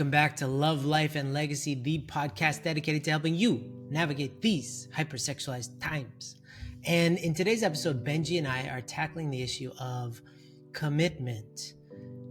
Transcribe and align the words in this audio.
Welcome 0.00 0.10
back 0.10 0.36
to 0.36 0.46
Love, 0.46 0.86
Life, 0.86 1.14
and 1.14 1.34
Legacy, 1.34 1.74
the 1.74 1.98
podcast 2.06 2.62
dedicated 2.62 3.04
to 3.04 3.10
helping 3.10 3.34
you 3.34 3.70
navigate 3.90 4.40
these 4.40 4.88
hypersexualized 4.96 5.78
times. 5.78 6.36
And 6.86 7.18
in 7.18 7.34
today's 7.34 7.62
episode, 7.62 8.02
Benji 8.02 8.38
and 8.38 8.48
I 8.48 8.66
are 8.68 8.80
tackling 8.80 9.28
the 9.28 9.42
issue 9.42 9.70
of 9.78 10.22
commitment. 10.72 11.74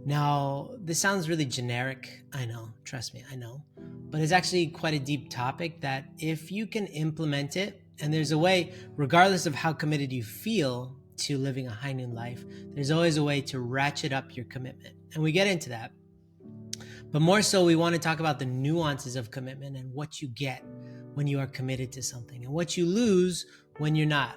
Now, 0.04 0.70
this 0.80 0.98
sounds 0.98 1.28
really 1.28 1.44
generic. 1.44 2.24
I 2.32 2.44
know, 2.44 2.70
trust 2.82 3.14
me, 3.14 3.22
I 3.30 3.36
know. 3.36 3.62
But 3.78 4.20
it's 4.20 4.32
actually 4.32 4.66
quite 4.66 4.94
a 4.94 4.98
deep 4.98 5.30
topic 5.30 5.80
that 5.82 6.06
if 6.18 6.50
you 6.50 6.66
can 6.66 6.88
implement 6.88 7.56
it, 7.56 7.84
and 8.00 8.12
there's 8.12 8.32
a 8.32 8.38
way, 8.38 8.72
regardless 8.96 9.46
of 9.46 9.54
how 9.54 9.72
committed 9.72 10.12
you 10.12 10.24
feel 10.24 10.96
to 11.18 11.38
living 11.38 11.68
a 11.68 11.70
high 11.70 11.92
noon 11.92 12.16
life, 12.16 12.44
there's 12.74 12.90
always 12.90 13.16
a 13.16 13.22
way 13.22 13.40
to 13.42 13.60
ratchet 13.60 14.12
up 14.12 14.34
your 14.34 14.46
commitment. 14.46 14.96
And 15.14 15.22
we 15.22 15.30
get 15.30 15.46
into 15.46 15.68
that. 15.68 15.92
But 17.12 17.22
more 17.22 17.42
so, 17.42 17.64
we 17.64 17.74
want 17.74 17.96
to 17.96 18.00
talk 18.00 18.20
about 18.20 18.38
the 18.38 18.46
nuances 18.46 19.16
of 19.16 19.32
commitment 19.32 19.76
and 19.76 19.92
what 19.92 20.22
you 20.22 20.28
get 20.28 20.64
when 21.14 21.26
you 21.26 21.40
are 21.40 21.46
committed 21.48 21.90
to 21.92 22.02
something 22.02 22.44
and 22.44 22.52
what 22.52 22.76
you 22.76 22.86
lose 22.86 23.46
when 23.78 23.96
you're 23.96 24.06
not. 24.06 24.36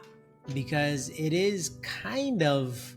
Because 0.56 1.10
it 1.10 1.34
is 1.34 1.78
kind 1.84 2.42
of, 2.42 2.96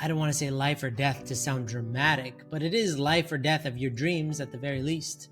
I 0.00 0.08
don't 0.08 0.18
want 0.18 0.32
to 0.32 0.38
say 0.38 0.50
life 0.50 0.82
or 0.82 0.90
death 0.90 1.24
to 1.26 1.36
sound 1.36 1.68
dramatic, 1.68 2.50
but 2.50 2.64
it 2.64 2.74
is 2.74 2.98
life 2.98 3.30
or 3.30 3.38
death 3.38 3.64
of 3.64 3.78
your 3.78 3.92
dreams 3.92 4.40
at 4.40 4.50
the 4.50 4.58
very 4.58 4.82
least. 4.82 5.28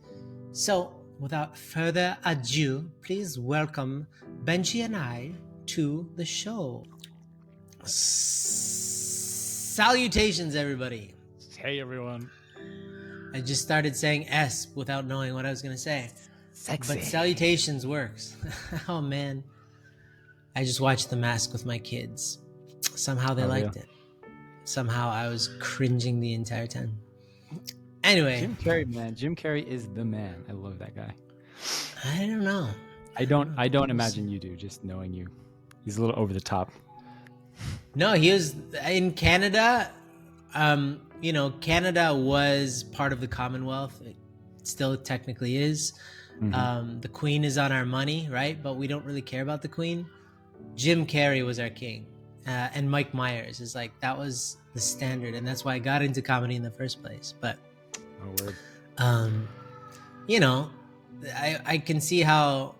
So, 0.52 0.94
without 1.18 1.58
further 1.58 2.16
ado, 2.24 2.88
please 3.02 3.40
welcome 3.40 4.06
Benji 4.44 4.84
and 4.84 4.96
I 4.96 5.32
to 5.66 6.08
the 6.14 6.24
show. 6.24 6.84
Salutations, 9.72 10.54
everybody. 10.54 11.14
Hey 11.58 11.80
everyone. 11.80 12.30
I 13.34 13.40
just 13.40 13.62
started 13.62 13.96
saying 13.96 14.28
S 14.28 14.68
without 14.74 15.04
knowing 15.06 15.34
what 15.34 15.46
I 15.46 15.50
was 15.50 15.62
going 15.62 15.74
to 15.74 15.80
say. 15.80 16.10
Sexy. 16.52 16.94
But 16.94 17.04
salutations 17.04 17.86
works. 17.86 18.36
oh 18.88 19.00
man. 19.00 19.44
I 20.56 20.64
just 20.64 20.80
watched 20.80 21.10
The 21.10 21.16
Mask 21.16 21.52
with 21.52 21.64
my 21.64 21.78
kids. 21.78 22.38
Somehow 22.96 23.34
they 23.34 23.44
Oh, 23.44 23.48
liked 23.48 23.76
yeah. 23.76 23.82
it. 23.82 23.88
Somehow 24.64 25.10
I 25.10 25.28
was 25.28 25.48
cringing 25.60 26.20
the 26.20 26.34
entire 26.34 26.66
time. 26.66 26.98
Anyway, 28.02 28.40
Jim 28.40 28.56
Carrey, 28.56 28.94
man. 28.94 29.14
Jim 29.14 29.36
Carrey 29.36 29.66
is 29.66 29.88
the 29.88 30.04
man. 30.04 30.44
I 30.48 30.52
love 30.52 30.78
that 30.78 30.94
guy. 30.96 31.12
I 32.04 32.18
don't 32.26 32.42
know. 32.44 32.68
I 33.16 33.24
don't. 33.24 33.52
I 33.58 33.68
don't 33.68 33.90
imagine 33.90 34.28
you 34.28 34.38
do. 34.38 34.56
Just 34.56 34.84
knowing 34.84 35.12
you, 35.12 35.26
he's 35.84 35.98
a 35.98 36.00
little 36.00 36.18
over 36.18 36.32
the 36.32 36.40
top. 36.40 36.70
No, 37.94 38.12
he 38.14 38.32
was 38.32 38.54
in 38.86 39.12
Canada. 39.12 39.90
Um, 40.54 41.00
you 41.20 41.32
know, 41.32 41.50
Canada 41.60 42.14
was 42.14 42.84
part 42.84 43.12
of 43.12 43.20
the 43.20 43.28
Commonwealth. 43.28 44.00
It 44.04 44.16
still 44.62 44.96
technically 44.96 45.56
is. 45.56 45.92
Mhm. 46.40 46.54
Um, 46.54 47.00
the 47.00 47.08
Queen 47.08 47.44
is 47.44 47.58
on 47.58 47.70
our 47.72 47.84
money, 47.84 48.28
right? 48.30 48.60
But 48.62 48.74
we 48.74 48.86
don't 48.86 49.04
really 49.04 49.22
care 49.22 49.42
about 49.42 49.60
the 49.62 49.68
Queen. 49.68 50.06
Jim 50.74 51.06
Carrey 51.06 51.44
was 51.44 51.58
our 51.58 51.68
king, 51.68 52.06
uh, 52.46 52.68
and 52.74 52.90
Mike 52.90 53.12
Myers 53.12 53.60
is 53.60 53.74
like 53.74 53.92
that 54.00 54.16
was 54.16 54.56
the 54.72 54.80
standard, 54.80 55.34
and 55.34 55.46
that's 55.46 55.64
why 55.64 55.74
I 55.74 55.78
got 55.78 56.00
into 56.00 56.22
comedy 56.22 56.56
in 56.56 56.62
the 56.62 56.70
first 56.70 57.02
place. 57.02 57.34
But 57.40 57.58
oh 58.22 58.44
word. 58.44 58.56
um, 58.98 59.48
you 60.26 60.40
know, 60.40 60.70
I 61.34 61.58
I 61.66 61.78
can 61.78 62.00
see 62.00 62.20
how 62.20 62.74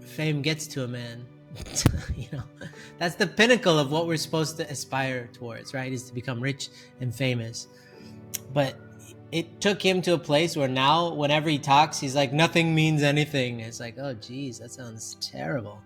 fame 0.00 0.42
gets 0.42 0.66
to 0.68 0.84
a 0.84 0.88
man. 0.88 1.24
you 2.16 2.28
know, 2.32 2.42
that's 2.98 3.14
the 3.14 3.26
pinnacle 3.26 3.78
of 3.78 3.90
what 3.90 4.06
we're 4.06 4.16
supposed 4.16 4.56
to 4.58 4.68
aspire 4.70 5.28
towards, 5.32 5.74
right? 5.74 5.92
Is 5.92 6.04
to 6.04 6.14
become 6.14 6.40
rich 6.40 6.68
and 7.00 7.14
famous. 7.14 7.68
But 8.52 8.76
it 9.32 9.60
took 9.60 9.82
him 9.82 10.02
to 10.02 10.14
a 10.14 10.18
place 10.18 10.56
where 10.56 10.68
now, 10.68 11.12
whenever 11.12 11.48
he 11.48 11.58
talks, 11.58 11.98
he's 11.98 12.14
like, 12.14 12.32
nothing 12.32 12.74
means 12.74 13.02
anything. 13.02 13.60
It's 13.60 13.80
like, 13.80 13.96
oh, 13.98 14.14
geez, 14.14 14.58
that 14.60 14.70
sounds 14.70 15.16
terrible. 15.20 15.80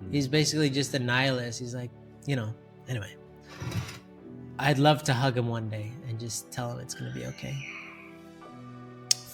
Hmm. 0.00 0.12
He's 0.12 0.28
basically 0.28 0.70
just 0.70 0.94
a 0.94 0.98
nihilist. 0.98 1.60
He's 1.60 1.74
like, 1.74 1.90
you 2.26 2.36
know, 2.36 2.54
anyway. 2.88 3.14
I'd 4.58 4.78
love 4.78 5.04
to 5.04 5.12
hug 5.12 5.36
him 5.36 5.48
one 5.48 5.68
day 5.68 5.92
and 6.08 6.18
just 6.18 6.50
tell 6.50 6.72
him 6.72 6.80
it's 6.80 6.94
going 6.94 7.12
to 7.12 7.18
be 7.18 7.26
okay 7.26 7.56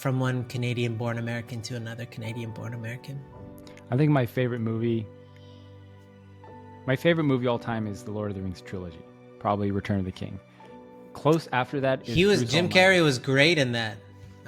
from 0.05 0.21
one 0.21 0.45
Canadian 0.45 0.97
born 0.97 1.17
American 1.17 1.63
to 1.63 1.77
another 1.77 2.05
Canadian 2.05 2.51
born 2.51 2.75
American. 2.75 3.19
I 3.91 3.97
think 3.97 4.11
my 4.11 4.27
favorite 4.27 4.59
movie. 4.59 5.07
My 6.87 6.97
favorite 6.97 7.25
movie 7.25 7.47
all 7.47 7.59
time 7.59 7.87
is 7.87 8.03
the 8.03 8.11
Lord 8.11 8.31
of 8.31 8.37
the 8.37 8.43
Rings 8.43 8.61
trilogy. 8.61 8.99
Probably 9.39 9.71
Return 9.71 9.99
of 9.99 10.05
the 10.05 10.13
King. 10.13 10.39
Close 11.13 11.49
after 11.53 11.81
that. 11.81 12.07
is 12.09 12.15
He 12.15 12.25
was 12.27 12.41
Bruce 12.41 12.51
Jim 12.53 12.65
Almighty. 12.67 12.79
Carrey 12.81 13.03
was 13.03 13.19
great 13.19 13.59
in 13.59 13.73
that. 13.73 13.97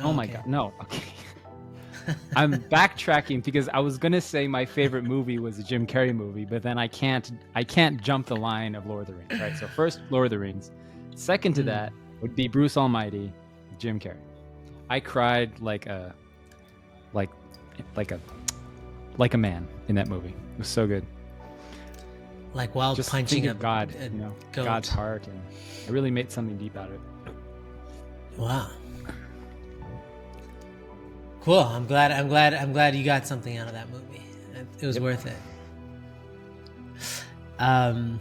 Oh 0.01 0.13
my 0.13 0.25
okay. 0.25 0.35
god, 0.35 0.47
no. 0.47 0.73
Okay. 0.83 1.03
I'm 2.37 2.53
backtracking 2.55 3.43
because 3.43 3.69
I 3.71 3.81
was 3.81 3.99
gonna 3.99 4.21
say 4.21 4.47
my 4.47 4.65
favorite 4.65 5.05
movie 5.05 5.39
was 5.39 5.59
a 5.59 5.63
Jim 5.63 5.87
Carrey 5.87 6.15
movie, 6.15 6.45
but 6.45 6.63
then 6.63 6.79
I 6.79 6.87
can't 6.89 7.33
I 7.55 7.65
can't 7.65 8.01
jump 8.01 8.27
the 8.27 8.37
line 8.37 8.75
of 8.75 8.87
Lord 8.87 9.09
of 9.09 9.15
the 9.15 9.15
Rings, 9.15 9.41
right? 9.41 9.57
So 9.57 9.67
first 9.67 10.01
Lord 10.11 10.27
of 10.27 10.31
the 10.31 10.39
Rings. 10.39 10.71
Second 11.15 11.55
to 11.55 11.63
Mm. 11.63 11.67
that 11.67 11.93
would 12.21 12.37
be 12.37 12.47
Bruce 12.49 12.77
Almighty, 12.77 13.33
Jim 13.79 13.99
Carrey. 13.99 14.17
I 14.91 15.01
cried 15.01 15.59
like 15.61 15.87
a 15.87 16.15
like 17.13 17.31
like 17.97 18.13
a 18.13 18.21
like 19.19 19.35
a 19.35 19.39
man 19.39 19.67
in 19.89 19.95
that 19.97 20.09
movie. 20.09 20.29
It 20.29 20.59
was 20.59 20.69
so 20.69 20.87
good. 20.87 21.05
Like 22.57 22.75
while 22.75 22.95
Just 22.95 23.11
punching 23.11 23.47
of 23.49 23.59
God, 23.59 23.95
a 24.01 24.05
you 24.05 24.11
know, 24.11 24.35
goat. 24.53 24.65
God's 24.65 24.89
heart 24.89 25.27
and 25.27 25.39
it 25.87 25.91
really 25.93 26.11
made 26.11 26.33
something 26.33 26.57
deep 26.57 26.75
out 26.75 26.89
of 26.89 26.95
it. 26.95 27.01
Wow. 28.39 28.71
Cool. 31.43 31.59
I'm 31.61 31.87
glad. 31.87 32.13
I'm 32.13 32.29
glad. 32.29 32.55
I'm 32.55 32.73
glad 32.73 32.95
you 32.97 33.05
got 33.05 33.27
something 33.27 33.59
out 33.59 33.67
of 33.69 33.75
that 33.75 33.91
movie. 33.91 34.23
It, 34.55 34.67
it 34.83 34.87
was 34.87 34.97
Yep. 34.97 35.03
worth 35.03 35.27
it. 35.27 35.37
Um, 37.59 38.19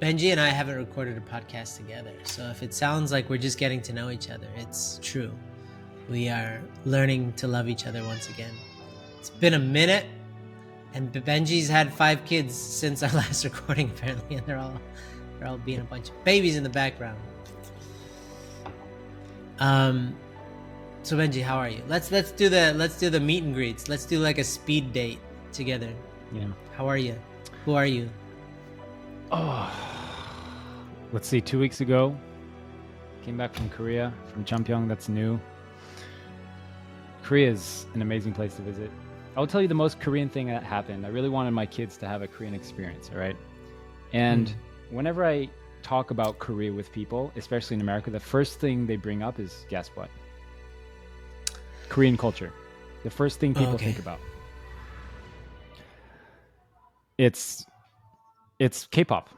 Benji 0.00 0.30
and 0.30 0.40
I 0.40 0.48
haven't 0.50 0.76
recorded 0.76 1.16
a 1.16 1.20
podcast 1.20 1.76
together, 1.76 2.12
so 2.22 2.44
if 2.44 2.62
it 2.62 2.72
sounds 2.72 3.10
like 3.10 3.28
we're 3.28 3.38
just 3.38 3.58
getting 3.58 3.82
to 3.82 3.92
know 3.92 4.10
each 4.10 4.30
other, 4.30 4.46
it's 4.56 5.00
true. 5.02 5.32
We 6.08 6.28
are 6.28 6.60
learning 6.84 7.32
to 7.34 7.48
love 7.48 7.68
each 7.68 7.86
other 7.86 8.02
once 8.04 8.28
again. 8.28 8.54
It's 9.18 9.30
been 9.30 9.54
a 9.54 9.58
minute, 9.58 10.06
and 10.94 11.12
Benji's 11.12 11.68
had 11.68 11.92
five 11.92 12.24
kids 12.24 12.54
since 12.54 13.02
our 13.02 13.10
last 13.14 13.44
recording, 13.44 13.90
apparently, 13.90 14.36
and 14.36 14.46
they're 14.46 14.58
all 14.58 14.80
they're 15.38 15.48
all 15.48 15.58
being 15.58 15.80
a 15.80 15.84
bunch 15.84 16.08
of 16.08 16.24
babies 16.24 16.56
in 16.56 16.62
the 16.62 16.70
background. 16.70 17.18
Um, 19.60 20.16
so 21.02 21.16
Benji, 21.16 21.42
how 21.42 21.56
are 21.56 21.68
you? 21.68 21.82
Let's 21.88 22.10
let's 22.10 22.30
do 22.32 22.48
the 22.48 22.74
let's 22.74 22.98
do 22.98 23.10
the 23.10 23.20
meet 23.20 23.42
and 23.42 23.54
greets. 23.54 23.88
Let's 23.88 24.04
do 24.04 24.18
like 24.18 24.38
a 24.38 24.44
speed 24.44 24.92
date 24.92 25.18
together. 25.52 25.92
You 26.32 26.42
know. 26.42 26.52
How 26.76 26.86
are 26.86 26.98
you? 26.98 27.16
Who 27.64 27.74
are 27.74 27.86
you? 27.86 28.08
Oh, 29.32 29.72
let's 31.12 31.28
see. 31.28 31.40
Two 31.40 31.58
weeks 31.58 31.80
ago, 31.80 32.16
came 33.24 33.36
back 33.36 33.54
from 33.54 33.68
Korea, 33.70 34.12
from 34.32 34.44
Cheongpyeong. 34.44 34.88
That's 34.88 35.08
new. 35.08 35.40
Korea 37.22 37.50
is 37.50 37.86
an 37.94 38.02
amazing 38.02 38.32
place 38.32 38.54
to 38.56 38.62
visit. 38.62 38.90
I'll 39.38 39.46
tell 39.46 39.62
you 39.62 39.68
the 39.68 39.74
most 39.74 40.00
Korean 40.00 40.28
thing 40.28 40.48
that 40.48 40.64
happened. 40.64 41.06
I 41.06 41.10
really 41.10 41.28
wanted 41.28 41.52
my 41.52 41.64
kids 41.64 41.96
to 41.98 42.08
have 42.08 42.22
a 42.22 42.26
Korean 42.26 42.54
experience. 42.54 43.08
All 43.12 43.20
right, 43.20 43.36
and 44.12 44.48
hmm. 44.48 44.96
whenever 44.96 45.24
I 45.24 45.48
talk 45.80 46.10
about 46.10 46.40
Korea 46.40 46.72
with 46.72 46.90
people, 46.90 47.30
especially 47.36 47.76
in 47.76 47.80
America, 47.80 48.10
the 48.10 48.18
first 48.18 48.58
thing 48.58 48.84
they 48.84 48.96
bring 48.96 49.22
up 49.22 49.38
is 49.38 49.64
guess 49.68 49.90
what? 49.94 50.10
Korean 51.88 52.16
culture. 52.16 52.52
The 53.04 53.10
first 53.10 53.38
thing 53.38 53.54
people 53.54 53.74
Okay. 53.74 53.84
think 53.84 54.00
about. 54.00 54.18
It's 57.16 57.64
it's 58.58 58.88
K-pop. 58.88 59.30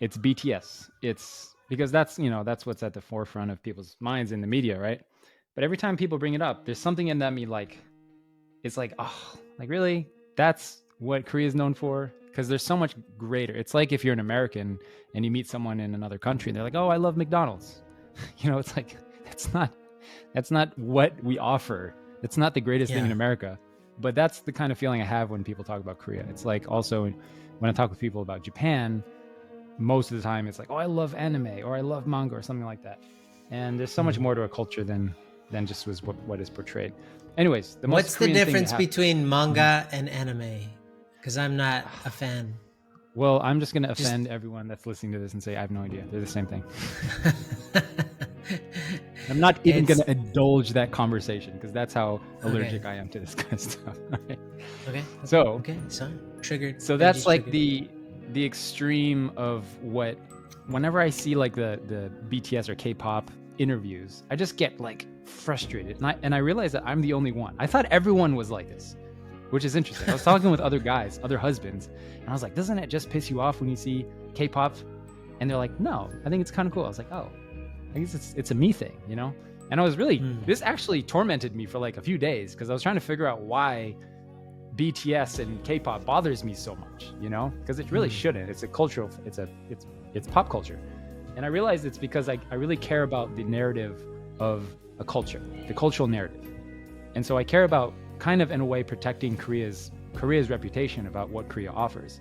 It's 0.00 0.18
BTS. 0.18 0.90
It's 1.00 1.54
because 1.70 1.90
that's 1.90 2.18
you 2.18 2.28
know 2.28 2.44
that's 2.44 2.66
what's 2.66 2.82
at 2.82 2.92
the 2.92 3.00
forefront 3.00 3.50
of 3.50 3.62
people's 3.62 3.96
minds 4.00 4.32
in 4.32 4.42
the 4.42 4.46
media, 4.46 4.78
right? 4.78 5.00
But 5.54 5.64
every 5.64 5.78
time 5.78 5.96
people 5.96 6.18
bring 6.18 6.34
it 6.34 6.42
up, 6.42 6.66
there's 6.66 6.78
something 6.78 7.08
in 7.08 7.20
that 7.20 7.32
me 7.32 7.46
like, 7.46 7.78
it's 8.62 8.76
like, 8.76 8.92
oh, 8.98 9.38
like 9.58 9.68
really, 9.68 10.08
that's 10.36 10.82
what 10.98 11.26
Korea 11.26 11.46
is 11.46 11.54
known 11.54 11.74
for. 11.74 12.12
Because 12.26 12.48
there's 12.48 12.62
so 12.62 12.76
much 12.76 12.94
greater. 13.16 13.54
It's 13.54 13.72
like 13.72 13.92
if 13.92 14.04
you're 14.04 14.12
an 14.12 14.20
American 14.20 14.78
and 15.14 15.24
you 15.24 15.30
meet 15.30 15.48
someone 15.48 15.80
in 15.80 15.94
another 15.94 16.18
country, 16.18 16.50
and 16.50 16.56
they're 16.56 16.64
like, 16.64 16.74
oh, 16.74 16.88
I 16.88 16.96
love 16.96 17.16
McDonald's. 17.16 17.80
you 18.38 18.50
know, 18.50 18.58
it's 18.58 18.76
like 18.76 18.96
that's 19.24 19.52
not 19.54 19.72
that's 20.34 20.50
not 20.50 20.78
what 20.78 21.12
we 21.24 21.38
offer. 21.38 21.94
It's 22.22 22.36
not 22.36 22.52
the 22.54 22.60
greatest 22.60 22.92
thing 22.92 23.04
in 23.06 23.12
America. 23.12 23.58
But 23.98 24.14
that's 24.14 24.40
the 24.40 24.52
kind 24.52 24.70
of 24.70 24.76
feeling 24.76 25.00
I 25.00 25.06
have 25.06 25.30
when 25.30 25.42
people 25.44 25.64
talk 25.64 25.80
about 25.80 25.98
Korea. 25.98 26.26
It's 26.28 26.44
like 26.44 26.70
also 26.70 27.04
when 27.58 27.68
I 27.70 27.72
talk 27.72 27.88
with 27.88 27.98
people 27.98 28.20
about 28.20 28.42
Japan, 28.42 29.02
most 29.78 30.10
of 30.10 30.18
the 30.18 30.22
time 30.22 30.46
it's 30.46 30.58
like, 30.58 30.70
oh, 30.70 30.74
I 30.76 30.84
love 30.84 31.14
anime 31.14 31.60
or 31.64 31.74
I 31.74 31.80
love 31.80 32.06
manga 32.06 32.34
or 32.34 32.42
something 32.42 32.66
like 32.66 32.82
that. 32.82 33.00
And 33.50 33.78
there's 33.80 33.92
so 33.92 34.02
much 34.02 34.16
Mhm. 34.16 34.22
more 34.22 34.34
to 34.34 34.42
a 34.42 34.48
culture 34.48 34.84
than 34.84 35.14
than 35.50 35.64
just 35.64 35.86
was 35.86 36.02
what, 36.02 36.16
what 36.26 36.40
is 36.40 36.50
portrayed. 36.50 36.92
Anyways, 37.36 37.76
the 37.80 37.88
most 37.88 37.94
What's 37.94 38.14
the 38.16 38.32
difference 38.32 38.72
between 38.72 39.28
manga 39.28 39.86
hmm. 39.90 39.96
and 39.96 40.08
anime? 40.08 40.60
Because 41.18 41.36
I'm 41.36 41.56
not 41.56 41.84
a 42.04 42.10
fan. 42.10 42.54
Well, 43.14 43.40
I'm 43.42 43.60
just 43.60 43.72
gonna 43.74 43.88
Just- 43.88 44.00
offend 44.00 44.28
everyone 44.28 44.68
that's 44.68 44.86
listening 44.86 45.12
to 45.12 45.18
this 45.18 45.32
and 45.32 45.42
say 45.42 45.56
I 45.56 45.60
have 45.60 45.70
no 45.70 45.80
idea. 45.80 46.04
They're 46.10 46.20
the 46.20 46.26
same 46.26 46.46
thing. 46.46 46.62
I'm 49.28 49.40
not 49.40 49.58
even 49.64 49.84
going 49.84 49.98
to 49.98 50.08
indulge 50.08 50.70
that 50.70 50.92
conversation 50.92 51.54
because 51.54 51.72
that's 51.72 51.92
how 51.92 52.20
Okay. 52.44 52.48
allergic 52.48 52.84
I 52.86 52.94
am 52.94 53.08
to 53.08 53.18
this 53.18 53.34
kind 53.42 53.52
of 53.52 53.60
stuff. 53.60 53.96
Okay. 54.88 55.02
So, 55.24 55.48
Okay. 55.54 55.76
So 55.88 56.10
triggered. 56.42 56.80
so 56.82 56.96
that's 56.96 57.20
Benji's 57.20 57.26
like 57.26 57.42
triggered. 57.44 57.52
the 57.52 57.88
the 58.32 58.44
extreme 58.44 59.30
of 59.36 59.64
what 59.82 60.18
whenever 60.66 61.00
i 61.00 61.08
see 61.08 61.34
like 61.34 61.54
the 61.54 61.80
the 61.86 62.10
bts 62.28 62.68
or 62.68 62.74
k-pop 62.74 63.30
interviews 63.58 64.24
i 64.30 64.36
just 64.36 64.56
get 64.56 64.80
like 64.80 65.06
frustrated 65.26 65.96
and 65.96 66.06
i 66.06 66.16
and 66.22 66.34
i 66.34 66.38
realize 66.38 66.72
that 66.72 66.82
i'm 66.86 67.00
the 67.00 67.12
only 67.12 67.32
one. 67.32 67.54
I 67.58 67.66
thought 67.66 67.86
everyone 67.86 68.34
was 68.36 68.50
like 68.50 68.68
this 68.68 68.96
which 69.50 69.64
is 69.64 69.76
interesting. 69.76 70.08
I 70.10 70.12
was 70.12 70.24
talking 70.24 70.50
with 70.50 70.60
other 70.60 70.78
guys 70.80 71.20
other 71.22 71.38
husbands 71.38 71.88
and 72.20 72.28
i 72.28 72.32
was 72.32 72.42
like 72.42 72.54
doesn't 72.54 72.78
it 72.78 72.88
just 72.88 73.10
piss 73.10 73.30
you 73.30 73.40
off 73.40 73.60
when 73.60 73.68
you 73.68 73.76
see 73.76 74.06
k-pop? 74.34 74.76
And 75.40 75.50
they're 75.50 75.56
like 75.58 75.78
no 75.80 76.10
i 76.24 76.28
think 76.30 76.40
it's 76.40 76.50
kind 76.50 76.66
of 76.66 76.72
cool. 76.72 76.84
I 76.84 76.88
was 76.88 76.98
like 76.98 77.12
oh 77.12 77.28
i 77.94 77.98
guess 77.98 78.14
it's 78.14 78.34
it's 78.36 78.50
a 78.50 78.54
me 78.54 78.72
thing 78.72 78.96
you 79.08 79.16
know? 79.16 79.34
And 79.70 79.80
i 79.80 79.82
was 79.84 79.96
really 79.96 80.18
Hmm. 80.18 80.44
this 80.46 80.62
actually 80.62 81.02
tormented 81.02 81.54
me 81.56 81.66
for 81.66 81.78
like 81.78 81.96
a 81.96 82.02
few 82.02 82.18
days 82.18 82.52
because 82.54 82.70
i 82.70 82.72
was 82.72 82.82
trying 82.82 82.94
to 82.96 83.00
figure 83.00 83.26
out 83.26 83.40
why 83.42 83.94
BTS 84.76 85.38
and 85.38 85.62
K-pop 85.64 86.04
bothers 86.04 86.44
me 86.44 86.52
so 86.52 86.74
much, 86.76 87.10
you 87.18 87.30
know, 87.30 87.50
because 87.60 87.78
it 87.78 87.90
really 87.90 88.08
Mm. 88.10 88.20
shouldn't. 88.20 88.50
It's 88.50 88.62
a 88.62 88.68
cultural, 88.68 89.08
it's 89.24 89.38
a, 89.38 89.48
it's, 89.70 89.86
it's 90.12 90.26
pop 90.28 90.50
culture, 90.50 90.78
and 91.34 91.46
I 91.46 91.48
realized 91.48 91.86
it's 91.86 91.96
because 91.96 92.28
I, 92.28 92.38
I 92.50 92.56
really 92.56 92.76
care 92.76 93.02
about 93.02 93.34
the 93.36 93.44
narrative 93.44 94.04
of 94.38 94.66
a 94.98 95.04
culture, 95.04 95.42
the 95.68 95.74
cultural 95.74 96.08
narrative, 96.08 96.46
and 97.14 97.24
so 97.24 97.36
I 97.38 97.44
care 97.44 97.64
about 97.64 97.92
kind 98.18 98.40
of 98.40 98.50
in 98.50 98.60
a 98.60 98.64
way 98.64 98.82
protecting 98.82 99.36
Korea's 99.36 99.90
Korea's 100.14 100.48
reputation 100.50 101.06
about 101.06 101.30
what 101.30 101.48
Korea 101.48 101.70
offers, 101.70 102.20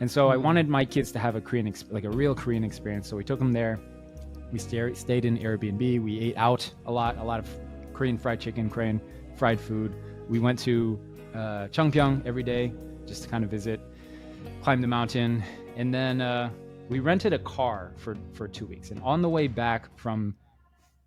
and 0.00 0.10
so 0.10 0.30
I 0.30 0.36
Mm. 0.36 0.42
wanted 0.42 0.68
my 0.68 0.84
kids 0.84 1.12
to 1.12 1.18
have 1.18 1.36
a 1.36 1.40
Korean, 1.40 1.72
like 1.90 2.04
a 2.04 2.10
real 2.10 2.34
Korean 2.34 2.64
experience. 2.64 3.06
So 3.08 3.16
we 3.16 3.24
took 3.24 3.38
them 3.38 3.52
there. 3.52 3.78
We 4.52 4.58
stay, 4.58 4.94
stayed 4.94 5.24
in 5.24 5.38
Airbnb. 5.38 6.02
We 6.02 6.18
ate 6.20 6.36
out 6.36 6.72
a 6.86 6.92
lot, 6.92 7.18
a 7.18 7.22
lot 7.22 7.38
of 7.38 7.48
Korean 7.92 8.18
fried 8.18 8.40
chicken, 8.40 8.68
Korean 8.70 9.00
fried 9.36 9.60
food. 9.60 9.94
We 10.28 10.38
went 10.38 10.58
to 10.60 10.98
uh, 11.34 11.68
Chungpyeong 11.68 12.26
every 12.26 12.42
day 12.42 12.72
just 13.06 13.22
to 13.24 13.28
kind 13.28 13.44
of 13.44 13.50
visit, 13.50 13.80
climb 14.62 14.80
the 14.80 14.88
mountain, 14.88 15.44
and 15.76 15.92
then 15.94 16.20
uh, 16.20 16.50
we 16.88 16.98
rented 16.98 17.32
a 17.32 17.38
car 17.38 17.92
for 17.96 18.16
for 18.32 18.48
two 18.48 18.66
weeks. 18.66 18.90
And 18.90 19.00
on 19.02 19.22
the 19.22 19.28
way 19.28 19.46
back 19.48 19.96
from 19.96 20.34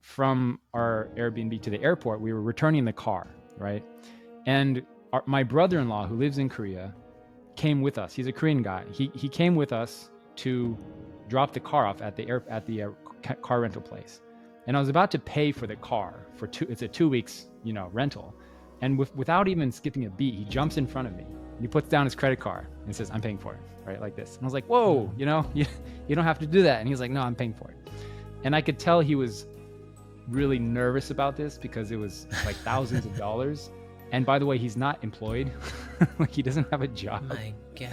from 0.03 0.59
our 0.73 1.07
Airbnb 1.15 1.61
to 1.61 1.69
the 1.69 1.81
airport, 1.81 2.19
we 2.19 2.33
were 2.33 2.41
returning 2.41 2.83
the 2.83 2.91
car, 2.91 3.25
right? 3.57 3.83
And 4.45 4.85
our, 5.13 5.23
my 5.25 5.43
brother-in-law, 5.43 6.07
who 6.07 6.17
lives 6.17 6.39
in 6.39 6.49
Korea, 6.49 6.93
came 7.55 7.81
with 7.81 7.97
us. 7.97 8.13
He's 8.13 8.27
a 8.27 8.31
Korean 8.33 8.61
guy. 8.61 8.83
He 8.91 9.09
he 9.15 9.29
came 9.29 9.55
with 9.55 9.71
us 9.71 10.09
to 10.37 10.77
drop 11.29 11.53
the 11.53 11.61
car 11.61 11.85
off 11.85 12.01
at 12.01 12.17
the 12.17 12.27
air 12.27 12.43
at 12.49 12.65
the 12.65 12.83
uh, 12.83 12.89
car 13.41 13.61
rental 13.61 13.81
place. 13.81 14.19
And 14.67 14.75
I 14.75 14.79
was 14.81 14.89
about 14.89 15.09
to 15.11 15.19
pay 15.19 15.53
for 15.53 15.67
the 15.67 15.77
car 15.77 16.27
for 16.35 16.47
two. 16.47 16.67
It's 16.69 16.81
a 16.81 16.87
two 16.87 17.07
weeks, 17.07 17.47
you 17.63 17.71
know, 17.71 17.89
rental. 17.93 18.35
And 18.81 18.99
with, 18.99 19.15
without 19.15 19.47
even 19.47 19.71
skipping 19.71 20.05
a 20.05 20.09
beat, 20.09 20.35
he 20.35 20.43
jumps 20.43 20.75
in 20.75 20.85
front 20.85 21.07
of 21.07 21.15
me. 21.15 21.25
He 21.61 21.67
puts 21.67 21.87
down 21.87 22.05
his 22.05 22.13
credit 22.13 22.41
card 22.41 22.67
and 22.85 22.93
says, 22.93 23.09
"I'm 23.09 23.21
paying 23.21 23.37
for 23.37 23.53
it," 23.53 23.61
right, 23.85 24.01
like 24.01 24.17
this. 24.17 24.35
And 24.35 24.43
I 24.43 24.45
was 24.45 24.53
like, 24.53 24.65
"Whoa, 24.65 25.09
you 25.15 25.25
know, 25.25 25.49
you, 25.53 25.65
you 26.09 26.15
don't 26.15 26.25
have 26.25 26.39
to 26.39 26.47
do 26.47 26.63
that." 26.63 26.81
And 26.81 26.89
he's 26.89 26.99
like, 26.99 27.11
"No, 27.11 27.21
I'm 27.21 27.35
paying 27.35 27.53
for 27.53 27.71
it." 27.71 27.77
And 28.43 28.53
I 28.53 28.59
could 28.59 28.77
tell 28.77 28.99
he 28.99 29.15
was 29.15 29.45
really 30.27 30.59
nervous 30.59 31.11
about 31.11 31.35
this 31.35 31.57
because 31.57 31.91
it 31.91 31.97
was 31.97 32.27
like 32.45 32.55
thousands 32.63 33.05
of 33.05 33.17
dollars. 33.17 33.69
And 34.11 34.25
by 34.25 34.37
the 34.39 34.45
way, 34.45 34.57
he's 34.57 34.77
not 34.77 35.03
employed; 35.03 35.51
like 36.19 36.31
he 36.31 36.41
doesn't 36.43 36.69
have 36.69 36.81
a 36.81 36.87
job. 36.87 37.23
My 37.29 37.53
God. 37.79 37.89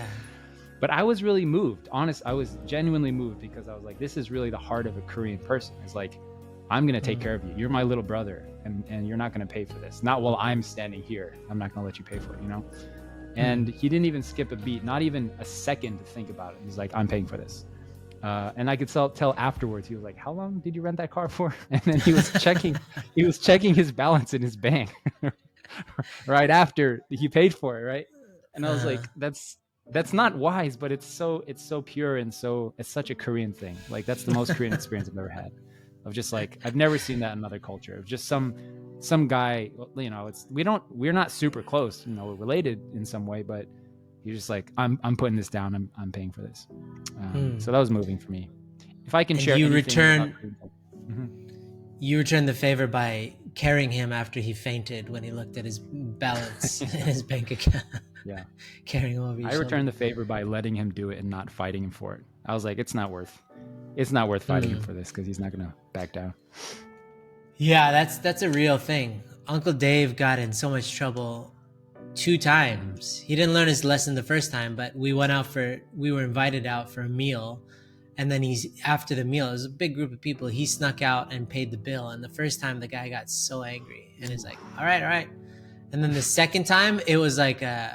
But 0.81 0.91
I 0.91 1.03
was 1.03 1.23
really 1.23 1.45
moved. 1.45 1.89
Honest, 1.93 2.23
I 2.27 2.33
was 2.33 2.59
genuinely 2.67 3.11
moved 3.11 3.41
because 3.41 3.69
I 3.69 3.75
was 3.75 3.85
like, 3.85 3.99
this 3.99 4.17
is 4.17 4.31
really 4.31 4.51
the 4.51 4.59
heart 4.59 4.87
of 4.87 4.97
a 4.97 5.03
Korean 5.03 5.39
person. 5.39 5.75
It's 5.85 5.95
like, 5.95 6.19
I'm 6.71 6.87
gonna 6.87 7.01
take 7.01 7.19
Mhm. 7.19 7.23
care 7.23 7.35
of 7.35 7.45
you. 7.45 7.53
You're 7.57 7.69
my 7.69 7.83
little 7.83 8.03
brother, 8.05 8.47
and 8.65 8.85
and 8.89 9.07
you're 9.09 9.17
not 9.17 9.33
gonna 9.33 9.47
pay 9.47 9.65
for 9.65 9.79
this. 9.79 10.03
Not 10.03 10.21
while 10.23 10.37
I'm 10.39 10.63
standing 10.63 11.03
here. 11.03 11.37
I'm 11.51 11.59
not 11.59 11.75
gonna 11.75 11.87
let 11.87 11.99
you 11.99 12.05
pay 12.05 12.19
for 12.19 12.35
it. 12.35 12.43
You 12.43 12.49
know. 12.49 12.65
And 13.37 13.69
he 13.69 13.89
didn't 13.89 14.07
even 14.07 14.23
skip 14.23 14.51
a 14.53 14.57
beat, 14.57 14.83
not 14.85 15.03
even 15.03 15.31
a 15.39 15.45
second 15.45 15.99
to 15.99 16.05
think 16.05 16.31
about 16.31 16.55
it. 16.55 16.61
He's 16.65 16.77
like, 16.77 16.91
I'm 16.95 17.07
paying 17.07 17.27
for 17.27 17.37
this. 17.37 17.65
Uh, 18.23 18.53
and 18.57 18.69
I 18.69 18.77
could 18.77 18.89
tell, 18.89 19.09
tell 19.09 19.35
afterwards, 19.39 19.89
he 19.89 19.95
was 19.95 20.05
like, 20.05 20.17
"How 20.17 20.33
long 20.33 20.61
did 20.61 20.75
you 20.75 20.83
rent 20.83 20.99
that 20.99 21.11
car 21.11 21.29
for?" 21.29 21.55
And 21.71 21.81
then 21.83 22.01
he 22.01 22.13
was 22.13 22.31
checking, 22.43 22.77
he 23.15 23.25
was 23.25 23.39
checking 23.39 23.75
his 23.75 23.93
balance 23.93 24.35
in 24.35 24.43
his 24.43 24.57
bank 24.57 24.93
right 26.27 26.51
after 26.51 27.01
he 27.09 27.29
paid 27.29 27.55
for 27.55 27.79
it, 27.79 27.85
right? 27.85 28.07
And 28.55 28.67
I 28.67 28.71
was 28.71 28.85
like, 28.85 29.01
Uh. 29.01 29.07
"That's 29.17 29.59
that's 29.91 30.13
not 30.13 30.37
wise, 30.37 30.77
but 30.77 30.93
it's 30.93 31.07
so 31.07 31.43
it's 31.47 31.65
so 31.67 31.83
pure 31.83 32.17
and 32.17 32.33
so 32.33 32.75
it's 32.79 32.89
such 32.89 33.11
a 33.11 33.15
Korean 33.15 33.53
thing. 33.53 33.77
Like 33.89 34.07
that's 34.07 34.25
the 34.25 34.33
most 34.33 34.55
Korean 34.55 34.73
experience 34.73 35.09
I've 35.09 35.19
ever 35.19 35.29
had. 35.29 35.53
Of 36.05 36.13
just 36.13 36.33
like 36.33 36.59
I've 36.65 36.77
never 36.77 36.99
seen 36.99 37.21
that 37.21 37.33
in 37.33 37.39
another 37.39 37.59
culture. 37.59 37.97
Of 37.97 38.05
just 38.05 38.27
some 38.27 38.55
some 39.01 39.29
guy, 39.29 39.71
you 39.97 40.11
know, 40.11 40.27
it's 40.27 40.47
we 40.51 40.63
don't 40.63 40.83
we're 40.91 41.13
not 41.13 41.31
super 41.31 41.63
close, 41.63 42.07
you 42.07 42.15
know, 42.15 42.27
we're 42.27 42.35
related 42.35 42.81
in 42.95 43.05
some 43.05 43.27
way, 43.27 43.43
but 43.43 43.67
you're 44.25 44.35
just 44.37 44.51
like 44.51 44.71
I'm 44.79 44.99
I'm 45.05 45.17
putting 45.17 45.37
this 45.37 45.49
down. 45.49 45.75
I'm 45.75 45.91
I'm 45.99 46.13
paying 46.13 46.31
for 46.31 46.43
this. 46.43 46.67
Um, 46.71 47.53
Hmm. 47.53 47.59
So 47.59 47.73
that 47.73 47.79
was 47.79 47.91
moving 47.91 48.19
for 48.19 48.31
me. 48.31 48.49
If 49.07 49.15
I 49.15 49.25
can 49.25 49.37
And 49.37 49.45
share, 49.45 49.57
you 49.57 49.69
return- 49.69 50.21
about 50.23 50.35
Korean 50.37 50.57
culture- 50.61 50.75
Mhm. 51.11 51.37
You 52.03 52.17
return 52.19 52.47
the 52.47 52.55
favor 52.55 52.87
by 52.87 53.35
carrying 53.55 53.91
him 53.91 54.13
after 54.13 54.41
he 54.41 54.53
fainted 54.55 55.09
when 55.11 55.23
he 55.23 55.31
looked 55.33 55.57
at 55.59 55.65
his 55.65 55.79
balance 55.81 56.81
in 56.83 56.89
his 56.89 57.23
bank 57.23 57.51
account. 57.51 57.85
Yeah. 58.25 58.45
carrying 58.87 59.17
him 59.17 59.25
over 59.25 59.39
I 59.41 59.51
shoulder. 59.51 59.59
returned 59.59 59.89
the 59.89 59.93
favor 59.93 60.25
by 60.25 60.45
letting 60.45 60.75
him 60.75 60.93
do 60.93 61.11
it 61.11 61.19
and 61.19 61.29
not 61.29 61.51
fighting 61.51 61.83
him 61.85 61.91
for 61.91 62.15
it. 62.15 62.23
I 62.47 62.55
was 62.55 62.65
like, 62.65 62.79
it's 62.79 62.95
not 62.95 63.11
worth, 63.11 63.43
it's 63.97 64.13
not 64.13 64.29
worth 64.29 64.45
fighting 64.45 64.71
him 64.71 64.79
Mm. 64.79 64.85
for 64.85 64.93
this 64.95 65.09
because 65.09 65.27
he's 65.27 65.39
not 65.41 65.53
gonna 65.53 65.75
back 65.93 66.13
down. 66.13 66.33
Yeah, 67.57 67.91
that's 67.93 68.19
that's 68.19 68.43
a 68.43 68.51
real 68.51 68.79
thing. 68.79 69.23
Uncle 69.47 69.73
Dave 69.73 70.17
got 70.17 70.39
in 70.39 70.53
so 70.53 70.71
much 70.71 70.95
trouble 70.95 71.53
two 72.15 72.39
times. 72.39 73.21
He 73.21 73.37
didn't 73.37 73.55
learn 73.55 73.69
his 73.69 73.85
lesson 73.85 74.15
the 74.15 74.23
first 74.23 74.51
time, 74.51 74.77
but 74.77 74.95
we 74.95 75.13
went 75.13 75.33
out 75.33 75.47
for 75.47 75.81
we 75.97 76.13
were 76.13 76.23
invited 76.23 76.67
out 76.67 76.91
for 76.91 77.03
a 77.03 77.09
meal. 77.09 77.61
And 78.19 78.31
then 78.31 78.43
he's 78.43 78.67
after 78.85 79.15
the 79.15 79.25
meal, 79.25 79.49
it 79.49 79.53
was 79.53 79.65
a 79.65 79.71
big 79.71 79.95
group 79.95 80.13
of 80.13 80.21
people. 80.21 80.49
He 80.49 80.67
snuck 80.67 81.01
out 81.03 81.33
and 81.33 81.49
paid 81.49 81.71
the 81.71 81.79
bill. 81.79 82.09
And 82.09 82.23
the 82.23 82.29
first 82.29 82.61
time 82.61 82.81
the 82.81 82.89
guy 82.89 83.09
got 83.09 83.31
so 83.31 83.63
angry 83.63 84.15
and 84.21 84.31
he's 84.31 84.45
like, 84.45 84.59
All 84.79 84.85
right, 84.85 85.03
all 85.03 85.09
right. 85.09 85.29
And 85.93 86.03
then 86.03 86.13
the 86.13 86.23
second 86.23 86.65
time 86.65 87.01
it 87.07 87.17
was 87.17 87.39
like 87.39 87.63
uh 87.63 87.95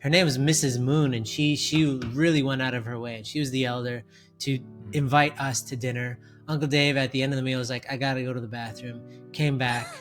her 0.00 0.10
name 0.10 0.24
was 0.24 0.38
Mrs. 0.38 0.78
Moon 0.78 1.14
and 1.14 1.26
she 1.26 1.56
she 1.56 1.98
really 2.12 2.42
went 2.42 2.62
out 2.62 2.74
of 2.74 2.84
her 2.84 2.98
way. 2.98 3.16
And 3.16 3.26
she 3.26 3.40
was 3.40 3.50
the 3.50 3.64
elder 3.64 4.04
to 4.40 4.58
invite 4.92 5.38
us 5.38 5.60
to 5.62 5.76
dinner. 5.76 6.18
Uncle 6.46 6.68
Dave 6.68 6.96
at 6.96 7.12
the 7.12 7.22
end 7.22 7.32
of 7.32 7.36
the 7.36 7.42
meal 7.42 7.58
was 7.58 7.68
like, 7.68 7.84
I 7.90 7.96
gotta 7.96 8.22
go 8.22 8.32
to 8.32 8.40
the 8.40 8.48
bathroom. 8.48 9.02
Came 9.32 9.58
back, 9.58 9.94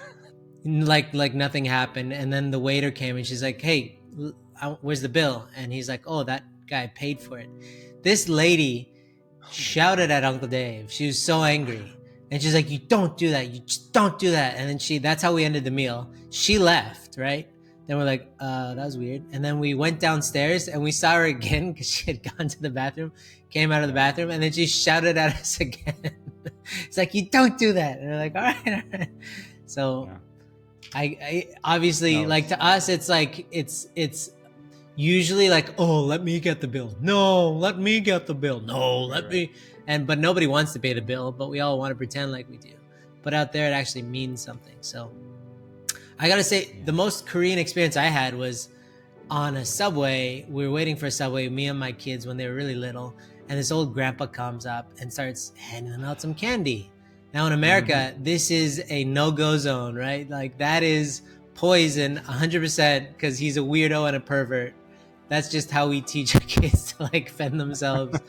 like 0.67 1.13
like 1.13 1.33
nothing 1.33 1.65
happened. 1.65 2.13
And 2.13 2.31
then 2.31 2.51
the 2.51 2.59
waiter 2.59 2.91
came 2.91 3.15
and 3.15 3.25
she's 3.25 3.43
like, 3.43 3.61
Hey, 3.61 3.99
where's 4.81 5.01
the 5.01 5.09
bill? 5.09 5.47
And 5.55 5.71
he's 5.71 5.87
like, 5.89 6.03
Oh, 6.05 6.23
that 6.23 6.43
guy 6.69 6.91
paid 6.93 7.21
for 7.21 7.39
it. 7.39 7.49
This 8.03 8.27
lady 8.27 8.93
shouted 9.51 10.11
at 10.11 10.23
Uncle 10.23 10.47
Dave. 10.47 10.91
She 10.91 11.07
was 11.07 11.19
so 11.21 11.43
angry. 11.43 11.93
And 12.31 12.41
she's 12.41 12.53
like, 12.53 12.69
You 12.69 12.79
don't 12.79 13.17
do 13.17 13.29
that. 13.31 13.49
You 13.53 13.61
just 13.61 13.93
don't 13.93 14.19
do 14.19 14.31
that. 14.31 14.57
And 14.57 14.69
then 14.69 14.77
she, 14.79 14.97
that's 14.97 15.23
how 15.23 15.33
we 15.33 15.45
ended 15.45 15.63
the 15.63 15.71
meal. 15.71 16.11
She 16.29 16.59
left, 16.59 17.17
right? 17.17 17.47
Then 17.87 17.97
we're 17.97 18.03
like, 18.03 18.29
uh, 18.41 18.73
that 18.73 18.83
was 18.83 18.97
weird. 18.97 19.23
And 19.31 19.43
then 19.43 19.59
we 19.59 19.73
went 19.73 20.01
downstairs 20.01 20.67
and 20.67 20.83
we 20.83 20.91
saw 20.91 21.13
her 21.13 21.23
again 21.37 21.71
because 21.71 21.89
she 21.89 22.11
had 22.11 22.21
gone 22.21 22.49
to 22.49 22.61
the 22.61 22.69
bathroom, 22.69 23.13
came 23.49 23.71
out 23.71 23.81
of 23.81 23.87
the 23.87 23.93
bathroom, 23.93 24.29
and 24.29 24.43
then 24.43 24.51
she 24.51 24.67
shouted 24.67 25.17
at 25.17 25.33
us 25.39 25.61
again. 25.61 25.95
it's 26.85 26.97
like, 26.97 27.13
you 27.13 27.29
don't 27.29 27.57
do 27.57 27.71
that. 27.73 27.99
And 27.99 28.09
we're 28.09 28.17
like, 28.17 28.35
all 28.35 28.41
right, 28.41 28.67
all 28.67 28.99
right. 28.99 29.09
So 29.65 30.09
Yeah. 30.09 30.17
I, 30.93 31.03
I 31.21 31.47
obviously 31.75 32.21
No, 32.23 32.27
like 32.29 32.47
to 32.49 32.63
us, 32.63 32.89
it's 32.89 33.09
like 33.09 33.45
it's 33.51 33.87
it's 33.95 34.31
usually 34.95 35.49
like, 35.49 35.69
oh, 35.77 36.01
let 36.01 36.23
me 36.23 36.39
get 36.39 36.61
the 36.61 36.67
bill. 36.67 36.95
No, 37.01 37.49
let 37.51 37.77
me 37.77 37.99
get 37.99 38.25
the 38.25 38.33
bill. 38.33 38.59
No, 38.61 39.01
let 39.03 39.23
Right. 39.25 39.31
me 39.33 39.51
and 39.87 40.07
but 40.07 40.19
nobody 40.19 40.47
wants 40.47 40.73
to 40.73 40.79
pay 40.79 40.93
the 40.93 41.01
bill, 41.01 41.31
but 41.31 41.49
we 41.49 41.59
all 41.59 41.77
want 41.77 41.91
to 41.91 41.95
pretend 41.95 42.31
like 42.31 42.49
we 42.49 42.57
do. 42.57 42.73
But 43.23 43.33
out 43.33 43.51
there 43.51 43.67
it 43.69 43.73
actually 43.73 44.03
means 44.03 44.41
something. 44.41 44.75
So 44.81 45.11
I 46.19 46.27
gotta 46.27 46.43
say, 46.43 46.65
Yeah. 46.67 46.85
the 46.85 46.93
most 46.93 47.27
Korean 47.27 47.59
experience 47.59 47.95
I 47.97 48.05
had 48.05 48.33
was 48.35 48.69
on 49.29 49.57
a 49.57 49.65
subway. 49.65 50.45
We 50.49 50.65
were 50.65 50.73
waiting 50.73 50.95
for 50.95 51.07
a 51.07 51.11
subway, 51.11 51.49
me 51.49 51.67
and 51.67 51.77
my 51.77 51.91
kids 51.91 52.25
when 52.25 52.37
they 52.37 52.47
were 52.47 52.55
really 52.55 52.75
little, 52.75 53.13
and 53.49 53.59
this 53.59 53.71
old 53.71 53.93
grandpa 53.93 54.25
comes 54.27 54.65
up 54.65 54.89
and 54.99 55.11
starts 55.11 55.51
handing 55.57 55.91
them 55.91 56.03
out 56.03 56.21
some 56.21 56.33
candy. 56.33 56.89
Now 57.33 57.45
in 57.47 57.53
America, 57.53 57.93
mm-hmm. 57.93 58.23
this 58.23 58.51
is 58.51 58.83
a 58.89 59.03
no-go 59.03 59.57
zone, 59.57 59.95
right? 59.95 60.29
Like 60.29 60.57
that 60.57 60.83
is 60.83 61.21
poison 61.55 62.17
100% 62.17 63.07
because 63.13 63.37
he's 63.37 63.57
a 63.57 63.61
weirdo 63.61 64.07
and 64.07 64.15
a 64.15 64.19
pervert. 64.19 64.73
That's 65.29 65.49
just 65.49 65.69
how 65.69 65.87
we 65.87 66.01
teach 66.01 66.35
our 66.35 66.41
kids 66.47 66.93
to 66.93 67.09
like 67.13 67.29
fend 67.29 67.59
themselves. 67.59 68.19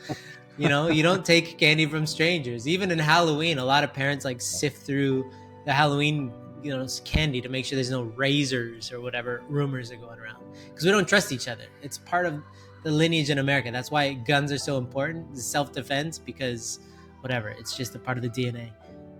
you 0.57 0.67
know, 0.67 0.89
you 0.89 1.03
don't 1.03 1.23
take 1.23 1.57
candy 1.57 1.85
from 1.85 2.05
strangers. 2.05 2.67
Even 2.67 2.91
in 2.91 2.99
Halloween, 2.99 3.59
a 3.59 3.65
lot 3.65 3.83
of 3.83 3.93
parents 3.93 4.25
like 4.25 4.41
sift 4.41 4.85
through 4.85 5.31
the 5.65 5.71
Halloween, 5.71 6.33
you 6.61 6.75
know, 6.75 6.85
candy 7.05 7.39
to 7.39 7.47
make 7.47 7.65
sure 7.65 7.77
there's 7.77 7.91
no 7.91 8.03
razors 8.03 8.91
or 8.91 8.99
whatever 8.99 9.43
rumors 9.47 9.91
are 9.91 9.95
going 9.95 10.19
around 10.19 10.43
because 10.67 10.83
we 10.83 10.91
don't 10.91 11.07
trust 11.07 11.31
each 11.31 11.47
other. 11.47 11.65
It's 11.81 11.97
part 11.99 12.25
of 12.25 12.41
the 12.83 12.91
lineage 12.91 13.29
in 13.29 13.37
America. 13.37 13.71
That's 13.71 13.91
why 13.91 14.13
guns 14.13 14.51
are 14.51 14.57
so 14.57 14.77
important, 14.77 15.37
self 15.37 15.71
defense, 15.71 16.17
because 16.17 16.79
whatever, 17.21 17.49
it's 17.49 17.75
just 17.75 17.95
a 17.95 17.99
part 17.99 18.17
of 18.17 18.23
the 18.23 18.29
DNA. 18.29 18.71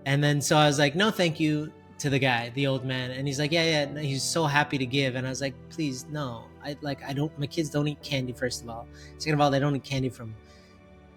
And 0.06 0.22
then 0.22 0.40
so 0.40 0.56
I 0.56 0.66
was 0.66 0.78
like, 0.78 0.94
no, 0.94 1.10
thank 1.10 1.38
you 1.38 1.72
to 1.98 2.10
the 2.10 2.18
guy, 2.18 2.50
the 2.54 2.66
old 2.66 2.84
man. 2.84 3.10
And 3.10 3.26
he's 3.26 3.38
like, 3.38 3.52
yeah, 3.52 3.64
yeah. 3.64 3.84
No, 3.92 4.00
he's 4.00 4.22
so 4.22 4.46
happy 4.46 4.78
to 4.78 4.86
give. 4.86 5.14
And 5.14 5.26
I 5.26 5.30
was 5.30 5.40
like, 5.40 5.54
please, 5.68 6.06
no. 6.10 6.44
I 6.64 6.76
like, 6.80 7.02
I 7.04 7.12
don't, 7.12 7.36
my 7.38 7.46
kids 7.46 7.70
don't 7.70 7.86
eat 7.88 8.02
candy, 8.02 8.32
first 8.32 8.62
of 8.62 8.68
all. 8.68 8.86
Second 9.18 9.34
of 9.34 9.40
all, 9.40 9.50
they 9.50 9.58
don't 9.58 9.76
eat 9.76 9.84
candy 9.84 10.08
from 10.08 10.34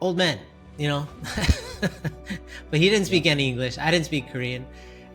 old 0.01 0.17
men, 0.17 0.39
you 0.77 0.87
know? 0.89 1.07
but 1.81 2.79
he 2.79 2.89
didn't 2.89 3.05
speak 3.05 3.25
any 3.25 3.47
English. 3.47 3.77
I 3.77 3.91
didn't 3.91 4.05
speak 4.05 4.31
Korean. 4.31 4.65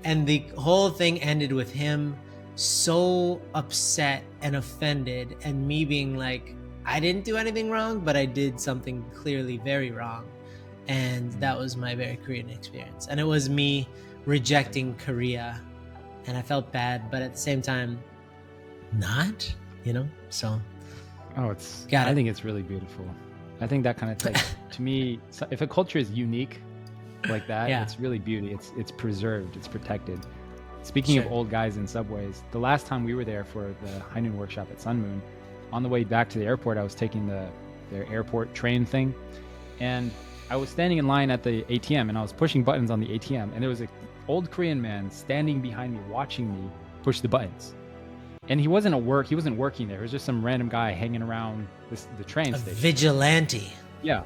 And 0.04 0.26
the 0.26 0.38
whole 0.56 0.90
thing 0.90 1.20
ended 1.22 1.52
with 1.52 1.70
him 1.70 2.16
so 2.54 3.40
upset 3.54 4.24
and 4.42 4.56
offended, 4.56 5.36
and 5.44 5.66
me 5.66 5.84
being 5.84 6.16
like, 6.16 6.54
I 6.84 6.98
didn't 6.98 7.24
do 7.24 7.36
anything 7.36 7.70
wrong, 7.70 8.00
but 8.00 8.16
I 8.16 8.24
did 8.24 8.58
something 8.58 9.04
clearly 9.14 9.58
very 9.58 9.90
wrong. 9.90 10.24
And 10.88 11.32
that 11.34 11.58
was 11.58 11.76
my 11.76 11.94
very 11.94 12.16
Korean 12.16 12.48
experience. 12.50 13.06
And 13.08 13.20
it 13.20 13.24
was 13.24 13.48
me 13.48 13.88
rejecting 14.24 14.94
Korea. 14.96 15.60
And 16.26 16.36
I 16.36 16.42
felt 16.42 16.72
bad, 16.72 17.10
but 17.10 17.22
at 17.22 17.32
the 17.34 17.38
same 17.38 17.62
time, 17.62 17.98
not, 18.92 19.54
you 19.84 19.92
know? 19.92 20.08
So. 20.30 20.60
Oh, 21.36 21.50
it's, 21.50 21.86
Got 21.90 22.08
I 22.08 22.10
it. 22.10 22.14
think 22.14 22.28
it's 22.28 22.44
really 22.44 22.62
beautiful. 22.62 23.06
I 23.60 23.66
think 23.66 23.84
that 23.84 23.96
kind 23.96 24.12
of 24.12 24.24
like, 24.24 24.42
to 24.72 24.82
me, 24.82 25.20
if 25.50 25.60
a 25.60 25.66
culture 25.66 25.98
is 25.98 26.10
unique 26.10 26.60
like 27.28 27.46
that, 27.48 27.68
yeah. 27.68 27.82
it's 27.82 28.00
really 28.00 28.18
beauty. 28.18 28.52
It's, 28.52 28.72
it's 28.76 28.90
preserved, 28.90 29.56
it's 29.56 29.68
protected. 29.68 30.20
Speaking 30.82 31.16
sure. 31.16 31.24
of 31.24 31.32
old 31.32 31.50
guys 31.50 31.76
in 31.76 31.86
subways, 31.86 32.42
the 32.50 32.58
last 32.58 32.86
time 32.86 33.04
we 33.04 33.14
were 33.14 33.24
there 33.24 33.44
for 33.44 33.74
the 33.84 33.98
High 34.00 34.20
Noon 34.20 34.38
workshop 34.38 34.68
at 34.70 34.80
Sun 34.80 35.02
Moon, 35.02 35.20
on 35.72 35.82
the 35.82 35.88
way 35.88 36.04
back 36.04 36.30
to 36.30 36.38
the 36.38 36.46
airport, 36.46 36.78
I 36.78 36.82
was 36.82 36.94
taking 36.94 37.26
the 37.26 37.48
their 37.90 38.06
airport 38.10 38.54
train 38.54 38.84
thing, 38.84 39.14
and 39.80 40.10
I 40.50 40.56
was 40.56 40.70
standing 40.70 40.98
in 40.98 41.06
line 41.06 41.30
at 41.30 41.42
the 41.42 41.62
ATM, 41.64 42.08
and 42.08 42.16
I 42.16 42.22
was 42.22 42.32
pushing 42.32 42.64
buttons 42.64 42.90
on 42.90 43.00
the 43.00 43.06
ATM, 43.08 43.52
and 43.52 43.62
there 43.62 43.68
was 43.68 43.82
an 43.82 43.88
old 44.28 44.50
Korean 44.50 44.80
man 44.80 45.10
standing 45.10 45.60
behind 45.60 45.92
me, 45.92 46.00
watching 46.08 46.50
me 46.50 46.70
push 47.02 47.20
the 47.20 47.28
buttons. 47.28 47.74
And 48.48 48.58
he 48.58 48.66
wasn't 48.66 48.94
a 48.94 48.98
work. 48.98 49.26
He 49.26 49.34
wasn't 49.34 49.58
working 49.58 49.88
there. 49.88 49.98
It 49.98 50.02
was 50.02 50.10
just 50.10 50.24
some 50.24 50.42
random 50.42 50.70
guy 50.70 50.92
hanging 50.92 51.20
around 51.20 51.68
this, 51.90 52.08
the 52.16 52.24
train 52.24 52.54
a 52.54 52.58
station. 52.58 52.78
Vigilante. 52.80 53.70
Yeah, 54.02 54.22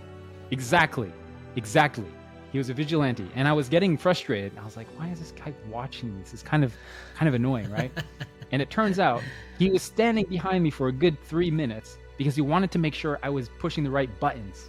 exactly, 0.53 1.13
exactly. 1.57 2.07
He 2.53 2.59
was 2.59 2.71
a 2.71 2.75
vigilante, 2.75 3.29
and 3.35 3.49
I 3.49 3.53
was 3.53 3.69
getting 3.69 3.97
frustrated. 3.97 4.53
I 4.57 4.65
was 4.65 4.77
like, 4.77 4.87
"Why 4.97 5.09
is 5.09 5.19
this 5.19 5.33
guy 5.33 5.53
watching 5.69 6.15
me? 6.15 6.23
This 6.23 6.35
is 6.35 6.43
kind 6.43 6.63
of, 6.63 6.73
kind 7.17 7.29
of 7.29 7.35
annoying, 7.35 7.69
right?" 7.73 7.91
and 8.53 8.63
it 8.63 8.71
turns 8.71 9.01
out 9.01 9.23
he 9.59 9.71
was 9.71 9.83
standing 9.83 10.27
behind 10.27 10.63
me 10.63 10.71
for 10.71 10.87
a 10.87 10.93
good 10.93 11.21
three 11.25 11.51
minutes 11.51 11.99
because 12.17 12.37
he 12.37 12.43
wanted 12.43 12.71
to 12.71 12.79
make 12.79 12.95
sure 12.95 13.19
I 13.25 13.31
was 13.31 13.49
pushing 13.59 13.83
the 13.83 13.91
right 13.91 14.11
buttons 14.21 14.69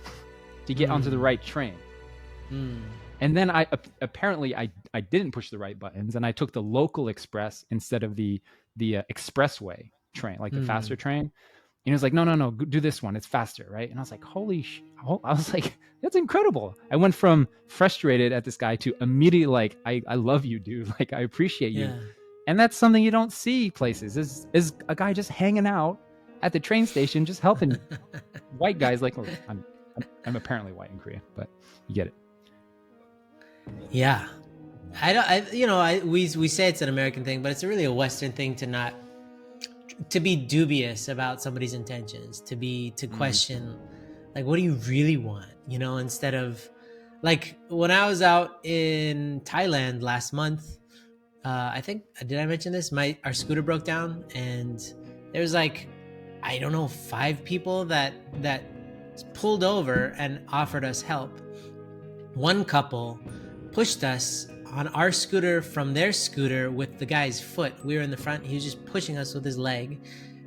to 0.65 0.73
get 0.73 0.89
mm. 0.89 0.93
onto 0.93 1.09
the 1.09 1.17
hmm. 1.17 1.23
right 1.23 1.41
train. 1.41 1.75
Mm. 2.51 2.81
And 3.21 3.37
then 3.37 3.49
I 3.49 3.67
apparently 4.01 4.55
I 4.55 4.69
I 4.93 5.01
didn't 5.01 5.31
push 5.31 5.49
the 5.49 5.57
right 5.57 5.77
buttons, 5.77 6.15
and 6.15 6.25
I 6.25 6.31
took 6.31 6.51
the 6.51 6.61
local 6.61 7.07
express 7.07 7.65
instead 7.71 8.03
of 8.03 8.15
the 8.15 8.41
the 8.75 8.97
uh, 8.97 9.03
expressway 9.11 9.91
train, 10.13 10.37
like 10.39 10.51
the 10.51 10.59
mm. 10.59 10.67
faster 10.67 10.95
train. 10.95 11.31
And 11.85 11.91
he 11.91 11.93
was 11.93 12.03
like, 12.03 12.13
no, 12.13 12.23
no, 12.23 12.35
no, 12.35 12.51
do 12.51 12.79
this 12.79 13.03
one. 13.03 13.17
It's 13.17 13.27
faster, 13.27 13.67
right? 13.69 13.89
And 13.89 13.99
I 13.99 14.01
was 14.01 14.11
like, 14.11 14.23
holy 14.23 14.61
sh! 14.61 14.81
I 15.05 15.33
was 15.33 15.53
like, 15.53 15.77
that's 16.01 16.15
incredible. 16.15 16.75
I 16.89 16.95
went 16.95 17.13
from 17.13 17.47
frustrated 17.67 18.31
at 18.31 18.45
this 18.45 18.55
guy 18.55 18.77
to 18.77 18.95
immediately 19.01 19.51
like, 19.51 19.77
I, 19.85 20.01
I 20.07 20.15
love 20.15 20.45
you, 20.45 20.59
dude. 20.59 20.93
Like, 20.99 21.11
I 21.11 21.21
appreciate 21.21 21.73
you. 21.73 21.85
Yeah. 21.85 21.99
And 22.47 22.59
that's 22.59 22.77
something 22.77 23.03
you 23.03 23.11
don't 23.11 23.31
see 23.31 23.71
places. 23.71 24.17
Is 24.17 24.47
is 24.53 24.73
a 24.89 24.95
guy 24.95 25.13
just 25.13 25.29
hanging 25.29 25.65
out 25.65 25.99
at 26.41 26.51
the 26.51 26.59
train 26.59 26.85
station, 26.85 27.25
just 27.25 27.39
helping 27.39 27.77
white 28.57 28.79
guys. 28.79 29.01
Like, 29.01 29.17
I'm, 29.47 29.65
I'm 29.95 30.03
I'm 30.25 30.35
apparently 30.35 30.71
white 30.71 30.91
in 30.91 30.99
Korea, 30.99 31.21
but 31.35 31.49
you 31.87 31.95
get 31.95 32.07
it. 32.07 32.13
Yeah, 33.91 34.27
I 35.01 35.13
don't. 35.13 35.29
I 35.29 35.45
you 35.51 35.67
know, 35.67 35.79
I 35.79 35.99
we 35.99 36.29
we 36.35 36.47
say 36.47 36.67
it's 36.67 36.81
an 36.81 36.89
American 36.89 37.23
thing, 37.23 37.41
but 37.41 37.51
it's 37.51 37.63
really 37.63 37.85
a 37.85 37.93
Western 37.93 38.31
thing 38.31 38.55
to 38.55 38.67
not 38.67 38.93
to 40.09 40.19
be 40.19 40.35
dubious 40.35 41.07
about 41.07 41.41
somebody's 41.41 41.73
intentions, 41.73 42.41
to 42.41 42.55
be 42.55 42.91
to 42.91 43.07
mm. 43.07 43.17
question 43.17 43.63
mm. 43.63 44.35
like 44.35 44.45
what 44.45 44.57
do 44.57 44.63
you 44.63 44.73
really 44.87 45.17
want, 45.17 45.51
you 45.67 45.79
know, 45.79 45.97
instead 45.97 46.33
of 46.33 46.67
like 47.21 47.57
when 47.69 47.91
I 47.91 48.07
was 48.07 48.21
out 48.21 48.59
in 48.63 49.41
Thailand 49.41 50.01
last 50.01 50.33
month, 50.33 50.77
uh, 51.45 51.71
I 51.73 51.81
think 51.81 52.03
did 52.25 52.39
I 52.39 52.45
mention 52.45 52.71
this? 52.73 52.91
My 52.91 53.17
our 53.23 53.33
scooter 53.33 53.61
broke 53.61 53.83
down 53.83 54.25
and 54.35 54.81
there 55.31 55.41
was 55.41 55.53
like 55.53 55.87
I 56.41 56.57
don't 56.57 56.71
know 56.71 56.87
five 56.87 57.43
people 57.43 57.85
that 57.85 58.13
that 58.41 58.63
pulled 59.33 59.63
over 59.63 60.13
and 60.17 60.39
offered 60.49 60.83
us 60.83 61.01
help. 61.01 61.39
One 62.33 62.65
couple 62.65 63.19
pushed 63.71 64.03
us 64.03 64.47
on 64.71 64.87
our 64.89 65.11
scooter 65.11 65.61
from 65.61 65.93
their 65.93 66.11
scooter 66.11 66.71
with 66.71 66.97
the 66.97 67.05
guy's 67.05 67.39
foot. 67.39 67.73
We 67.85 67.95
were 67.95 68.01
in 68.01 68.09
the 68.09 68.17
front. 68.17 68.45
He 68.45 68.55
was 68.55 68.63
just 68.63 68.83
pushing 68.85 69.17
us 69.17 69.33
with 69.33 69.45
his 69.45 69.57
leg. 69.57 70.01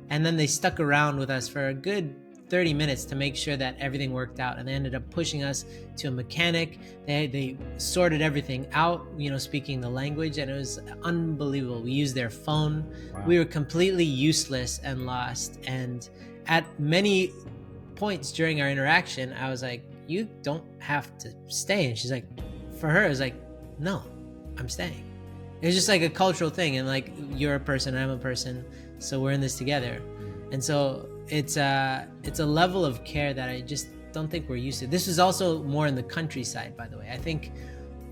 And 0.09 0.25
then 0.25 0.37
they 0.37 0.47
stuck 0.47 0.79
around 0.79 1.17
with 1.17 1.29
us 1.29 1.47
for 1.47 1.69
a 1.69 1.73
good 1.73 2.15
30 2.49 2.73
minutes 2.73 3.03
to 3.05 3.15
make 3.15 3.35
sure 3.35 3.57
that 3.57 3.75
everything 3.79 4.11
worked 4.11 4.39
out. 4.39 4.57
And 4.57 4.67
they 4.67 4.73
ended 4.73 4.95
up 4.95 5.09
pushing 5.09 5.43
us 5.43 5.65
to 5.97 6.07
a 6.07 6.11
mechanic. 6.11 6.79
They, 7.05 7.27
they 7.27 7.57
sorted 7.77 8.21
everything 8.21 8.67
out, 8.73 9.05
you 9.17 9.29
know, 9.29 9.37
speaking 9.37 9.81
the 9.81 9.89
language. 9.89 10.37
And 10.37 10.49
it 10.49 10.55
was 10.55 10.79
unbelievable. 11.03 11.81
We 11.81 11.91
used 11.91 12.15
their 12.15 12.29
phone. 12.29 12.85
Wow. 13.13 13.23
We 13.25 13.37
were 13.37 13.45
completely 13.45 14.05
useless 14.05 14.79
and 14.83 15.05
lost. 15.05 15.59
And 15.67 16.09
at 16.47 16.65
many 16.79 17.31
points 17.97 18.31
during 18.31 18.61
our 18.61 18.69
interaction, 18.69 19.33
I 19.33 19.49
was 19.49 19.61
like, 19.61 19.83
You 20.07 20.29
don't 20.41 20.63
have 20.79 21.17
to 21.19 21.33
stay. 21.47 21.87
And 21.87 21.97
she's 21.97 22.11
like, 22.11 22.25
For 22.79 22.89
her, 22.89 23.05
it 23.05 23.09
was 23.09 23.19
like, 23.19 23.35
No, 23.79 24.01
I'm 24.57 24.69
staying. 24.69 25.03
It's 25.61 25.75
just 25.75 25.89
like 25.89 26.03
a 26.03 26.09
cultural 26.09 26.49
thing. 26.49 26.77
And 26.77 26.87
like, 26.87 27.11
you're 27.31 27.55
a 27.55 27.59
person, 27.59 27.97
I'm 27.97 28.11
a 28.11 28.17
person. 28.17 28.63
So 28.99 29.19
we're 29.19 29.31
in 29.31 29.41
this 29.41 29.57
together. 29.57 30.01
And 30.51 30.63
so 30.63 31.09
it's 31.27 31.57
a 31.57 32.07
it's 32.23 32.39
a 32.39 32.45
level 32.45 32.85
of 32.85 33.03
care 33.03 33.33
that 33.33 33.49
I 33.49 33.61
just 33.61 33.87
don't 34.13 34.29
think 34.29 34.47
we're 34.49 34.55
used 34.55 34.79
to. 34.79 34.87
This 34.87 35.07
is 35.07 35.19
also 35.19 35.61
more 35.63 35.87
in 35.87 35.95
the 35.95 36.03
countryside, 36.03 36.77
by 36.77 36.87
the 36.87 36.97
way. 36.97 37.09
I 37.11 37.17
think 37.17 37.51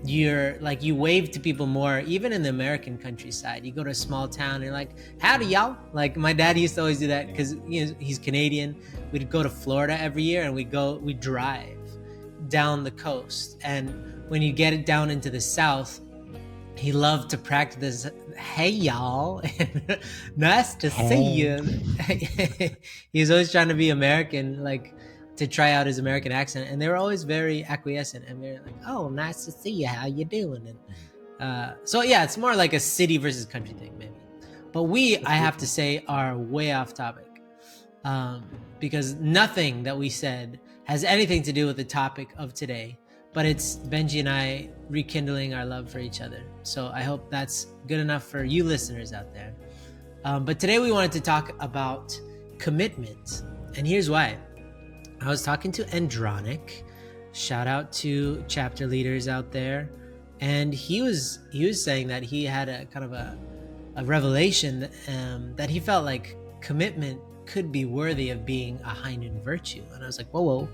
you're 0.08 0.58
like 0.60 0.82
you 0.82 0.94
wave 0.94 1.30
to 1.32 1.40
people 1.40 1.66
more, 1.66 2.00
even 2.00 2.32
in 2.32 2.42
the 2.42 2.48
American 2.48 2.98
countryside. 2.98 3.64
You 3.64 3.72
go 3.72 3.84
to 3.84 3.90
a 3.90 3.94
small 3.94 4.28
town, 4.28 4.56
and 4.56 4.64
you're 4.64 4.72
like, 4.72 4.90
"Howdy, 5.20 5.46
y'all!" 5.46 5.76
Like 5.92 6.16
my 6.16 6.32
dad 6.32 6.58
used 6.58 6.74
to 6.76 6.80
always 6.82 6.98
do 6.98 7.06
that 7.08 7.26
because 7.26 7.54
you 7.68 7.86
know, 7.86 7.94
he's 7.98 8.18
Canadian. 8.18 8.76
We'd 9.12 9.30
go 9.30 9.42
to 9.42 9.50
Florida 9.50 10.00
every 10.00 10.22
year, 10.22 10.42
and 10.44 10.54
we 10.54 10.64
go 10.64 10.96
we 10.96 11.14
drive 11.14 11.78
down 12.48 12.84
the 12.84 12.90
coast. 12.90 13.58
And 13.62 14.24
when 14.28 14.42
you 14.42 14.52
get 14.52 14.72
it 14.72 14.86
down 14.86 15.10
into 15.10 15.30
the 15.30 15.40
south, 15.40 16.00
he 16.76 16.92
loved 16.92 17.30
to 17.30 17.38
practice 17.38 18.02
this 18.02 18.10
hey 18.36 18.68
y'all 18.68 19.42
nice 20.36 20.74
to 20.74 20.90
hey. 20.90 21.08
see 21.08 21.32
you 21.32 22.76
he's 23.12 23.30
always 23.30 23.50
trying 23.50 23.68
to 23.68 23.74
be 23.74 23.88
american 23.88 24.62
like 24.62 24.94
to 25.36 25.46
try 25.46 25.72
out 25.72 25.86
his 25.86 25.98
american 25.98 26.32
accent 26.32 26.68
and 26.70 26.80
they 26.80 26.88
were 26.88 26.96
always 26.96 27.24
very 27.24 27.64
acquiescent 27.64 28.24
and 28.28 28.42
they're 28.42 28.60
like 28.64 28.74
oh 28.86 29.08
nice 29.08 29.44
to 29.44 29.50
see 29.50 29.70
you 29.70 29.86
how 29.86 30.06
you 30.06 30.24
doing 30.24 30.66
and 30.68 30.78
uh, 31.40 31.74
so 31.84 32.02
yeah 32.02 32.24
it's 32.24 32.38
more 32.38 32.56
like 32.56 32.72
a 32.72 32.80
city 32.80 33.18
versus 33.18 33.44
country 33.44 33.74
thing 33.74 33.92
maybe 33.98 34.12
but 34.72 34.84
we 34.84 35.18
i 35.24 35.34
have 35.34 35.56
to 35.56 35.66
say 35.66 36.02
are 36.08 36.36
way 36.36 36.72
off 36.72 36.94
topic 36.94 37.42
um, 38.04 38.44
because 38.78 39.14
nothing 39.14 39.82
that 39.82 39.96
we 39.96 40.08
said 40.08 40.60
has 40.84 41.02
anything 41.04 41.42
to 41.42 41.52
do 41.52 41.66
with 41.66 41.76
the 41.76 41.84
topic 41.84 42.28
of 42.38 42.54
today 42.54 42.98
but 43.32 43.44
it's 43.44 43.76
benji 43.76 44.20
and 44.20 44.28
i 44.28 44.68
rekindling 44.88 45.52
our 45.52 45.66
love 45.66 45.90
for 45.90 45.98
each 45.98 46.20
other 46.20 46.42
so 46.66 46.90
I 46.92 47.02
hope 47.02 47.30
that's 47.30 47.68
good 47.86 48.00
enough 48.00 48.24
for 48.24 48.42
you 48.42 48.64
listeners 48.64 49.12
out 49.12 49.32
there. 49.32 49.54
Um, 50.24 50.44
but 50.44 50.58
today 50.58 50.80
we 50.80 50.90
wanted 50.90 51.12
to 51.12 51.20
talk 51.20 51.54
about 51.60 52.20
commitment. 52.58 53.44
And 53.76 53.86
here's 53.86 54.10
why. 54.10 54.36
I 55.20 55.28
was 55.28 55.42
talking 55.42 55.72
to 55.72 55.84
Andronic. 55.84 56.82
Shout 57.32 57.66
out 57.66 57.92
to 57.94 58.44
chapter 58.48 58.86
leaders 58.86 59.28
out 59.28 59.52
there. 59.52 59.90
And 60.40 60.74
he 60.74 61.02
was 61.02 61.40
he 61.50 61.66
was 61.66 61.82
saying 61.82 62.08
that 62.08 62.22
he 62.22 62.44
had 62.44 62.68
a 62.68 62.84
kind 62.86 63.04
of 63.04 63.12
a, 63.12 63.38
a 63.96 64.04
revelation 64.04 64.88
um, 65.08 65.54
that 65.56 65.70
he 65.70 65.80
felt 65.80 66.04
like 66.04 66.36
commitment 66.60 67.20
could 67.46 67.72
be 67.72 67.84
worthy 67.84 68.30
of 68.30 68.44
being 68.44 68.78
a 68.84 68.88
high 68.88 69.16
noon 69.16 69.42
virtue. 69.42 69.82
And 69.94 70.02
I 70.02 70.06
was 70.06 70.18
like, 70.18 70.28
whoa, 70.30 70.42
whoa, 70.42 70.68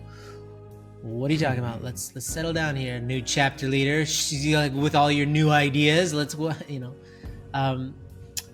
what 1.02 1.30
are 1.30 1.34
you 1.34 1.40
talking 1.40 1.58
about? 1.58 1.82
Let's 1.82 2.14
let's 2.14 2.26
settle 2.26 2.52
down 2.52 2.76
here, 2.76 3.00
new 3.00 3.20
chapter 3.22 3.68
leader. 3.68 4.06
She's 4.06 4.54
like 4.54 4.72
with 4.72 4.94
all 4.94 5.10
your 5.10 5.26
new 5.26 5.50
ideas. 5.50 6.12
Let's 6.12 6.36
you 6.68 6.80
know. 6.80 6.94
Um, 7.54 7.94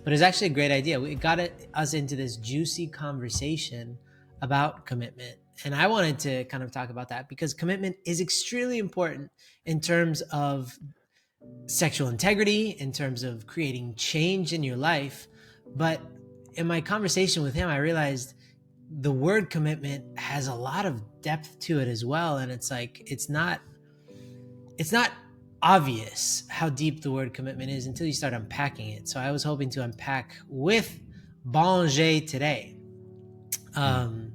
but 0.05 0.13
it's 0.13 0.23
actually 0.23 0.49
a 0.49 0.55
great 0.55 0.71
idea. 0.71 0.99
We 0.99 1.15
got 1.15 1.39
us 1.75 1.95
into 1.95 2.17
this 2.17 2.37
juicy 2.37 2.87
conversation 2.87 3.99
about 4.41 4.87
commitment, 4.87 5.37
and 5.65 5.75
I 5.75 5.87
wanted 5.87 6.19
to 6.21 6.45
kind 6.45 6.63
of 6.63 6.71
talk 6.71 6.91
about 6.91 7.09
that 7.09 7.29
because 7.29 7.55
commitment 7.55 7.97
is 8.07 8.21
extremely 8.21 8.79
important 8.79 9.31
in 9.67 9.81
terms 9.81 10.21
of 10.33 10.77
sexual 11.67 12.09
integrity, 12.09 12.71
in 12.79 12.93
terms 12.93 13.23
of 13.23 13.47
creating 13.47 13.95
change 13.95 14.53
in 14.53 14.63
your 14.63 14.77
life. 14.77 15.29
But 15.77 16.01
in 16.55 16.67
my 16.67 16.81
conversation 16.81 17.43
with 17.43 17.55
him, 17.55 17.69
I 17.69 17.79
realized 17.79 18.35
the 19.01 19.13
word 19.13 19.51
commitment 19.51 20.19
has 20.19 20.47
a 20.47 20.55
lot 20.55 20.87
of 20.87 21.03
depth 21.21 21.59
to 21.61 21.79
it 21.79 21.89
as 21.89 22.05
well 22.05 22.39
and 22.39 22.51
it's 22.51 22.71
like 22.71 23.03
it's 23.05 23.29
not 23.29 23.61
it's 24.79 24.93
not 24.93 25.11
obvious 25.63 26.45
how 26.49 26.69
deep 26.69 27.03
the 27.03 27.11
word 27.11 27.35
commitment 27.35 27.71
is 27.71 27.87
until 27.87 28.07
you 28.07 28.13
start 28.13 28.33
unpacking 28.33 28.91
it. 28.91 29.09
So 29.09 29.19
I 29.21 29.31
was 29.33 29.43
hoping 29.43 29.69
to 29.71 29.83
unpack 29.83 30.37
with 30.49 31.01
Benji 31.47 32.27
today. 32.27 32.77
Um, 33.75 34.28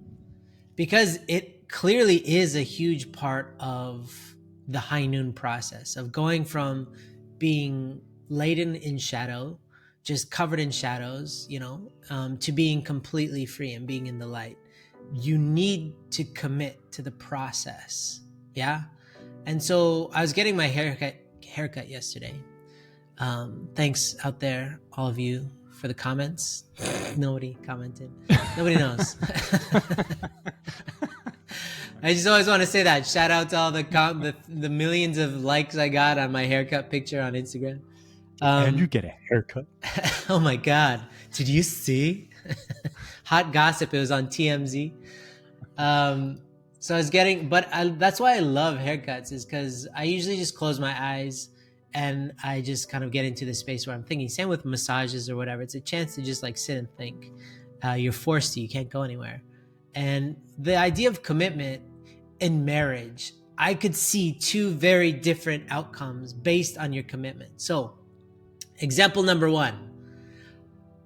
because 0.76 1.20
it 1.28 1.68
clearly 1.70 2.18
is 2.18 2.56
a 2.56 2.62
huge 2.62 3.12
part 3.12 3.56
of 3.60 4.36
the 4.68 4.80
high 4.80 5.06
noon 5.06 5.34
process 5.34 5.96
of 5.96 6.12
going 6.12 6.46
from 6.46 6.88
being 7.38 8.02
laden 8.30 8.76
in 8.76 8.98
shadow, 8.98 9.58
just 10.04 10.32
covered 10.32 10.60
in 10.60 10.72
shadows, 10.72 11.46
you 11.50 11.60
know, 11.60 11.92
um, 12.10 12.38
to 12.38 12.52
being 12.52 12.82
completely 12.82 13.46
free 13.46 13.74
and 13.74 13.86
being 13.86 14.08
in 14.08 14.18
the 14.18 14.28
light. 14.28 14.58
You 15.12 15.38
need 15.38 15.94
to 16.12 16.24
commit 16.24 16.92
to 16.94 17.02
the 17.02 17.12
process. 17.12 18.22
Yeah. 18.56 18.84
And 19.46 19.62
so 19.62 20.10
I 20.14 20.22
was 20.22 20.34
getting 20.34 20.56
my 20.56 20.68
haircut 20.68 21.16
haircut 21.46 21.90
yesterday. 21.90 22.34
Um, 23.20 23.70
thanks 23.76 24.16
out 24.24 24.40
there, 24.40 24.80
all 24.94 25.08
of 25.08 25.20
you, 25.20 25.50
for 25.84 25.90
the 25.90 25.94
comments. 25.94 26.64
Nobody 27.18 27.58
commented. 27.66 28.10
Nobody 28.56 28.78
knows. 28.78 29.18
I 32.02 32.14
just 32.14 32.26
always 32.26 32.48
want 32.48 32.62
to 32.62 32.66
say 32.66 32.84
that. 32.84 33.06
Shout 33.06 33.32
out 33.32 33.50
to 33.50 33.58
all 33.58 33.70
the, 33.70 33.84
com- 33.84 34.22
the 34.22 34.34
the 34.48 34.70
millions 34.70 35.18
of 35.18 35.44
likes 35.44 35.78
I 35.78 35.90
got 35.90 36.18
on 36.18 36.32
my 36.32 36.46
haircut 36.46 36.90
picture 36.90 37.22
on 37.22 37.34
Instagram. 37.34 37.82
Um, 38.42 38.64
and 38.64 38.80
you 38.80 38.88
get 38.88 39.04
a 39.04 39.14
haircut. 39.28 39.66
oh 40.30 40.40
my 40.40 40.56
god! 40.56 41.02
Did 41.34 41.50
you 41.50 41.64
see? 41.64 42.30
Hot 43.26 43.52
gossip. 43.52 43.94
It 43.94 44.00
was 44.00 44.12
on 44.12 44.28
TMZ. 44.28 44.94
Um, 45.78 46.40
so 46.80 46.96
I 46.96 46.98
was 46.98 47.10
getting, 47.10 47.50
but 47.50 47.68
I, 47.74 47.90
that's 47.90 48.22
why 48.22 48.38
I 48.38 48.40
love 48.40 48.78
haircuts 48.78 49.34
is 49.34 49.44
because 49.44 49.86
I 49.94 50.06
usually 50.06 50.38
just 50.38 50.56
close 50.56 50.80
my 50.80 50.96
eyes 50.98 51.50
and 51.94 52.34
I 52.44 52.62
just 52.62 52.90
kind 52.90 53.04
of 53.04 53.12
get 53.12 53.26
into 53.26 53.46
the 53.46 53.54
space 53.54 53.86
where 53.86 53.96
I'm 53.96 54.04
thinking. 54.04 54.30
Same 54.30 54.50
with 54.50 54.66
massages 54.66 55.30
or 55.30 55.36
whatever. 55.36 55.62
It's 55.62 55.76
a 55.76 55.80
chance 55.80 56.16
to 56.16 56.22
just 56.22 56.44
like 56.44 56.58
sit 56.58 56.78
and 56.78 56.88
think. 56.98 57.32
Uh, 57.84 57.92
you're 57.92 58.14
forced 58.14 58.54
to. 58.54 58.62
You 58.62 58.70
can't 58.70 58.90
go 58.90 59.04
anywhere. 59.04 59.42
And 59.96 60.36
the 60.58 60.76
idea 60.76 61.10
of 61.10 61.22
commitment 61.22 61.82
in 62.40 62.66
marriage, 62.66 63.34
I 63.58 63.74
could 63.74 63.96
see 63.96 64.34
two 64.34 64.72
very 64.72 65.12
different 65.12 65.66
outcomes 65.70 66.34
based 66.34 66.78
on 66.78 66.94
your 66.94 67.04
commitment. 67.04 67.62
So, 67.62 67.94
example 68.80 69.22
number 69.22 69.50
one 69.50 69.94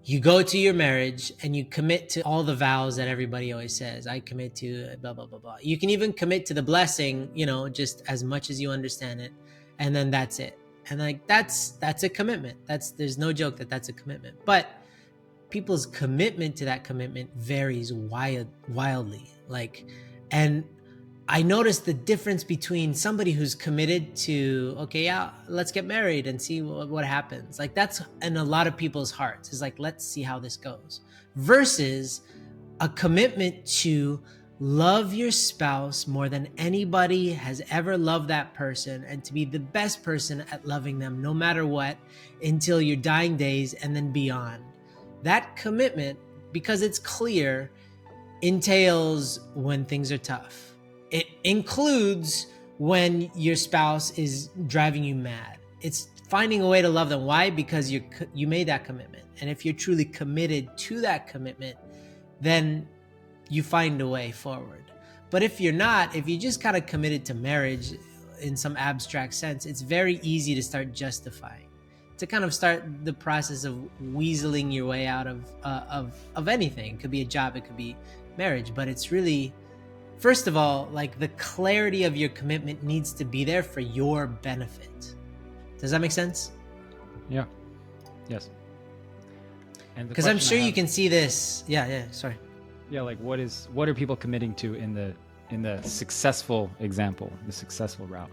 you 0.07 0.21
go 0.21 0.41
to 0.41 0.57
your 0.57 0.73
marriage 0.73 1.33
and 1.43 1.53
you 1.53 1.65
commit 1.65 2.07
to 2.07 2.21
all 2.21 2.41
the 2.41 2.55
vows 2.55 2.95
that 2.95 3.09
everybody 3.09 3.51
always 3.51 3.75
says 3.75 4.07
i 4.07 4.21
commit 4.21 4.55
to 4.55 4.95
blah 5.01 5.11
blah 5.11 5.25
blah 5.25 5.37
blah 5.37 5.57
you 5.61 5.77
can 5.77 5.89
even 5.89 6.13
commit 6.13 6.45
to 6.45 6.53
the 6.53 6.63
blessing 6.63 7.29
you 7.33 7.45
know 7.45 7.67
just 7.67 8.01
as 8.07 8.23
much 8.23 8.49
as 8.49 8.59
you 8.61 8.71
understand 8.71 9.19
it 9.19 9.33
and 9.79 9.93
then 9.93 10.09
that's 10.09 10.39
it 10.39 10.57
and 10.89 10.99
like 10.99 11.25
that's 11.27 11.71
that's 11.71 12.03
a 12.03 12.09
commitment. 12.09 12.57
That's 12.65 12.91
there's 12.91 13.17
no 13.17 13.33
joke 13.33 13.57
that 13.57 13.69
that's 13.69 13.89
a 13.89 13.93
commitment. 13.93 14.37
But 14.45 14.67
people's 15.49 15.85
commitment 15.85 16.55
to 16.57 16.65
that 16.65 16.83
commitment 16.83 17.29
varies 17.35 17.93
wild 17.93 18.47
wildly. 18.69 19.29
Like 19.47 19.85
and 20.31 20.63
I 21.29 21.41
noticed 21.41 21.85
the 21.85 21.93
difference 21.93 22.43
between 22.43 22.93
somebody 22.93 23.33
who's 23.33 23.53
committed 23.53 24.15
to, 24.17 24.75
okay, 24.79 25.03
yeah, 25.03 25.31
let's 25.49 25.73
get 25.73 25.83
married 25.83 26.25
and 26.25 26.41
see 26.41 26.61
what, 26.61 26.87
what 26.87 27.03
happens. 27.03 27.59
Like 27.59 27.73
that's 27.73 28.01
in 28.21 28.37
a 28.37 28.43
lot 28.43 28.65
of 28.65 28.77
people's 28.77 29.11
hearts. 29.11 29.51
Is 29.51 29.61
like, 29.61 29.75
let's 29.77 30.05
see 30.07 30.21
how 30.21 30.39
this 30.39 30.55
goes, 30.55 31.01
versus 31.35 32.21
a 32.79 32.87
commitment 32.87 33.65
to 33.65 34.21
love 34.59 35.13
your 35.13 35.31
spouse 35.31 36.07
more 36.07 36.29
than 36.29 36.47
anybody 36.57 37.31
has 37.31 37.61
ever 37.69 37.97
loved 37.97 38.27
that 38.27 38.53
person 38.53 39.03
and 39.03 39.23
to 39.23 39.33
be 39.33 39.45
the 39.45 39.59
best 39.59 40.03
person 40.03 40.43
at 40.51 40.65
loving 40.65 40.97
them 40.97 41.21
no 41.21 41.33
matter 41.33 41.65
what 41.65 41.97
until 42.43 42.81
your 42.81 42.95
dying 42.95 43.37
days 43.37 43.73
and 43.75 43.95
then 43.95 44.11
beyond. 44.11 44.63
That 45.23 45.55
commitment, 45.55 46.17
because 46.51 46.81
it's 46.81 46.99
clear, 46.99 47.71
entails 48.41 49.39
when 49.53 49.85
things 49.85 50.11
are 50.11 50.17
tough 50.17 50.67
it 51.11 51.27
includes 51.43 52.47
when 52.77 53.31
your 53.35 53.55
spouse 53.55 54.11
is 54.17 54.49
driving 54.67 55.03
you 55.03 55.15
mad. 55.15 55.57
It's 55.81 56.09
finding 56.29 56.61
a 56.61 56.67
way 56.67 56.81
to 56.81 56.89
love 56.89 57.09
them. 57.09 57.25
Why? 57.25 57.49
Because 57.49 57.89
you 57.89 58.03
you 58.33 58.47
made 58.47 58.67
that 58.67 58.85
commitment. 58.85 59.23
And 59.39 59.49
if 59.49 59.65
you're 59.65 59.73
truly 59.73 60.05
committed 60.05 60.69
to 60.77 61.01
that 61.01 61.27
commitment, 61.27 61.77
then 62.41 62.87
you 63.49 63.63
find 63.63 64.01
a 64.01 64.07
way 64.07 64.31
forward. 64.31 64.83
But 65.29 65.43
if 65.43 65.59
you're 65.59 65.73
not, 65.73 66.15
if 66.15 66.27
you 66.27 66.37
just 66.37 66.61
kind 66.61 66.77
of 66.77 66.85
committed 66.85 67.25
to 67.25 67.33
marriage 67.33 67.93
in 68.41 68.55
some 68.55 68.77
abstract 68.77 69.33
sense, 69.33 69.65
it's 69.65 69.81
very 69.81 70.19
easy 70.23 70.55
to 70.55 70.63
start 70.63 70.93
justifying, 70.93 71.67
to 72.17 72.25
kind 72.25 72.43
of 72.43 72.53
start 72.53 72.83
the 73.03 73.13
process 73.13 73.63
of 73.63 73.75
weaseling 74.01 74.73
your 74.73 74.85
way 74.85 75.05
out 75.05 75.27
of 75.27 75.43
uh, 75.63 75.83
of 75.89 76.17
of 76.35 76.47
anything. 76.47 76.95
It 76.95 76.99
could 77.01 77.11
be 77.11 77.21
a 77.21 77.25
job, 77.25 77.55
it 77.55 77.65
could 77.65 77.77
be 77.77 77.95
marriage, 78.37 78.73
but 78.73 78.87
it's 78.87 79.11
really 79.11 79.53
first 80.17 80.47
of 80.47 80.55
all, 80.55 80.89
like 80.91 81.19
the 81.19 81.27
clarity 81.29 82.03
of 82.05 82.15
your 82.15 82.29
commitment 82.29 82.83
needs 82.83 83.13
to 83.13 83.25
be 83.25 83.43
there 83.43 83.63
for 83.63 83.81
your 83.81 84.27
benefit. 84.27 85.15
Does 85.77 85.91
that 85.91 86.01
make 86.01 86.11
sense? 86.11 86.51
Yeah. 87.29 87.45
Yes. 88.27 88.49
Because 90.07 90.27
I'm 90.27 90.39
sure 90.39 90.57
have, 90.57 90.67
you 90.67 90.73
can 90.73 90.87
see 90.87 91.07
this. 91.07 91.63
Yeah, 91.67 91.87
yeah. 91.87 92.11
Sorry. 92.11 92.35
Yeah, 92.89 93.01
like 93.01 93.19
what 93.19 93.39
is 93.39 93.67
what 93.73 93.89
are 93.89 93.93
people 93.93 94.15
committing 94.15 94.53
to 94.55 94.75
in 94.75 94.93
the 94.93 95.13
in 95.49 95.61
the 95.61 95.81
successful 95.81 96.69
example, 96.79 97.31
the 97.45 97.51
successful 97.51 98.07
route? 98.07 98.29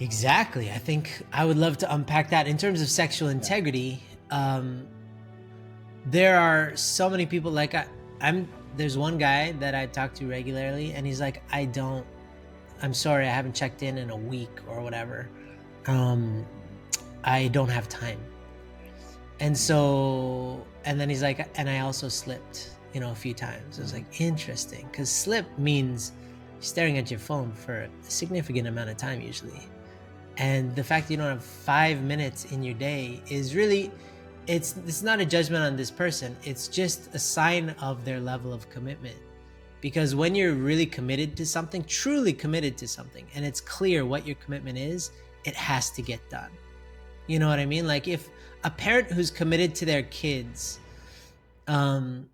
Exactly. 0.00 0.70
I 0.70 0.78
think 0.78 1.22
I 1.32 1.44
would 1.44 1.58
love 1.58 1.76
to 1.78 1.94
unpack 1.94 2.30
that 2.30 2.46
in 2.46 2.56
terms 2.56 2.80
of 2.80 2.88
sexual 2.88 3.28
integrity. 3.28 4.02
Um, 4.30 4.86
there 6.06 6.38
are 6.38 6.74
so 6.76 7.10
many 7.10 7.26
people 7.26 7.50
like 7.50 7.74
I, 7.74 7.86
I'm 8.20 8.48
there's 8.76 8.96
one 8.96 9.18
guy 9.18 9.52
that 9.52 9.74
I 9.74 9.86
talk 9.86 10.14
to 10.14 10.26
regularly, 10.26 10.92
and 10.92 11.06
he's 11.06 11.20
like, 11.20 11.42
I 11.52 11.64
don't, 11.64 12.06
I'm 12.82 12.94
sorry, 12.94 13.26
I 13.26 13.30
haven't 13.30 13.54
checked 13.54 13.82
in 13.82 13.98
in 13.98 14.10
a 14.10 14.16
week 14.16 14.60
or 14.68 14.80
whatever. 14.80 15.28
Um, 15.86 16.46
I 17.24 17.48
don't 17.48 17.68
have 17.68 17.88
time. 17.88 18.20
And 19.40 19.56
so, 19.56 20.64
and 20.84 21.00
then 21.00 21.08
he's 21.08 21.22
like, 21.22 21.48
and 21.58 21.68
I 21.68 21.80
also 21.80 22.08
slipped, 22.08 22.70
you 22.92 23.00
know, 23.00 23.10
a 23.10 23.14
few 23.14 23.34
times. 23.34 23.78
I 23.78 23.82
was 23.82 23.92
like, 23.92 24.20
interesting, 24.20 24.88
because 24.90 25.10
slip 25.10 25.46
means 25.58 26.12
staring 26.60 26.98
at 26.98 27.10
your 27.10 27.20
phone 27.20 27.52
for 27.52 27.82
a 27.82 27.90
significant 28.02 28.68
amount 28.68 28.90
of 28.90 28.96
time 28.96 29.20
usually. 29.20 29.60
And 30.36 30.74
the 30.74 30.84
fact 30.84 31.08
that 31.08 31.14
you 31.14 31.18
don't 31.18 31.28
have 31.28 31.44
five 31.44 32.02
minutes 32.02 32.46
in 32.46 32.62
your 32.62 32.74
day 32.74 33.22
is 33.28 33.54
really 33.54 33.90
it's 34.46 34.74
it's 34.86 35.02
not 35.02 35.20
a 35.20 35.24
judgment 35.24 35.62
on 35.62 35.76
this 35.76 35.90
person 35.90 36.36
it's 36.42 36.66
just 36.66 37.14
a 37.14 37.18
sign 37.18 37.70
of 37.80 38.04
their 38.04 38.20
level 38.20 38.52
of 38.52 38.68
commitment 38.70 39.16
because 39.80 40.14
when 40.14 40.34
you're 40.34 40.54
really 40.54 40.86
committed 40.86 41.36
to 41.36 41.46
something 41.46 41.84
truly 41.84 42.32
committed 42.32 42.76
to 42.76 42.88
something 42.88 43.26
and 43.34 43.44
it's 43.44 43.60
clear 43.60 44.04
what 44.04 44.26
your 44.26 44.36
commitment 44.36 44.78
is 44.78 45.10
it 45.44 45.54
has 45.54 45.90
to 45.90 46.02
get 46.02 46.20
done 46.30 46.50
you 47.26 47.38
know 47.38 47.48
what 47.48 47.58
i 47.58 47.66
mean 47.66 47.86
like 47.86 48.08
if 48.08 48.28
a 48.64 48.70
parent 48.70 49.10
who's 49.10 49.30
committed 49.30 49.74
to 49.74 49.84
their 49.84 50.02
kids 50.04 50.80
um 51.68 52.28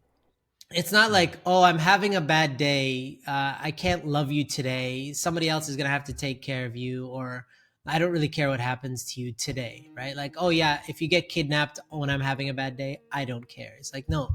it's 0.73 0.93
not 0.93 1.13
like 1.13 1.39
oh 1.47 1.63
i'm 1.63 1.79
having 1.79 2.17
a 2.17 2.21
bad 2.21 2.57
day 2.57 3.19
uh, 3.27 3.55
i 3.61 3.71
can't 3.71 4.07
love 4.07 4.33
you 4.33 4.45
today 4.45 5.13
somebody 5.13 5.49
else 5.49 5.69
is 5.69 5.77
gonna 5.77 5.89
have 5.89 6.05
to 6.05 6.13
take 6.13 6.43
care 6.43 6.67
of 6.67 6.77
you 6.77 7.07
or 7.07 7.47
I 7.89 7.99
don't 7.99 8.11
really 8.11 8.29
care 8.29 8.49
what 8.49 8.59
happens 8.59 9.13
to 9.13 9.21
you 9.21 9.33
today, 9.33 9.89
right? 9.97 10.17
Like, 10.17 10.35
oh 10.39 10.49
yeah, 10.49 10.81
if 10.89 11.01
you 11.01 11.07
get 11.09 11.29
kidnapped 11.29 11.79
when 11.91 12.11
I'm 12.11 12.21
having 12.21 12.49
a 12.49 12.55
bad 12.55 12.77
day, 12.77 13.01
I 13.13 13.25
don't 13.25 13.49
care. 13.49 13.75
It's 13.79 13.95
like, 13.95 14.09
no, 14.09 14.29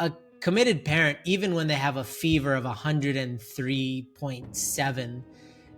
a 0.00 0.10
committed 0.40 0.84
parent, 0.84 1.18
even 1.24 1.54
when 1.54 1.68
they 1.68 1.74
have 1.74 1.96
a 1.96 2.04
fever 2.04 2.54
of 2.54 2.64
103.7 2.64 5.22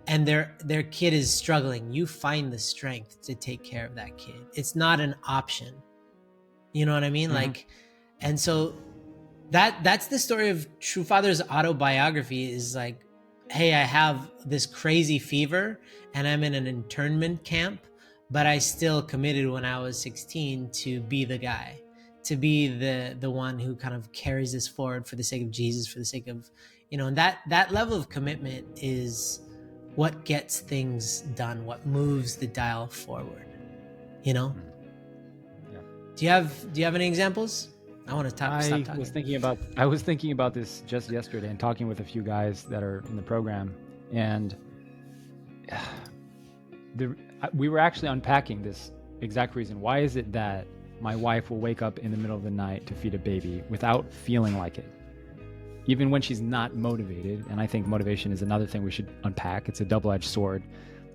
and 0.07 0.27
their 0.27 0.57
their 0.65 0.83
kid 0.83 1.13
is 1.13 1.31
struggling, 1.31 1.93
you 1.93 2.07
find 2.07 2.51
the 2.51 2.57
strength 2.57 3.21
to 3.21 3.35
take 3.35 3.63
care 3.63 3.85
of 3.85 3.93
that 3.95 4.17
kid. 4.17 4.47
It's 4.55 4.75
not 4.75 4.99
an 4.99 5.13
option. 5.27 5.75
You 6.73 6.87
know 6.87 6.95
what 6.95 7.03
I 7.03 7.11
mean? 7.11 7.29
Mm-hmm. 7.29 7.37
Like, 7.37 7.67
and 8.21 8.39
so 8.39 8.73
that 9.51 9.83
that's 9.83 10.07
the 10.07 10.19
story 10.19 10.49
of 10.49 10.67
True 10.79 11.03
Father's 11.03 11.41
autobiography 11.41 12.51
is 12.51 12.75
like 12.75 12.99
hey, 13.51 13.73
I 13.73 13.83
have 13.83 14.31
this 14.45 14.65
crazy 14.65 15.19
fever 15.19 15.81
and 16.13 16.25
I'm 16.25 16.43
in 16.43 16.53
an 16.53 16.67
internment 16.67 17.43
camp, 17.43 17.85
but 18.29 18.45
I 18.45 18.57
still 18.57 19.01
committed 19.01 19.49
when 19.49 19.65
I 19.65 19.77
was 19.79 19.99
16 19.99 20.69
to 20.71 21.01
be 21.01 21.25
the 21.25 21.37
guy, 21.37 21.81
to 22.23 22.37
be 22.37 22.69
the 22.69 23.15
the 23.19 23.29
one 23.29 23.59
who 23.59 23.75
kind 23.75 23.93
of 23.93 24.11
carries 24.13 24.53
this 24.53 24.67
forward 24.67 25.05
for 25.05 25.17
the 25.17 25.23
sake 25.23 25.41
of 25.41 25.51
Jesus, 25.51 25.85
for 25.85 25.99
the 25.99 26.05
sake 26.05 26.27
of, 26.27 26.49
you 26.89 26.97
know, 26.97 27.07
and 27.07 27.17
that 27.17 27.39
that 27.49 27.71
level 27.71 27.97
of 27.97 28.07
commitment 28.07 28.65
is 28.81 29.41
what 29.95 30.23
gets 30.23 30.61
things 30.61 31.21
done, 31.35 31.65
what 31.65 31.85
moves 31.85 32.37
the 32.37 32.47
dial 32.47 32.87
forward. 32.87 33.47
You 34.23 34.33
know? 34.33 34.49
Hmm. 34.49 35.73
Yeah. 35.73 35.79
Do 36.15 36.25
you 36.25 36.31
have 36.31 36.73
do 36.73 36.79
you 36.79 36.85
have 36.85 36.95
any 36.95 37.07
examples? 37.07 37.70
I 38.11 38.13
want 38.13 38.29
to 38.29 38.35
talk. 38.35 38.61
I 38.89 38.97
was 38.97 39.09
thinking 39.09 39.35
about 39.35 39.57
I 39.77 39.85
was 39.85 40.01
thinking 40.01 40.33
about 40.33 40.53
this 40.53 40.83
just 40.85 41.09
yesterday 41.09 41.47
and 41.47 41.57
talking 41.57 41.87
with 41.87 42.01
a 42.01 42.03
few 42.03 42.21
guys 42.21 42.63
that 42.63 42.83
are 42.83 43.03
in 43.07 43.15
the 43.15 43.21
program, 43.21 43.73
and 44.11 44.55
the 46.95 47.15
we 47.53 47.69
were 47.69 47.79
actually 47.79 48.09
unpacking 48.09 48.61
this 48.63 48.91
exact 49.21 49.55
reason. 49.55 49.79
Why 49.79 49.99
is 49.99 50.17
it 50.17 50.29
that 50.33 50.67
my 50.99 51.15
wife 51.15 51.49
will 51.49 51.59
wake 51.59 51.81
up 51.81 51.99
in 51.99 52.11
the 52.11 52.17
middle 52.17 52.35
of 52.35 52.43
the 52.43 52.51
night 52.51 52.85
to 52.87 52.93
feed 52.93 53.13
a 53.15 53.17
baby 53.17 53.63
without 53.69 54.11
feeling 54.11 54.57
like 54.57 54.77
it? 54.77 54.91
Even 55.85 56.11
when 56.11 56.21
she's 56.21 56.41
not 56.41 56.75
motivated, 56.75 57.45
and 57.49 57.61
I 57.61 57.65
think 57.65 57.87
motivation 57.87 58.33
is 58.33 58.41
another 58.41 58.67
thing 58.67 58.83
we 58.83 58.91
should 58.91 59.09
unpack. 59.23 59.69
It's 59.69 59.79
a 59.79 59.85
double-edged 59.85 60.29
sword. 60.29 60.63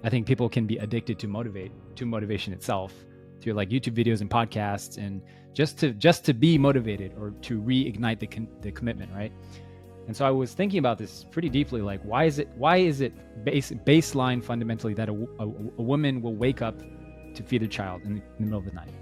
I 0.03 0.09
think 0.09 0.27
people 0.27 0.49
can 0.49 0.67
be 0.67 0.79
addicted 0.79 1.19
to 1.19 1.29
motivate 1.29 1.73
to 1.97 2.07
motivation 2.07 2.55
itself 2.55 2.95
through 3.41 3.53
like 3.53 3.69
YouTube 3.69 3.95
videos 3.95 4.23
and 4.23 4.31
podcasts 4.31 4.97
and 4.97 5.21
just 5.57 5.79
to 5.79 5.93
just 5.93 6.23
to 6.27 6.35
be 6.35 6.59
motivated 6.59 7.15
or 7.19 7.31
to 7.41 7.59
reignite 7.59 8.19
the 8.19 8.27
con- 8.27 8.49
the 8.61 8.71
commitment, 8.71 9.11
right? 9.15 9.33
And 10.07 10.15
so 10.15 10.27
I 10.27 10.31
was 10.31 10.53
thinking 10.53 10.79
about 10.79 10.99
this 10.99 11.25
pretty 11.25 11.49
deeply. 11.49 11.81
Like, 11.81 12.03
why 12.03 12.25
is 12.25 12.39
it 12.39 12.49
why 12.57 12.77
is 12.77 13.01
it 13.01 13.15
base, 13.43 13.71
baseline 13.87 14.45
fundamentally 14.45 14.93
that 14.95 15.09
a, 15.09 15.15
a, 15.15 15.45
a 15.45 15.83
woman 15.83 16.21
will 16.21 16.35
wake 16.35 16.61
up 16.61 16.79
to 17.35 17.43
feed 17.43 17.63
a 17.63 17.69
child 17.69 18.03
in 18.05 18.17
the, 18.17 18.21
in 18.21 18.41
the 18.41 18.45
middle 18.45 18.59
of 18.59 18.67
the 18.67 18.73
night? 18.73 18.93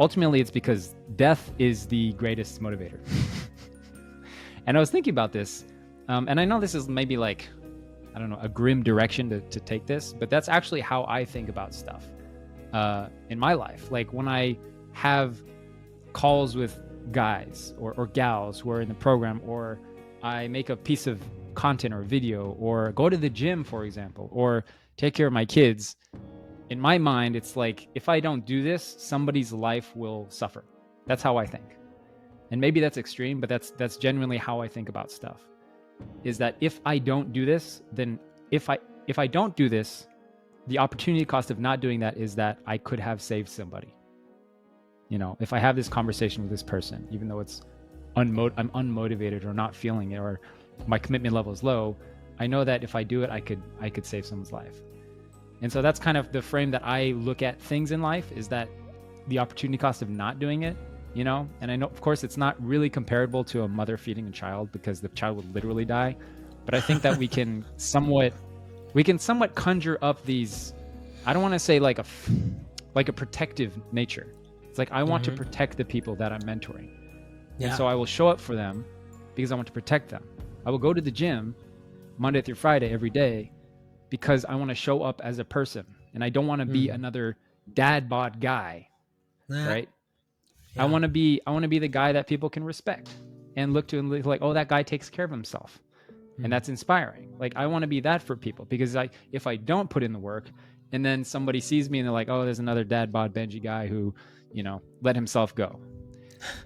Ultimately, 0.00 0.40
it's 0.40 0.50
because 0.50 0.96
death 1.14 1.52
is 1.58 1.86
the 1.86 2.14
greatest 2.14 2.60
motivator. 2.60 2.98
and 4.66 4.76
I 4.76 4.80
was 4.80 4.90
thinking 4.90 5.12
about 5.12 5.30
this, 5.30 5.64
um, 6.08 6.26
and 6.28 6.40
I 6.40 6.44
know 6.44 6.58
this 6.58 6.74
is 6.74 6.88
maybe 6.88 7.16
like 7.16 7.48
I 8.12 8.18
don't 8.18 8.28
know 8.28 8.40
a 8.42 8.48
grim 8.48 8.82
direction 8.82 9.30
to, 9.30 9.40
to 9.40 9.60
take 9.60 9.86
this, 9.86 10.12
but 10.18 10.30
that's 10.30 10.48
actually 10.48 10.80
how 10.80 11.04
I 11.04 11.24
think 11.24 11.48
about 11.48 11.74
stuff 11.74 12.06
uh, 12.72 13.06
in 13.28 13.38
my 13.38 13.52
life. 13.52 13.92
Like 13.92 14.12
when 14.12 14.26
I 14.26 14.58
have 14.94 15.40
calls 16.12 16.56
with 16.56 16.80
guys 17.12 17.74
or, 17.78 17.92
or 17.94 18.06
gals 18.06 18.60
who 18.60 18.70
are 18.70 18.80
in 18.80 18.88
the 18.88 18.94
program 18.94 19.40
or 19.46 19.80
I 20.22 20.48
make 20.48 20.68
a 20.68 20.76
piece 20.76 21.06
of 21.06 21.20
content 21.54 21.94
or 21.94 22.02
video 22.02 22.56
or 22.58 22.92
go 22.92 23.08
to 23.08 23.16
the 23.16 23.30
gym, 23.30 23.64
for 23.64 23.84
example, 23.84 24.28
or 24.32 24.64
take 24.96 25.14
care 25.14 25.26
of 25.26 25.32
my 25.32 25.44
kids, 25.44 25.96
in 26.70 26.80
my 26.80 26.98
mind, 26.98 27.34
it's 27.34 27.56
like 27.56 27.88
if 27.94 28.08
I 28.08 28.20
don't 28.20 28.46
do 28.46 28.62
this, 28.62 28.96
somebody's 28.98 29.52
life 29.52 29.94
will 29.96 30.26
suffer. 30.30 30.64
That's 31.06 31.22
how 31.22 31.36
I 31.36 31.44
think. 31.44 31.76
And 32.52 32.60
maybe 32.60 32.80
that's 32.80 32.96
extreme, 32.96 33.40
but 33.40 33.48
that's 33.48 33.72
that's 33.72 33.96
genuinely 33.96 34.36
how 34.36 34.60
I 34.60 34.68
think 34.68 34.88
about 34.88 35.10
stuff. 35.10 35.40
Is 36.24 36.38
that 36.38 36.56
if 36.60 36.80
I 36.86 36.98
don't 36.98 37.32
do 37.32 37.44
this, 37.44 37.82
then 37.92 38.18
if 38.50 38.70
I 38.70 38.78
if 39.06 39.18
I 39.18 39.26
don't 39.26 39.54
do 39.56 39.68
this, 39.68 40.06
the 40.68 40.78
opportunity 40.78 41.24
cost 41.24 41.50
of 41.50 41.58
not 41.58 41.80
doing 41.80 42.00
that 42.00 42.16
is 42.16 42.36
that 42.36 42.58
I 42.66 42.78
could 42.78 43.00
have 43.00 43.20
saved 43.20 43.48
somebody. 43.48 43.92
You 45.10 45.18
know, 45.18 45.36
if 45.40 45.52
I 45.52 45.58
have 45.58 45.76
this 45.76 45.88
conversation 45.88 46.42
with 46.42 46.50
this 46.50 46.62
person, 46.62 47.06
even 47.10 47.28
though 47.28 47.40
it's 47.40 47.62
unmo- 48.16 48.52
I'm 48.56 48.70
unmotivated 48.70 49.44
or 49.44 49.52
not 49.52 49.74
feeling 49.74 50.12
it 50.12 50.18
or 50.18 50.40
my 50.86 50.98
commitment 50.98 51.34
level 51.34 51.52
is 51.52 51.62
low, 51.62 51.96
I 52.38 52.46
know 52.46 52.64
that 52.64 52.82
if 52.82 52.94
I 52.94 53.02
do 53.02 53.22
it, 53.22 53.28
I 53.28 53.40
could 53.40 53.60
I 53.80 53.90
could 53.90 54.06
save 54.06 54.24
someone's 54.24 54.52
life. 54.52 54.80
And 55.62 55.70
so 55.70 55.82
that's 55.82 56.00
kind 56.00 56.16
of 56.16 56.32
the 56.32 56.40
frame 56.40 56.70
that 56.70 56.86
I 56.86 57.12
look 57.12 57.42
at 57.42 57.60
things 57.60 57.92
in 57.92 58.00
life 58.00 58.32
is 58.32 58.48
that 58.48 58.68
the 59.28 59.38
opportunity 59.38 59.76
cost 59.76 60.00
of 60.00 60.08
not 60.08 60.38
doing 60.38 60.62
it, 60.62 60.76
you 61.12 61.24
know? 61.24 61.48
And 61.60 61.70
I 61.70 61.76
know 61.76 61.86
of 61.86 62.00
course 62.00 62.24
it's 62.24 62.36
not 62.36 62.56
really 62.64 62.88
comparable 62.88 63.44
to 63.44 63.64
a 63.64 63.68
mother 63.68 63.98
feeding 63.98 64.26
a 64.28 64.30
child 64.30 64.70
because 64.72 65.00
the 65.00 65.08
child 65.08 65.36
would 65.36 65.54
literally 65.54 65.84
die, 65.84 66.16
but 66.64 66.74
I 66.74 66.80
think 66.80 67.02
that 67.02 67.18
we 67.18 67.28
can 67.28 67.64
somewhat 67.76 68.32
we 68.94 69.04
can 69.04 69.18
somewhat 69.18 69.54
conjure 69.54 69.98
up 70.02 70.24
these 70.24 70.72
I 71.26 71.32
don't 71.32 71.42
want 71.42 71.54
to 71.54 71.58
say 71.58 71.80
like 71.80 71.98
a 71.98 72.04
like 72.94 73.08
a 73.08 73.12
protective 73.12 73.78
nature. 73.92 74.34
Like 74.80 74.90
I 74.92 75.02
want 75.02 75.24
mm-hmm. 75.24 75.36
to 75.36 75.44
protect 75.44 75.76
the 75.76 75.84
people 75.84 76.16
that 76.16 76.32
I'm 76.32 76.40
mentoring. 76.40 76.88
Yeah. 77.58 77.68
And 77.68 77.76
so 77.76 77.86
I 77.86 77.94
will 77.94 78.06
show 78.06 78.28
up 78.28 78.40
for 78.40 78.56
them 78.56 78.82
because 79.34 79.52
I 79.52 79.54
want 79.54 79.66
to 79.66 79.74
protect 79.74 80.08
them. 80.08 80.24
I 80.64 80.70
will 80.70 80.78
go 80.78 80.94
to 80.94 81.02
the 81.02 81.10
gym 81.10 81.54
Monday 82.16 82.40
through 82.40 82.54
Friday 82.54 82.90
every 82.90 83.10
day 83.10 83.52
because 84.08 84.46
I 84.46 84.54
want 84.54 84.70
to 84.70 84.74
show 84.74 85.02
up 85.02 85.20
as 85.22 85.38
a 85.38 85.44
person 85.44 85.84
and 86.14 86.24
I 86.24 86.30
don't 86.30 86.46
want 86.46 86.60
to 86.60 86.66
be 86.66 86.86
mm. 86.86 86.94
another 86.94 87.36
dad 87.74 88.08
bod 88.08 88.40
guy. 88.40 88.88
Nah. 89.50 89.68
Right? 89.68 89.88
Yeah. 90.74 90.84
I 90.84 90.86
want 90.86 91.02
to 91.02 91.08
be 91.08 91.42
I 91.46 91.50
want 91.50 91.64
to 91.64 91.68
be 91.68 91.78
the 91.78 91.88
guy 91.88 92.12
that 92.12 92.26
people 92.26 92.48
can 92.48 92.64
respect 92.64 93.10
and 93.56 93.74
look 93.74 93.86
to 93.88 93.98
and 93.98 94.08
look 94.08 94.24
like, 94.24 94.40
"Oh, 94.40 94.54
that 94.54 94.70
guy 94.70 94.82
takes 94.82 95.10
care 95.10 95.26
of 95.26 95.30
himself." 95.30 95.78
Mm. 96.38 96.44
And 96.44 96.52
that's 96.54 96.70
inspiring. 96.70 97.34
Like 97.38 97.52
I 97.54 97.66
want 97.66 97.82
to 97.82 97.86
be 97.86 98.00
that 98.00 98.22
for 98.22 98.34
people 98.34 98.64
because 98.64 98.96
I 98.96 99.10
if 99.30 99.46
I 99.46 99.56
don't 99.56 99.90
put 99.90 100.02
in 100.02 100.14
the 100.14 100.18
work 100.18 100.48
and 100.92 101.04
then 101.04 101.22
somebody 101.22 101.60
sees 101.60 101.90
me 101.90 101.98
and 101.98 102.06
they're 102.06 102.14
like, 102.14 102.30
"Oh, 102.30 102.46
there's 102.46 102.60
another 102.60 102.84
dad 102.84 103.12
bod 103.12 103.34
Benji 103.34 103.62
guy 103.62 103.86
who, 103.86 104.14
you 104.52 104.62
know, 104.62 104.82
let 105.02 105.16
himself 105.16 105.54
go." 105.54 105.80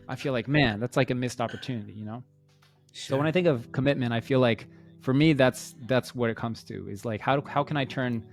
I 0.09 0.16
feel 0.16 0.33
like, 0.33 0.49
man, 0.49 0.81
that's 0.81 0.97
like 0.97 1.11
a 1.11 1.14
missed 1.14 1.40
opportunity, 1.40 1.92
you 1.92 2.05
know? 2.05 2.23
Sure. 2.92 3.14
So 3.14 3.18
when 3.18 3.27
I 3.27 3.33
think 3.33 3.47
of 3.47 3.70
commitment, 3.73 4.12
I 4.12 4.20
feel 4.20 4.40
like 4.40 4.68
for 5.01 5.12
me 5.12 5.33
that's 5.33 5.75
that's 5.87 6.14
what 6.14 6.31
it 6.31 6.37
comes 6.37 6.64
to 6.64 6.88
is 6.88 7.05
like 7.05 7.20
how 7.20 7.42
how 7.42 7.62
can 7.62 7.77
I 7.77 7.85
turn 7.85 8.25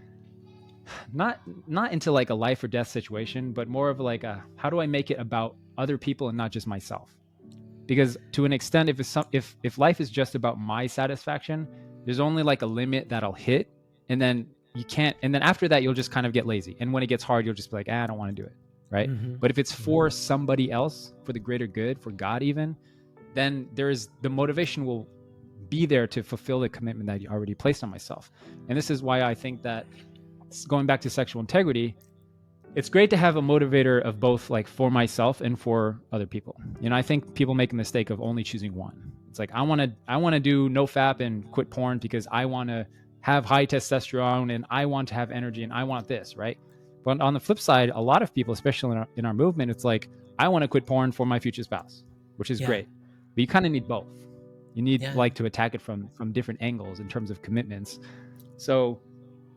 not 1.13 1.41
not 1.67 1.91
into 1.91 2.11
like 2.11 2.29
a 2.29 2.33
life 2.33 2.63
or 2.63 2.67
death 2.67 2.87
situation, 2.87 3.53
but 3.53 3.67
more 3.67 3.89
of 3.89 3.99
like 3.99 4.23
a 4.23 4.43
how 4.55 4.69
do 4.69 4.79
I 4.79 4.87
make 4.87 5.09
it 5.09 5.19
about 5.19 5.55
other 5.77 5.97
people 5.97 6.29
and 6.29 6.37
not 6.37 6.51
just 6.51 6.67
myself? 6.67 7.09
Because 7.87 8.17
to 8.33 8.45
an 8.45 8.53
extent, 8.53 8.87
if 8.87 8.99
it's 8.99 9.09
some, 9.09 9.25
if 9.31 9.57
if 9.63 9.77
life 9.77 9.99
is 9.99 10.09
just 10.09 10.35
about 10.35 10.59
my 10.59 10.85
satisfaction, 10.85 11.67
there's 12.05 12.19
only 12.19 12.43
like 12.43 12.61
a 12.61 12.67
limit 12.67 13.09
that 13.09 13.23
I'll 13.23 13.33
hit, 13.33 13.67
and 14.09 14.21
then 14.21 14.47
you 14.75 14.83
can't. 14.83 15.17
And 15.23 15.33
then 15.33 15.41
after 15.41 15.67
that, 15.69 15.81
you'll 15.81 15.95
just 15.95 16.11
kind 16.11 16.27
of 16.27 16.33
get 16.33 16.45
lazy. 16.45 16.77
And 16.79 16.93
when 16.93 17.01
it 17.03 17.07
gets 17.07 17.23
hard, 17.23 17.45
you'll 17.45 17.55
just 17.55 17.71
be 17.71 17.77
like, 17.77 17.87
ah, 17.89 18.03
I 18.03 18.07
don't 18.07 18.17
want 18.17 18.35
to 18.35 18.41
do 18.41 18.47
it 18.47 18.53
right? 18.91 19.10
Mm-hmm. 19.10 19.36
But 19.36 19.49
if 19.49 19.58
it's 19.58 19.71
for 19.71 20.08
mm-hmm. 20.08 20.13
somebody 20.13 20.71
else, 20.71 21.13
for 21.23 21.34
the 21.34 21.39
greater 21.39 21.65
good, 21.65 21.99
for 21.99 22.12
God 22.12 22.43
even, 22.43 22.75
then 23.34 23.67
there 23.73 23.89
is 23.89 24.10
the 24.21 24.30
motivation 24.30 24.86
will 24.86 25.08
be 25.69 25.86
there 25.86 26.06
to 26.06 26.21
fulfill 26.21 26.60
the 26.60 26.69
commitment 26.69 27.08
that 27.08 27.21
you 27.21 27.30
already 27.30 27.56
placed 27.56 27.84
on 27.84 27.89
myself. 27.89 28.30
And 28.67 28.77
this 28.77 28.91
is 28.91 29.01
why 29.01 29.23
I 29.23 29.34
think 29.34 29.63
that 29.63 29.88
going 30.67 30.86
back 30.86 31.01
to 31.01 31.10
sexual 31.10 31.39
integrity, 31.39 31.95
it's 32.75 32.89
great 32.89 33.10
to 33.10 33.17
have 33.17 33.38
a 33.38 33.41
motivator 33.41 34.01
of 34.01 34.19
both 34.19 34.49
like 34.49 34.67
for 34.67 34.91
myself 34.91 35.41
and 35.41 35.60
for 35.60 35.99
other 36.12 36.25
people. 36.25 36.60
You 36.80 36.89
know, 36.89 36.95
I 36.95 37.01
think 37.01 37.34
people 37.34 37.56
make 37.56 37.71
a 37.71 37.75
mistake 37.75 38.10
of 38.10 38.21
only 38.21 38.43
choosing 38.43 38.75
one. 38.75 39.13
It's 39.30 39.39
like 39.39 39.51
I 39.54 39.62
want 39.62 39.80
to 39.80 39.93
I 40.10 40.17
want 40.17 40.34
to 40.34 40.41
do 40.41 40.67
no 40.67 40.86
fap 40.86 41.21
and 41.21 41.49
quit 41.51 41.69
porn 41.69 41.99
because 41.99 42.27
I 42.30 42.45
want 42.45 42.69
to 42.69 42.86
have 43.21 43.45
high 43.45 43.65
testosterone 43.65 44.54
and 44.54 44.65
I 44.69 44.86
want 44.86 45.08
to 45.10 45.13
have 45.13 45.32
energy 45.32 45.63
and 45.63 45.71
I 45.71 45.86
want 45.86 46.08
this, 46.08 46.36
right? 46.36 46.58
But 47.03 47.21
on 47.21 47.33
the 47.33 47.39
flip 47.39 47.59
side, 47.59 47.89
a 47.93 48.01
lot 48.01 48.21
of 48.21 48.33
people, 48.33 48.53
especially 48.53 48.91
in 48.91 48.97
our, 48.99 49.07
in 49.15 49.25
our 49.25 49.33
movement, 49.33 49.71
it's 49.71 49.83
like, 49.83 50.09
I 50.37 50.47
want 50.47 50.63
to 50.63 50.67
quit 50.67 50.85
porn 50.85 51.11
for 51.11 51.25
my 51.25 51.39
future 51.39 51.63
spouse, 51.63 52.03
which 52.37 52.51
is 52.51 52.59
yeah. 52.59 52.67
great. 52.67 52.87
But 53.35 53.41
you 53.41 53.47
kind 53.47 53.65
of 53.65 53.71
need 53.71 53.87
both. 53.87 54.07
You 54.73 54.81
need 54.81 55.01
yeah. 55.01 55.13
like 55.13 55.33
to 55.35 55.45
attack 55.45 55.75
it 55.75 55.81
from 55.81 56.09
from 56.13 56.31
different 56.31 56.61
angles 56.61 56.99
in 56.99 57.07
terms 57.09 57.29
of 57.29 57.41
commitments. 57.41 57.99
So 58.57 59.01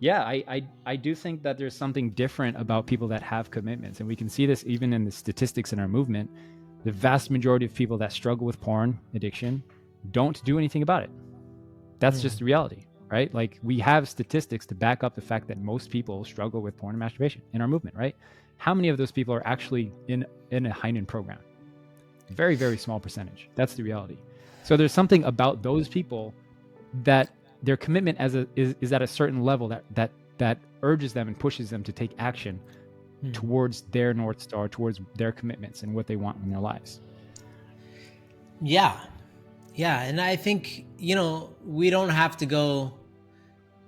yeah, 0.00 0.22
I, 0.22 0.44
I 0.48 0.62
I 0.86 0.96
do 0.96 1.14
think 1.14 1.42
that 1.42 1.56
there's 1.56 1.76
something 1.76 2.10
different 2.10 2.56
about 2.60 2.86
people 2.86 3.08
that 3.08 3.22
have 3.22 3.50
commitments. 3.50 4.00
And 4.00 4.08
we 4.08 4.16
can 4.16 4.28
see 4.28 4.46
this 4.46 4.64
even 4.66 4.92
in 4.92 5.04
the 5.04 5.10
statistics 5.10 5.72
in 5.72 5.78
our 5.78 5.88
movement. 5.88 6.30
The 6.84 6.92
vast 6.92 7.30
majority 7.30 7.64
of 7.64 7.74
people 7.74 7.96
that 7.98 8.12
struggle 8.12 8.46
with 8.46 8.60
porn 8.60 8.98
addiction 9.14 9.62
don't 10.10 10.44
do 10.44 10.58
anything 10.58 10.82
about 10.82 11.04
it. 11.04 11.10
That's 12.00 12.18
mm. 12.18 12.22
just 12.22 12.40
the 12.40 12.44
reality 12.44 12.84
right? 13.14 13.32
Like 13.32 13.60
we 13.62 13.78
have 13.78 14.08
statistics 14.08 14.66
to 14.66 14.74
back 14.74 15.04
up 15.04 15.14
the 15.14 15.20
fact 15.20 15.46
that 15.46 15.58
most 15.58 15.88
people 15.88 16.24
struggle 16.24 16.60
with 16.60 16.76
porn 16.76 16.94
and 16.94 16.98
masturbation 16.98 17.42
in 17.52 17.60
our 17.60 17.68
movement, 17.68 17.94
right? 17.96 18.16
How 18.56 18.74
many 18.74 18.88
of 18.88 18.96
those 18.96 19.12
people 19.12 19.32
are 19.32 19.46
actually 19.46 19.92
in 20.08 20.26
in 20.50 20.66
a 20.66 20.72
High 20.72 20.90
Noon 20.90 21.06
program? 21.06 21.38
Very, 22.30 22.56
very 22.56 22.76
small 22.76 22.98
percentage. 22.98 23.48
That's 23.54 23.74
the 23.74 23.84
reality. 23.84 24.16
So 24.64 24.76
there's 24.76 24.92
something 24.92 25.22
about 25.22 25.62
those 25.62 25.86
people 25.86 26.34
that 27.04 27.30
their 27.62 27.76
commitment 27.76 28.18
as 28.18 28.34
a 28.34 28.48
is, 28.56 28.74
is 28.80 28.92
at 28.92 29.00
a 29.00 29.06
certain 29.06 29.44
level 29.44 29.68
that 29.68 29.84
that 29.94 30.10
that 30.38 30.58
urges 30.82 31.12
them 31.12 31.28
and 31.28 31.38
pushes 31.38 31.70
them 31.70 31.84
to 31.84 31.92
take 31.92 32.10
action 32.18 32.58
hmm. 33.20 33.30
towards 33.30 33.82
their 33.92 34.12
north 34.12 34.40
star, 34.42 34.66
towards 34.68 34.98
their 35.14 35.30
commitments 35.30 35.84
and 35.84 35.94
what 35.94 36.08
they 36.08 36.16
want 36.16 36.36
in 36.42 36.50
their 36.50 36.64
lives. 36.72 37.00
Yeah, 38.60 38.98
yeah, 39.74 40.02
and 40.02 40.20
I 40.20 40.34
think, 40.36 40.86
you 40.98 41.14
know, 41.14 41.54
we 41.64 41.90
don't 41.90 42.10
have 42.10 42.36
to 42.38 42.46
go 42.46 42.92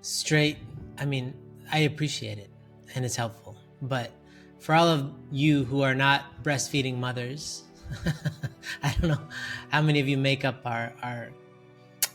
straight. 0.06 0.58
I 0.98 1.04
mean, 1.04 1.34
I 1.72 1.80
appreciate 1.80 2.38
it 2.38 2.50
and 2.94 3.04
it's 3.04 3.16
helpful. 3.16 3.56
But 3.82 4.10
for 4.58 4.74
all 4.74 4.88
of 4.88 5.12
you 5.30 5.64
who 5.64 5.82
are 5.82 5.94
not 5.94 6.42
breastfeeding 6.42 6.98
mothers, 6.98 7.64
I 8.82 8.94
don't 9.00 9.10
know 9.10 9.28
how 9.68 9.82
many 9.82 10.00
of 10.00 10.08
you 10.08 10.16
make 10.16 10.44
up 10.44 10.60
our, 10.64 10.92
our 11.02 11.28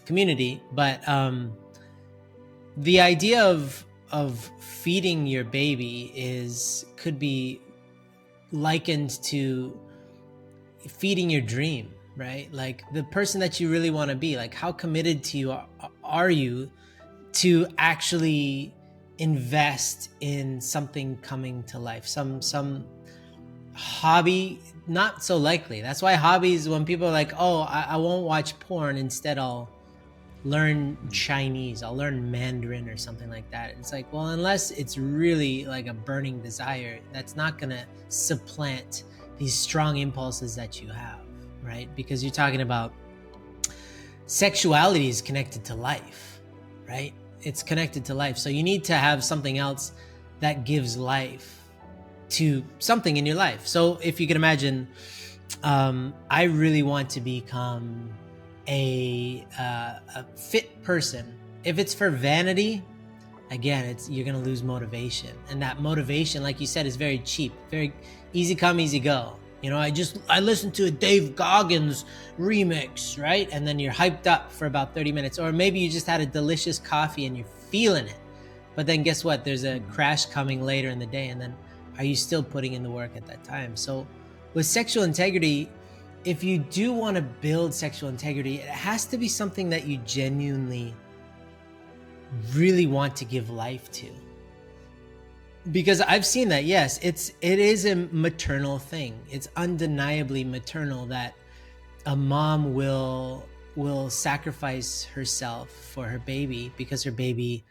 community, 0.05 0.61
but 0.73 1.07
um, 1.07 1.53
the 2.77 2.99
idea 3.01 3.43
of 3.43 3.85
of 4.11 4.51
feeding 4.59 5.25
your 5.25 5.45
baby 5.45 6.11
is 6.13 6.85
could 6.97 7.17
be 7.17 7.61
likened 8.51 9.11
to 9.23 9.79
feeding 10.85 11.29
your 11.29 11.39
dream 11.39 11.93
right? 12.17 12.51
Like 12.53 12.83
the 12.93 13.03
person 13.05 13.39
that 13.39 13.59
you 13.59 13.71
really 13.71 13.89
want 13.89 14.09
to 14.09 14.17
be. 14.17 14.35
Like 14.35 14.53
how 14.53 14.71
committed 14.71 15.23
to 15.25 15.37
you 15.37 15.51
are, 15.51 15.67
are 16.03 16.29
you 16.29 16.69
to 17.33 17.67
actually 17.77 18.73
invest 19.17 20.09
in 20.21 20.59
something 20.61 21.17
coming 21.17 21.63
to 21.63 21.79
life? 21.79 22.07
Some 22.07 22.41
some 22.41 22.85
hobby 23.73 24.59
not 24.87 25.23
so 25.23 25.37
likely. 25.37 25.81
That's 25.81 26.01
why 26.01 26.13
hobbies 26.13 26.67
when 26.67 26.85
people 26.85 27.07
are 27.07 27.11
like, 27.11 27.33
"Oh, 27.37 27.61
I, 27.61 27.85
I 27.89 27.97
won't 27.97 28.25
watch 28.25 28.59
porn. 28.59 28.97
Instead, 28.97 29.37
I'll 29.37 29.69
learn 30.43 30.97
Chinese, 31.11 31.83
I'll 31.83 31.95
learn 31.95 32.31
Mandarin 32.31 32.89
or 32.89 32.97
something 32.97 33.29
like 33.29 33.49
that. 33.51 33.71
It's 33.79 33.91
like, 33.91 34.11
well, 34.11 34.29
unless 34.29 34.71
it's 34.71 34.97
really 34.97 35.65
like 35.65 35.87
a 35.87 35.93
burning 35.93 36.41
desire, 36.41 36.99
that's 37.13 37.35
not 37.35 37.59
to 37.59 37.85
supplant 38.09 39.03
these 39.37 39.53
strong 39.53 39.97
impulses 39.97 40.55
that 40.55 40.81
you 40.81 40.89
have, 40.89 41.19
right? 41.63 41.93
Because 41.95 42.23
you're 42.23 42.31
talking 42.31 42.61
about 42.61 42.93
sexuality 44.25 45.09
is 45.09 45.21
connected 45.21 45.63
to 45.65 45.75
life, 45.75 46.41
right? 46.87 47.13
It's 47.43 47.63
connected 47.63 48.05
to 48.05 48.13
life. 48.13 48.37
So 48.37 48.49
you 48.49 48.63
need 48.63 48.83
to 48.85 48.93
have 48.95 49.23
something 49.23 49.57
else 49.57 49.93
that 50.39 50.65
gives 50.65 50.97
life 50.97 51.59
to 52.29 52.63
something 52.79 53.17
in 53.17 53.25
your 53.25 53.35
life. 53.35 53.67
So 53.67 53.99
if 54.01 54.19
you 54.19 54.27
can 54.27 54.35
imagine, 54.35 54.87
um, 55.63 56.13
I 56.29 56.43
really 56.43 56.83
want 56.83 57.09
to 57.11 57.21
become 57.21 58.09
a, 58.67 59.45
uh, 59.59 59.99
a 60.15 60.25
fit 60.35 60.81
person. 60.83 61.37
If 61.63 61.77
it's 61.77 61.93
for 61.93 62.09
vanity, 62.09 62.83
again, 63.51 63.85
it's 63.85 64.09
you're 64.09 64.25
gonna 64.25 64.39
lose 64.39 64.63
motivation, 64.63 65.31
and 65.49 65.61
that 65.61 65.81
motivation, 65.81 66.41
like 66.41 66.59
you 66.59 66.67
said, 66.67 66.85
is 66.85 66.95
very 66.95 67.19
cheap, 67.19 67.53
very 67.69 67.93
easy 68.33 68.55
come, 68.55 68.79
easy 68.79 68.99
go. 68.99 69.35
You 69.61 69.69
know, 69.69 69.77
I 69.77 69.91
just 69.91 70.17
I 70.27 70.39
listened 70.39 70.73
to 70.75 70.85
a 70.85 70.91
Dave 70.91 71.35
Goggins 71.35 72.05
remix, 72.39 73.21
right? 73.21 73.47
And 73.51 73.67
then 73.67 73.77
you're 73.77 73.93
hyped 73.93 74.25
up 74.25 74.51
for 74.51 74.65
about 74.65 74.95
30 74.95 75.11
minutes, 75.11 75.37
or 75.37 75.51
maybe 75.51 75.79
you 75.79 75.89
just 75.89 76.07
had 76.07 76.19
a 76.19 76.25
delicious 76.25 76.79
coffee 76.79 77.25
and 77.27 77.37
you're 77.37 77.45
feeling 77.69 78.07
it. 78.07 78.17
But 78.75 78.87
then 78.87 79.03
guess 79.03 79.23
what? 79.23 79.45
There's 79.45 79.63
a 79.63 79.79
mm-hmm. 79.79 79.91
crash 79.91 80.25
coming 80.25 80.63
later 80.63 80.89
in 80.89 80.97
the 80.97 81.05
day, 81.05 81.27
and 81.27 81.39
then 81.39 81.55
are 81.97 82.03
you 82.03 82.15
still 82.15 82.41
putting 82.41 82.73
in 82.73 82.83
the 82.83 82.89
work 82.89 83.11
at 83.15 83.27
that 83.27 83.43
time? 83.43 83.75
So 83.75 84.07
with 84.53 84.65
sexual 84.65 85.03
integrity, 85.03 85.69
if 86.25 86.43
you 86.43 86.59
do 86.59 86.93
want 86.93 87.15
to 87.15 87.21
build 87.21 87.73
sexual 87.73 88.09
integrity, 88.09 88.55
it 88.55 88.67
has 88.67 89.05
to 89.05 89.17
be 89.17 89.27
something 89.27 89.69
that 89.69 89.85
you 89.85 89.97
genuinely 89.99 90.93
really 92.53 92.87
want 92.87 93.15
to 93.17 93.25
give 93.25 93.49
life 93.49 93.91
to. 93.91 94.07
Because 95.71 96.01
I've 96.01 96.25
seen 96.25 96.49
that, 96.49 96.63
yes, 96.63 96.99
it's 97.03 97.33
it 97.41 97.59
is 97.59 97.85
a 97.85 97.95
maternal 97.95 98.79
thing. 98.79 99.19
It's 99.29 99.47
undeniably 99.55 100.43
maternal 100.43 101.05
that 101.07 101.35
a 102.05 102.15
mom 102.15 102.73
will 102.73 103.45
will 103.75 104.09
sacrifice 104.09 105.03
herself 105.03 105.69
for 105.69 106.05
her 106.05 106.19
baby 106.19 106.71
because 106.77 107.03
her 107.03 107.11
baby 107.11 107.63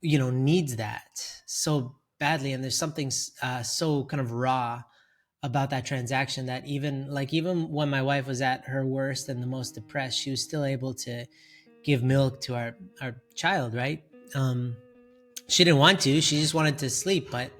you 0.00 0.18
know 0.18 0.30
needs 0.30 0.76
that 0.76 1.22
so 1.46 1.94
badly 2.18 2.52
and 2.52 2.62
there's 2.62 2.76
something 2.76 3.10
uh, 3.42 3.62
so 3.62 4.04
kind 4.04 4.20
of 4.20 4.32
raw 4.32 4.82
about 5.44 5.70
that 5.70 5.84
transaction 5.84 6.46
that 6.46 6.66
even 6.66 7.08
like 7.10 7.32
even 7.32 7.68
when 7.70 7.88
my 7.88 8.02
wife 8.02 8.26
was 8.26 8.40
at 8.40 8.64
her 8.64 8.84
worst 8.84 9.28
and 9.28 9.42
the 9.42 9.46
most 9.46 9.74
depressed 9.74 10.18
she 10.18 10.30
was 10.30 10.42
still 10.42 10.64
able 10.64 10.94
to 10.94 11.24
give 11.84 12.02
milk 12.02 12.40
to 12.40 12.54
our 12.54 12.76
our 13.00 13.16
child 13.34 13.74
right 13.74 14.02
um 14.34 14.76
she 15.52 15.64
didn't 15.64 15.78
want 15.78 16.00
to 16.00 16.20
she 16.20 16.40
just 16.40 16.54
wanted 16.54 16.78
to 16.78 16.88
sleep 16.88 17.30
but 17.30 17.50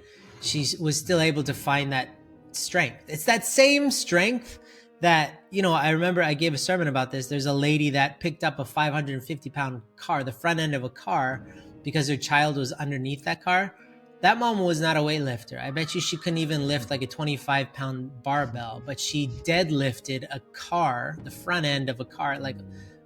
she 0.41 0.67
was 0.81 0.97
still 0.97 1.21
able 1.21 1.43
to 1.43 1.55
find 1.55 1.93
that 1.93 2.09
strength 2.53 3.05
it's 3.09 3.25
that 3.25 3.47
same 3.47 3.91
strength 3.91 4.59
that 5.01 5.43
you 5.51 5.63
know 5.63 5.73
i 5.73 5.91
remember 5.91 6.23
i 6.23 6.35
gave 6.35 6.55
a 6.55 6.59
sermon 6.59 6.89
about 6.89 7.11
this 7.11 7.27
there's 7.27 7.47
a 7.47 7.53
lady 7.53 7.91
that 7.91 8.21
picked 8.21 8.45
up 8.45 8.59
a 8.59 8.65
550 8.65 9.51
pound 9.51 9.83
car 9.97 10.25
the 10.25 10.33
front 10.33 10.59
end 10.59 10.75
of 10.75 10.85
a 10.85 10.91
car 10.91 11.47
because 11.83 12.09
her 12.09 12.17
child 12.17 12.57
was 12.57 12.73
underneath 12.73 13.25
that 13.25 13.43
car 13.43 13.75
that 14.23 14.39
mom 14.39 14.61
was 14.61 14.81
not 14.81 14.97
a 14.97 15.01
weightlifter. 15.01 15.61
I 15.61 15.73
bet 15.73 15.97
you 15.97 16.01
she 16.01 16.17
couldn't 16.17 16.39
even 16.39 16.69
lift 16.69 16.91
like 16.91 17.03
a 17.03 17.09
25 17.09 17.73
pound 17.73 18.23
barbell, 18.23 18.81
but 18.87 19.01
she 19.01 19.27
deadlifted 19.43 20.29
a 20.31 20.39
car, 20.53 21.17
the 21.25 21.31
front 21.31 21.67
end 21.67 21.91
of 21.91 21.99
a 21.99 22.05
car, 22.05 22.39
like 22.39 22.55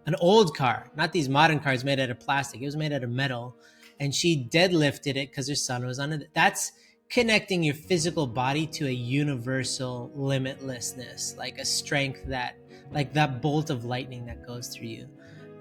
an 0.05 0.15
old 0.17 0.55
car, 0.55 0.91
not 0.95 1.13
these 1.13 1.31
modern 1.31 1.59
cars 1.59 1.85
made 1.85 1.99
out 1.99 2.11
of 2.11 2.21
plastic. 2.21 2.61
It 2.61 2.67
was 2.67 2.77
made 2.77 2.93
out 2.93 3.03
of 3.03 3.09
metal. 3.09 3.57
And 4.01 4.15
she 4.15 4.49
deadlifted 4.53 5.17
it 5.17 5.31
because 5.31 5.49
her 5.49 5.55
son 5.55 5.87
was 5.87 5.99
under. 5.99 6.21
That's 6.35 6.73
connecting 7.09 7.63
your 7.63 7.75
physical 7.75 8.27
body 8.27 8.67
to 8.67 8.87
a 8.87 8.91
universal 8.91 10.13
limitlessness, 10.17 11.37
like 11.37 11.59
a 11.59 11.65
strength 11.65 12.25
that, 12.27 12.57
like 12.91 13.13
that 13.15 13.41
bolt 13.41 13.71
of 13.71 13.85
lightning 13.85 14.27
that 14.27 14.47
goes 14.47 14.69
through 14.69 14.89
you. 14.89 15.09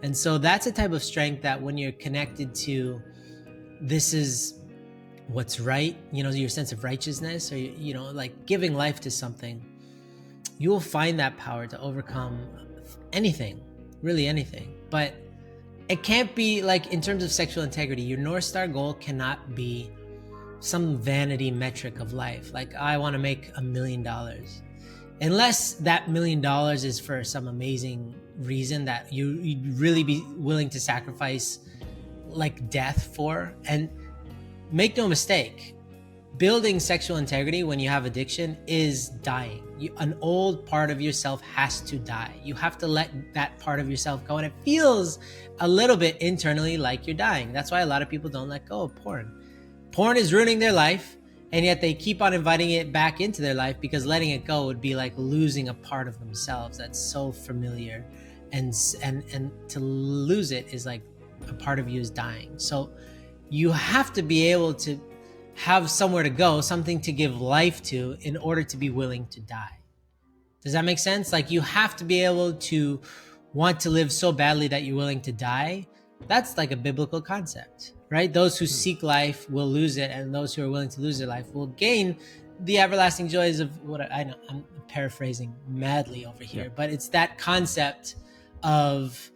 And 0.04 0.15
so 0.15 0.38
that's 0.38 0.67
a 0.67 0.71
type 0.71 0.91
of 0.91 1.04
strength 1.04 1.41
that 1.43 1.62
when 1.62 1.78
you're 1.78 1.91
connected 1.93 2.54
to, 2.56 3.02
this 3.82 4.13
is 4.13 4.60
what's 5.28 5.60
right, 5.60 5.98
you 6.12 6.24
know, 6.24 6.30
your 6.30 6.50
sense 6.50 6.71
of 6.71 6.84
righteousness 6.84 7.52
or, 7.52 7.58
you 7.58 7.93
know, 7.93 8.12
like 8.12 8.45
giving 8.45 8.74
life 8.76 9.00
to 9.02 9.12
something, 9.12 9.63
you 10.58 10.69
will 10.69 10.80
find 10.80 11.19
that 11.19 11.38
power 11.38 11.67
to 11.67 11.80
overcome 11.80 12.39
anything, 13.13 13.62
really 14.02 14.28
anything. 14.28 14.76
But 14.89 15.13
it 15.88 16.02
can't 16.02 16.34
be 16.34 16.62
like 16.62 16.88
in 16.88 17.02
terms 17.02 17.24
of 17.24 17.32
sexual 17.32 17.63
integrity, 17.63 18.02
your 18.02 18.17
North 18.17 18.43
Star 18.43 18.67
goal 18.67 18.95
cannot 18.95 19.56
be 19.56 19.89
some 20.60 20.98
vanity 20.98 21.52
metric 21.52 22.00
of 22.00 22.13
life. 22.13 22.52
Like, 22.54 22.74
I 22.76 22.98
want 22.98 23.13
to 23.13 23.19
make 23.19 23.52
a 23.56 23.62
million 23.62 24.02
dollars. 24.02 24.63
Unless 25.21 25.74
that 25.76 26.10
million 26.10 26.41
dollars 26.41 26.84
is 26.84 27.00
for 27.00 27.24
some 27.24 27.48
amazing 27.48 28.15
reason 28.39 28.84
that 28.86 29.13
you, 29.13 29.34
you'd 29.34 29.78
really 29.78 30.04
be 30.04 30.24
willing 30.36 30.69
to 30.69 30.80
sacrifice 30.80 31.60
like 32.28 32.69
death 32.69 33.15
for. 33.15 33.54
And 33.65 33.89
make 34.71 34.98
no 34.98 35.08
mistake, 35.08 35.75
building 36.38 36.80
sexual 36.80 37.17
integrity 37.17 37.63
when 37.63 37.80
you 37.80 37.89
have 37.89 38.06
addiction 38.06 38.58
is 38.67 39.10
dying. 39.10 39.63
You, 39.78 39.93
an 39.98 40.17
old 40.21 40.65
part 40.65 40.89
of 40.89 41.00
yourself 41.00 41.41
has 41.41 41.82
to 41.82 41.98
die. 41.98 42.34
You 42.43 42.56
have 42.56 42.78
to 42.80 42.88
let 42.88 43.34
that 43.34 43.58
part 43.60 43.80
of 43.80 43.89
yourself 43.89 44.26
go. 44.28 44.38
And 44.38 44.45
it 44.45 44.54
feels 44.63 45.19
a 45.60 45.67
little 45.67 45.98
bit 45.98 46.17
internally 46.21 46.78
like 46.78 47.08
you're 47.08 47.15
dying. 47.15 47.54
That's 47.54 47.71
why 47.71 47.82
a 47.82 47.86
lot 47.86 48.02
of 48.02 48.10
people 48.10 48.30
don't 48.30 48.50
let 48.50 48.67
go 48.67 48.82
of 48.82 48.95
porn. 48.95 49.41
Porn 49.91 50.17
is 50.17 50.34
ruining 50.34 50.60
their 50.60 50.74
life, 50.74 51.15
and 51.52 51.63
yet 51.63 51.80
they 51.80 51.93
keep 51.93 52.21
on 52.21 52.34
inviting 52.34 52.71
it 52.71 52.91
back 52.91 53.21
into 53.21 53.41
their 53.41 53.54
life 53.54 53.80
because 53.80 54.06
letting 54.06 54.32
it 54.32 54.45
go 54.45 54.65
would 54.65 54.82
be 54.82 54.95
like 54.95 55.13
losing 55.17 55.69
a 55.69 55.74
part 55.74 56.08
of 56.08 56.19
themselves 56.19 56.78
that's 56.78 57.00
so 57.00 57.32
familiar. 57.32 58.06
And, 58.52 58.74
and, 59.02 59.24
and 59.34 59.52
to 59.69 59.80
lose 59.80 60.52
it 60.52 60.74
is 60.74 60.86
like 60.86 61.02
a 61.48 61.54
part 61.54 61.80
of 61.80 61.88
you 61.88 62.02
is 62.02 62.10
dying. 62.10 62.58
So, 62.58 62.89
you 63.50 63.71
have 63.71 64.12
to 64.13 64.24
be 64.24 64.52
able 64.52 64.74
to 64.74 65.00
have 65.56 65.89
somewhere 65.89 66.24
to 66.24 66.30
go, 66.30 66.62
something 66.62 67.00
to 67.02 67.12
give 67.12 67.41
life 67.41 67.82
to 67.84 68.18
in 68.22 68.38
order 68.38 68.63
to 68.63 68.78
be 68.78 68.89
willing 68.89 69.26
to 69.28 69.39
die. 69.39 69.80
Does 70.63 70.74
that 70.74 70.84
make 70.84 71.00
sense? 71.00 71.32
Like 71.32 71.52
you 71.52 71.62
have 71.62 71.96
to 71.98 72.04
be 72.04 72.24
able 72.24 72.54
to 72.54 73.02
want 73.54 73.80
to 73.82 73.89
live 73.89 74.12
so 74.12 74.32
badly 74.32 74.68
that 74.68 74.84
you're 74.84 74.98
willing 74.98 75.22
to 75.22 75.32
die. 75.32 75.88
That's 76.28 76.58
like 76.58 76.72
a 76.72 76.76
biblical 76.76 77.22
concept, 77.22 77.94
right? 78.10 78.32
Those 78.32 78.58
who 78.58 78.65
hmm. 78.65 78.70
seek 78.70 79.04
life 79.04 79.50
will 79.50 79.68
lose 79.68 79.98
it, 79.98 80.12
and 80.12 80.34
those 80.34 80.54
who 80.54 80.63
are 80.63 80.70
willing 80.70 80.89
to 80.89 81.02
lose 81.02 81.20
their 81.20 81.28
life 81.28 81.54
will 81.54 81.68
gain 81.68 82.18
the 82.62 82.80
everlasting 82.80 83.28
joys 83.28 83.60
of 83.60 83.82
what 83.84 84.12
I 84.12 84.24
know. 84.24 84.36
I'm 84.50 84.65
paraphrasing 84.88 85.56
madly 85.68 86.26
over 86.26 86.44
here, 86.44 86.65
yeah. 86.65 86.70
but 86.76 86.89
it's 86.89 87.10
that 87.10 87.38
concept 87.38 88.15
of 88.63 89.32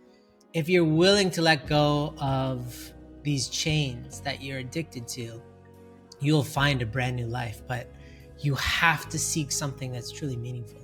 if 0.53 0.67
you're 0.67 0.85
willing 0.85 1.29
to 1.31 1.41
let 1.41 1.67
go 1.67 2.13
of 2.19 2.93
these 3.23 3.49
chains 3.49 4.21
that 4.21 4.41
you're 4.41 4.59
addicted 4.59 5.07
to, 5.09 5.41
you'll 6.19 6.43
find 6.43 6.81
a 6.81 6.85
brand 6.85 7.15
new 7.15 7.27
life. 7.27 7.61
But 7.67 7.91
you 8.39 8.55
have 8.55 9.09
to 9.09 9.19
seek 9.19 9.51
something 9.51 9.91
that's 9.91 10.11
truly 10.11 10.37
meaningful. 10.37 10.79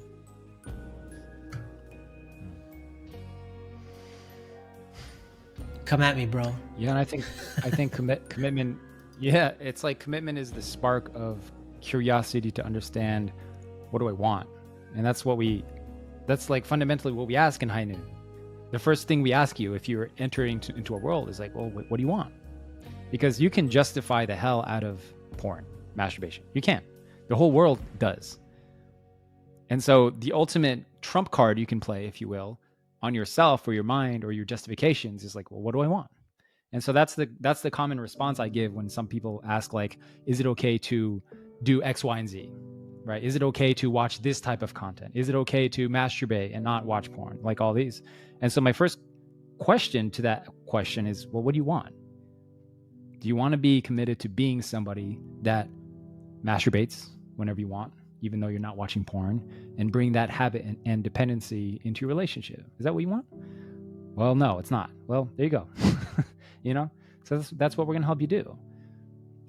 Come 5.85 6.01
at 6.01 6.17
me, 6.17 6.25
bro. 6.25 6.53
Yeah, 6.77 6.89
and 6.89 6.97
I 6.97 7.03
think 7.03 7.25
I 7.63 7.69
think 7.69 7.91
commit 7.91 8.27
commitment. 8.29 8.79
Yeah, 9.19 9.51
it's 9.59 9.83
like 9.83 9.99
commitment 9.99 10.37
is 10.37 10.51
the 10.51 10.61
spark 10.61 11.11
of 11.13 11.51
curiosity 11.79 12.51
to 12.51 12.65
understand 12.65 13.31
what 13.91 13.99
do 13.99 14.09
I 14.09 14.11
want, 14.11 14.49
and 14.95 15.05
that's 15.05 15.23
what 15.23 15.37
we. 15.37 15.63
That's 16.25 16.49
like 16.49 16.65
fundamentally 16.65 17.13
what 17.13 17.27
we 17.27 17.35
ask 17.35 17.61
in 17.61 17.69
high 17.69 17.83
noon 17.83 18.03
the 18.75 18.79
first 18.79 19.07
thing 19.07 19.21
we 19.21 19.31
ask 19.31 19.57
you 19.57 19.73
if 19.73 19.87
you're 19.87 20.09
entering 20.17 20.59
to, 20.59 20.75
into 20.75 20.95
a 20.95 20.97
world 20.97 21.29
is 21.29 21.39
like, 21.39 21.55
well, 21.55 21.69
what, 21.69 21.89
what 21.89 21.95
do 21.95 22.03
you 22.03 22.09
want? 22.09 22.33
Because 23.09 23.39
you 23.39 23.49
can 23.49 23.69
justify 23.69 24.25
the 24.25 24.35
hell 24.35 24.65
out 24.67 24.83
of 24.83 25.01
porn, 25.37 25.65
masturbation. 25.95 26.43
You 26.53 26.61
can. 26.61 26.81
The 27.27 27.35
whole 27.35 27.51
world 27.51 27.79
does. 27.99 28.39
And 29.69 29.83
so 29.83 30.11
the 30.19 30.31
ultimate 30.31 30.83
trump 31.01 31.31
card 31.31 31.57
you 31.57 31.65
can 31.65 31.79
play, 31.79 32.05
if 32.05 32.21
you 32.21 32.27
will, 32.27 32.59
on 33.01 33.13
yourself 33.13 33.67
or 33.67 33.73
your 33.73 33.83
mind 33.83 34.23
or 34.23 34.31
your 34.31 34.45
justifications 34.45 35.23
is 35.23 35.35
like, 35.35 35.51
well, 35.51 35.61
what 35.61 35.73
do 35.73 35.81
I 35.81 35.87
want? 35.87 36.09
And 36.73 36.83
so 36.83 36.91
that's 36.91 37.15
the 37.15 37.29
that's 37.39 37.61
the 37.61 37.71
common 37.71 37.99
response 37.99 38.39
I 38.39 38.49
give 38.49 38.73
when 38.73 38.89
some 38.89 39.07
people 39.07 39.41
ask 39.47 39.73
like, 39.73 39.97
is 40.25 40.39
it 40.39 40.45
okay 40.47 40.77
to 40.79 41.21
do 41.63 41.81
X, 41.83 42.03
Y, 42.03 42.19
and 42.19 42.27
Z? 42.27 42.51
Right? 43.03 43.23
Is 43.23 43.35
it 43.35 43.43
okay 43.43 43.73
to 43.75 43.89
watch 43.89 44.21
this 44.21 44.41
type 44.41 44.61
of 44.61 44.73
content? 44.73 45.11
Is 45.13 45.29
it 45.29 45.35
okay 45.35 45.69
to 45.69 45.87
masturbate 45.87 46.53
and 46.53 46.63
not 46.63 46.85
watch 46.85 47.11
porn? 47.11 47.39
Like 47.41 47.61
all 47.61 47.73
these. 47.73 48.01
And 48.41 48.51
so 48.51 48.61
my 48.61 48.73
first 48.73 48.99
question 49.59 50.11
to 50.11 50.21
that 50.23 50.47
question 50.65 51.07
is, 51.07 51.27
well, 51.27 51.43
what 51.43 51.53
do 51.53 51.57
you 51.57 51.63
want? 51.63 51.93
Do 53.19 53.27
you 53.27 53.35
want 53.35 53.53
to 53.53 53.57
be 53.57 53.81
committed 53.81 54.19
to 54.19 54.29
being 54.29 54.61
somebody 54.61 55.19
that 55.41 55.67
masturbates 56.43 57.09
whenever 57.35 57.59
you 57.59 57.67
want, 57.67 57.93
even 58.21 58.39
though 58.39 58.47
you're 58.47 58.59
not 58.59 58.77
watching 58.77 59.03
porn, 59.03 59.41
and 59.77 59.91
bring 59.91 60.11
that 60.13 60.29
habit 60.29 60.63
and, 60.63 60.77
and 60.85 61.03
dependency 61.03 61.81
into 61.83 62.01
your 62.01 62.09
relationship? 62.09 62.63
Is 62.79 62.83
that 62.85 62.93
what 62.93 63.01
you 63.01 63.09
want? 63.09 63.25
Well, 64.15 64.35
no, 64.35 64.59
it's 64.59 64.71
not. 64.71 64.89
Well, 65.07 65.29
there 65.35 65.45
you 65.45 65.49
go. 65.49 65.67
you 66.63 66.73
know? 66.73 66.89
So 67.23 67.37
that's, 67.37 67.49
that's 67.51 67.77
what 67.77 67.87
we're 67.87 67.93
going 67.93 68.03
to 68.03 68.07
help 68.07 68.21
you 68.21 68.27
do. 68.27 68.57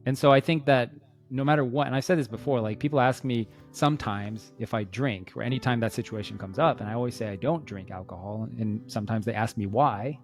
And 0.07 0.17
so 0.17 0.33
I 0.33 0.41
think 0.41 0.67
that 0.67 0.91
no 1.31 1.45
matter 1.45 1.65
what, 1.65 1.87
and 1.87 1.97
I've 1.97 2.05
said 2.05 2.19
this 2.19 2.29
before, 2.29 2.61
like 2.61 2.79
people 2.79 3.01
ask 3.01 3.25
me 3.25 3.49
sometimes 3.73 4.53
if 4.59 4.75
I 4.75 4.85
drink 4.85 5.33
or 5.37 5.43
anytime 5.43 5.81
that 5.81 5.93
situation 5.93 6.39
comes 6.39 6.59
up, 6.59 6.81
and 6.81 6.89
I 6.89 6.95
always 6.95 7.15
say 7.15 7.29
I 7.29 7.37
don't 7.37 7.65
drink 7.65 7.91
alcohol. 7.91 8.49
And 8.59 8.83
sometimes 8.91 9.25
they 9.27 9.35
ask 9.35 9.57
me 9.57 9.67
why. 9.67 10.19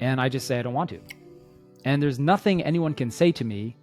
And 0.00 0.20
I 0.20 0.28
just 0.28 0.46
say 0.46 0.58
I 0.58 0.62
don't 0.62 0.74
want 0.74 0.90
to. 0.90 1.00
And 1.86 2.02
there's 2.02 2.18
nothing 2.18 2.62
anyone 2.64 2.94
can 2.94 3.12
say 3.12 3.30
to 3.30 3.44
me 3.44 3.76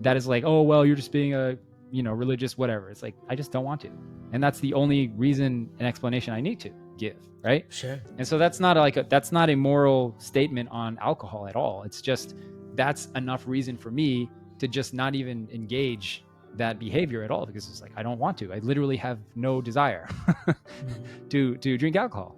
that 0.00 0.16
is 0.16 0.26
like, 0.26 0.42
oh, 0.44 0.62
well, 0.62 0.84
you're 0.84 0.96
just 0.96 1.12
being 1.12 1.34
a, 1.34 1.56
you 1.92 2.02
know, 2.02 2.12
religious, 2.12 2.58
whatever. 2.58 2.90
It's 2.90 3.00
like, 3.00 3.14
I 3.28 3.36
just 3.36 3.52
don't 3.52 3.64
want 3.64 3.80
to. 3.82 3.90
And 4.32 4.42
that's 4.42 4.58
the 4.58 4.74
only 4.74 5.12
reason 5.16 5.70
and 5.78 5.86
explanation 5.86 6.34
I 6.34 6.40
need 6.40 6.58
to 6.60 6.70
give. 6.98 7.16
Right. 7.42 7.64
Sure. 7.68 8.00
And 8.18 8.26
so 8.26 8.38
that's 8.38 8.58
not 8.58 8.76
like 8.76 8.96
a, 8.96 9.06
that's 9.08 9.30
not 9.30 9.50
a 9.50 9.54
moral 9.54 10.16
statement 10.18 10.68
on 10.72 10.98
alcohol 11.00 11.46
at 11.46 11.54
all. 11.54 11.84
It's 11.84 12.02
just, 12.02 12.34
that's 12.74 13.06
enough 13.14 13.46
reason 13.46 13.76
for 13.76 13.92
me 13.92 14.28
to 14.58 14.66
just 14.66 14.92
not 14.92 15.14
even 15.14 15.48
engage 15.52 16.24
that 16.54 16.80
behavior 16.80 17.22
at 17.22 17.30
all 17.30 17.46
because 17.46 17.68
it's 17.68 17.82
like 17.82 17.92
I 17.96 18.02
don't 18.02 18.18
want 18.18 18.38
to. 18.38 18.52
I 18.52 18.58
literally 18.58 18.96
have 18.96 19.18
no 19.34 19.60
desire 19.60 20.06
mm-hmm. 20.08 21.28
to 21.28 21.56
to 21.58 21.78
drink 21.78 21.96
alcohol. 21.96 22.36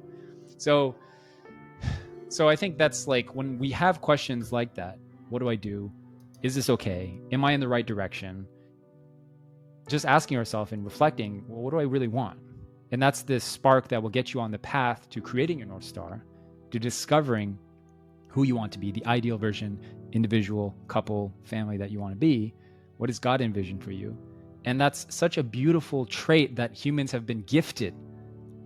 So 0.59 0.94
so 2.29 2.48
I 2.48 2.57
think 2.57 2.79
that's 2.79 3.07
like 3.07 3.35
when 3.35 3.59
we 3.59 3.70
have 3.70 4.00
questions 4.00 4.52
like 4.52 4.74
that, 4.74 4.98
what 5.28 5.40
do 5.40 5.48
I 5.48 5.56
do? 5.56 5.90
Is 6.42 6.54
this 6.54 6.70
okay? 6.70 7.18
Am 7.32 7.44
I 7.44 7.52
in 7.52 7.60
the 7.60 7.68
right 7.68 7.86
direction? 7.86 8.46
Just 9.88 10.06
asking 10.06 10.38
ourselves 10.38 10.72
and 10.72 10.84
reflecting, 10.84 11.44
well, 11.48 11.62
what 11.62 11.70
do 11.70 11.78
I 11.78 11.84
really 11.84 12.08
want? 12.08 12.38
And 12.92 13.02
that's 13.02 13.22
this 13.22 13.44
spark 13.44 13.88
that 13.88 14.02
will 14.02 14.10
get 14.10 14.32
you 14.32 14.40
on 14.40 14.50
the 14.50 14.58
path 14.58 15.08
to 15.10 15.20
creating 15.20 15.58
your 15.58 15.68
North 15.68 15.84
Star, 15.84 16.24
to 16.70 16.78
discovering 16.78 17.58
who 18.28 18.44
you 18.44 18.54
want 18.54 18.72
to 18.72 18.78
be, 18.78 18.92
the 18.92 19.04
ideal 19.06 19.38
version, 19.38 19.80
individual, 20.12 20.74
couple, 20.88 21.32
family 21.44 21.76
that 21.78 21.90
you 21.90 22.00
want 22.00 22.12
to 22.12 22.18
be. 22.18 22.54
What 22.98 23.08
does 23.08 23.18
God 23.18 23.40
envision 23.40 23.78
for 23.78 23.92
you? 23.92 24.16
And 24.64 24.80
that's 24.80 25.06
such 25.08 25.38
a 25.38 25.42
beautiful 25.42 26.04
trait 26.06 26.56
that 26.56 26.74
humans 26.74 27.12
have 27.12 27.26
been 27.26 27.42
gifted. 27.42 27.94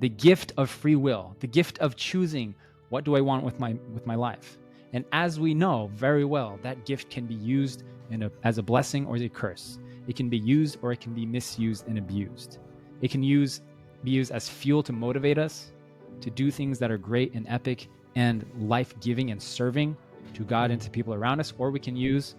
The 0.01 0.09
gift 0.09 0.53
of 0.57 0.71
free 0.71 0.97
will, 0.97 1.37
the 1.41 1.47
gift 1.47 1.79
of 1.79 1.95
choosing 1.95 2.55
what 2.89 3.05
do 3.05 3.17
I 3.17 3.21
want 3.21 3.45
with 3.45 3.61
my 3.61 3.77
with 3.93 4.07
my 4.07 4.15
life. 4.15 4.59
And 4.93 5.05
as 5.13 5.39
we 5.39 5.55
know 5.55 5.91
very 5.95 6.25
well, 6.25 6.59
that 6.63 6.85
gift 6.85 7.11
can 7.11 7.27
be 7.27 7.35
used 7.35 7.85
a, 8.11 8.31
as 8.43 8.59
a 8.59 8.63
blessing 8.63 9.07
or 9.07 9.17
as 9.17 9.23
a 9.23 9.29
curse. 9.29 9.79
It 10.09 10.17
can 10.17 10.29
be 10.29 10.39
used 10.39 10.79
or 10.83 10.93
it 10.93 11.01
can 11.01 11.15
be 11.15 11.25
misused 11.25 11.87
and 11.87 11.99
abused. 11.99 12.59
It 13.01 13.11
can 13.11 13.23
use 13.23 13.63
be 14.03 14.11
used 14.11 14.33
as 14.33 14.49
fuel 14.49 14.83
to 14.83 14.93
motivate 14.93 15.37
us 15.37 15.73
to 16.21 16.31
do 16.31 16.51
things 16.51 16.79
that 16.79 16.91
are 16.91 16.99
great 16.99 17.35
and 17.35 17.47
epic 17.49 17.89
and 18.15 18.45
life 18.59 18.95
giving 19.01 19.31
and 19.31 19.41
serving 19.41 19.97
to 20.35 20.45
God 20.45 20.71
and 20.71 20.81
to 20.81 20.91
people 20.91 21.15
around 21.15 21.41
us, 21.41 21.53
or 21.59 21.71
we 21.71 21.81
can 21.81 21.97
use 21.97 22.35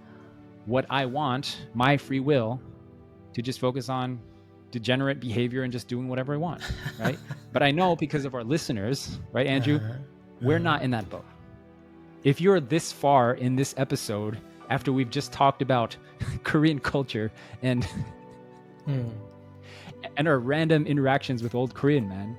what 0.65 0.85
I 0.89 1.05
want, 1.05 1.67
my 1.73 1.97
free 1.97 2.19
will, 2.19 2.59
to 3.33 3.41
just 3.41 3.59
focus 3.59 3.89
on 3.89 4.19
degenerate 4.71 5.19
behavior 5.19 5.63
and 5.63 5.71
just 5.71 5.87
doing 5.87 6.07
whatever 6.07 6.33
I 6.33 6.37
want, 6.37 6.61
right? 6.99 7.17
but 7.51 7.63
I 7.63 7.71
know 7.71 7.95
because 7.95 8.25
of 8.25 8.35
our 8.35 8.43
listeners, 8.43 9.19
right, 9.31 9.47
Andrew, 9.47 9.77
uh-huh. 9.77 9.93
we're 10.41 10.55
uh-huh. 10.55 10.63
not 10.63 10.81
in 10.81 10.91
that 10.91 11.09
boat. 11.09 11.25
If 12.23 12.39
you're 12.39 12.59
this 12.59 12.91
far 12.91 13.33
in 13.33 13.55
this 13.55 13.73
episode, 13.77 14.39
after 14.69 14.93
we've 14.93 15.09
just 15.09 15.33
talked 15.33 15.61
about 15.61 15.95
Korean 16.43 16.79
culture 16.79 17.31
and 17.61 17.83
hmm. 18.85 19.09
and 20.17 20.27
our 20.27 20.39
random 20.39 20.85
interactions 20.85 21.43
with 21.43 21.55
old 21.55 21.73
Korean 21.73 22.07
men, 22.07 22.37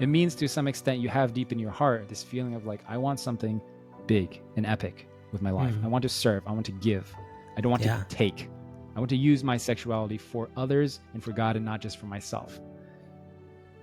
it 0.00 0.06
means 0.06 0.34
to 0.36 0.48
some 0.48 0.68
extent 0.68 1.00
you 1.00 1.08
have 1.08 1.34
deep 1.34 1.52
in 1.52 1.58
your 1.58 1.70
heart 1.70 2.08
this 2.08 2.22
feeling 2.22 2.54
of 2.54 2.66
like 2.66 2.80
I 2.88 2.96
want 2.96 3.20
something 3.20 3.60
big 4.06 4.40
and 4.56 4.66
epic 4.66 5.08
with 5.32 5.42
my 5.42 5.50
life. 5.50 5.74
Mm. 5.74 5.84
I 5.84 5.88
want 5.88 6.02
to 6.02 6.08
serve. 6.08 6.42
I 6.46 6.52
want 6.52 6.66
to 6.66 6.72
give. 6.72 7.12
I 7.56 7.60
don't 7.60 7.70
want 7.70 7.84
yeah. 7.84 7.98
to 7.98 8.04
take. 8.16 8.48
I 8.96 9.00
want 9.00 9.10
to 9.10 9.16
use 9.16 9.42
my 9.42 9.56
sexuality 9.56 10.18
for 10.18 10.48
others 10.56 11.00
and 11.14 11.22
for 11.22 11.32
God 11.32 11.56
and 11.56 11.64
not 11.64 11.80
just 11.80 11.98
for 11.98 12.06
myself. 12.06 12.60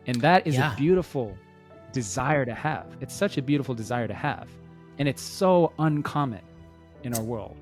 And 0.07 0.19
that 0.21 0.47
is 0.47 0.55
yeah. 0.55 0.73
a 0.73 0.77
beautiful 0.77 1.35
desire 1.91 2.45
to 2.45 2.53
have. 2.53 2.97
It's 3.01 3.13
such 3.13 3.37
a 3.37 3.41
beautiful 3.41 3.75
desire 3.75 4.07
to 4.07 4.13
have. 4.13 4.47
And 4.99 5.07
it's 5.07 5.21
so 5.21 5.73
uncommon 5.79 6.41
in 7.03 7.13
our 7.13 7.23
world. 7.23 7.55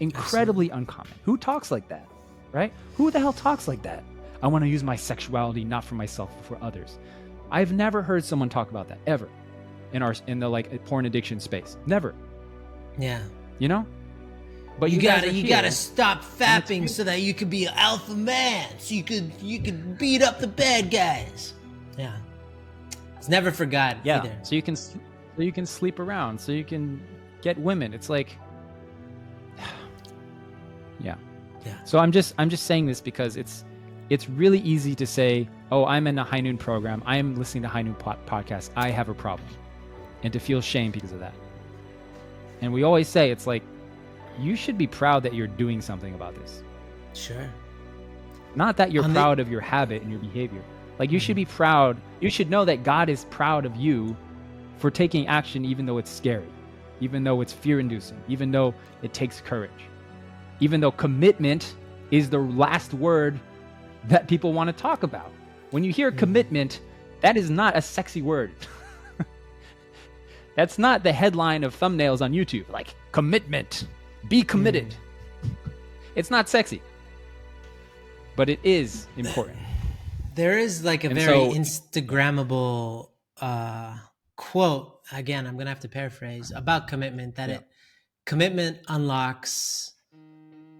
Incredibly 0.00 0.66
Absolutely. 0.66 0.70
uncommon. 0.70 1.12
Who 1.24 1.36
talks 1.36 1.70
like 1.70 1.88
that? 1.88 2.06
Right? 2.52 2.72
Who 2.96 3.10
the 3.10 3.18
hell 3.18 3.32
talks 3.32 3.68
like 3.68 3.82
that? 3.82 4.02
I 4.42 4.46
want 4.48 4.64
to 4.64 4.68
use 4.68 4.82
my 4.82 4.96
sexuality 4.96 5.64
not 5.64 5.84
for 5.84 5.94
myself, 5.94 6.30
but 6.36 6.44
for 6.44 6.64
others. 6.64 6.98
I've 7.50 7.72
never 7.72 8.02
heard 8.02 8.24
someone 8.24 8.48
talk 8.48 8.70
about 8.70 8.88
that 8.88 8.98
ever 9.06 9.28
in 9.92 10.02
our 10.02 10.14
in 10.26 10.40
the 10.40 10.48
like 10.48 10.84
porn 10.86 11.06
addiction 11.06 11.40
space. 11.40 11.76
Never. 11.86 12.14
Yeah. 12.98 13.22
You 13.58 13.68
know? 13.68 13.86
But 14.78 14.90
you, 14.90 14.96
you 14.96 15.02
gotta 15.02 15.32
you 15.32 15.48
gotta 15.48 15.70
stop 15.70 16.22
fapping 16.22 16.88
so 16.88 17.02
that 17.04 17.22
you 17.22 17.32
can 17.32 17.48
be 17.48 17.64
an 17.64 17.72
alpha 17.76 18.14
man. 18.14 18.68
So 18.78 18.94
you 18.94 19.02
could 19.02 19.32
you 19.40 19.58
could 19.60 19.96
beat 19.96 20.22
up 20.22 20.38
the 20.38 20.46
bad 20.46 20.90
guys. 20.90 21.54
Yeah. 21.96 22.16
It's 23.16 23.28
never 23.28 23.50
forgotten. 23.50 24.00
Yeah. 24.04 24.18
Either. 24.18 24.38
So 24.42 24.54
you 24.54 24.62
can 24.62 24.76
so 25.36 25.42
you 25.42 25.52
can 25.52 25.66
sleep 25.66 25.98
around. 25.98 26.40
So 26.40 26.52
you 26.52 26.64
can 26.64 27.00
get 27.42 27.58
women. 27.58 27.92
It's 27.92 28.08
like 28.08 28.38
Yeah. 31.00 31.16
Yeah. 31.64 31.82
So 31.84 31.98
I'm 31.98 32.12
just 32.12 32.34
I'm 32.38 32.48
just 32.48 32.64
saying 32.64 32.86
this 32.86 33.00
because 33.00 33.36
it's 33.36 33.64
it's 34.08 34.28
really 34.28 34.60
easy 34.60 34.94
to 34.94 35.06
say, 35.06 35.48
"Oh, 35.72 35.84
I'm 35.84 36.06
in 36.06 36.18
a 36.18 36.24
high 36.24 36.40
noon 36.40 36.58
program. 36.58 37.02
I 37.06 37.16
am 37.16 37.34
listening 37.34 37.62
to 37.62 37.68
high 37.68 37.82
noon 37.82 37.94
po- 37.94 38.16
podcast. 38.26 38.70
I 38.76 38.90
have 38.90 39.08
a 39.08 39.14
problem." 39.14 39.48
And 40.22 40.32
to 40.32 40.38
feel 40.38 40.60
shame 40.60 40.90
because 40.90 41.12
of 41.12 41.20
that. 41.20 41.34
And 42.60 42.72
we 42.72 42.82
always 42.84 43.08
say 43.08 43.30
it's 43.30 43.46
like 43.46 43.62
you 44.38 44.56
should 44.56 44.78
be 44.78 44.86
proud 44.86 45.22
that 45.24 45.34
you're 45.34 45.46
doing 45.46 45.80
something 45.80 46.14
about 46.14 46.34
this. 46.34 46.62
Sure. 47.14 47.50
Not 48.54 48.76
that 48.78 48.92
you're 48.92 49.04
On 49.04 49.12
proud 49.12 49.40
of 49.40 49.50
your 49.50 49.60
habit 49.60 50.02
and 50.02 50.10
your 50.10 50.20
behavior. 50.20 50.62
Like 50.98 51.10
you 51.10 51.18
mm-hmm. 51.18 51.26
should 51.26 51.36
be 51.36 51.44
proud. 51.44 52.00
You 52.20 52.30
should 52.30 52.48
know 52.48 52.64
that 52.64 52.82
God 52.82 53.08
is 53.08 53.26
proud 53.26 53.66
of 53.66 53.76
you 53.76 54.16
for 54.78 54.90
taking 54.90 55.26
action 55.28 55.64
even 55.64 55.86
though 55.86 55.98
it's 55.98 56.10
scary, 56.10 56.48
even 57.00 57.24
though 57.24 57.40
it's 57.40 57.52
fear 57.52 57.80
inducing, 57.80 58.22
even 58.28 58.50
though 58.50 58.74
it 59.02 59.12
takes 59.12 59.40
courage. 59.40 59.70
Even 60.60 60.80
though 60.80 60.90
commitment 60.90 61.76
is 62.10 62.30
the 62.30 62.38
last 62.38 62.94
word 62.94 63.38
that 64.04 64.28
people 64.28 64.52
want 64.52 64.68
to 64.68 64.72
talk 64.72 65.02
about. 65.02 65.32
When 65.70 65.84
you 65.84 65.92
hear 65.92 66.10
mm-hmm. 66.10 66.18
commitment, 66.18 66.80
that 67.20 67.36
is 67.36 67.50
not 67.50 67.76
a 67.76 67.82
sexy 67.82 68.22
word. 68.22 68.52
That's 70.56 70.78
not 70.78 71.02
the 71.02 71.12
headline 71.12 71.64
of 71.64 71.78
thumbnails 71.78 72.22
on 72.22 72.32
YouTube. 72.32 72.68
Like 72.70 72.94
commitment. 73.12 73.86
Be 74.28 74.42
committed. 74.42 74.90
Mm. 74.90 75.50
It's 76.16 76.30
not 76.30 76.48
sexy, 76.48 76.80
but 78.36 78.48
it 78.48 78.58
is 78.64 79.06
important. 79.18 79.58
There 80.34 80.58
is 80.58 80.82
like 80.82 81.04
a 81.04 81.08
and 81.08 81.18
very 81.18 81.26
so, 81.26 81.50
Instagrammable 81.50 83.10
uh, 83.40 83.98
quote. 84.36 85.00
Again, 85.12 85.46
I'm 85.46 85.56
gonna 85.56 85.70
have 85.70 85.80
to 85.80 85.88
paraphrase 85.88 86.52
about 86.54 86.88
commitment. 86.88 87.36
That 87.36 87.48
yeah. 87.48 87.54
it 87.56 87.66
commitment 88.24 88.78
unlocks 88.88 89.92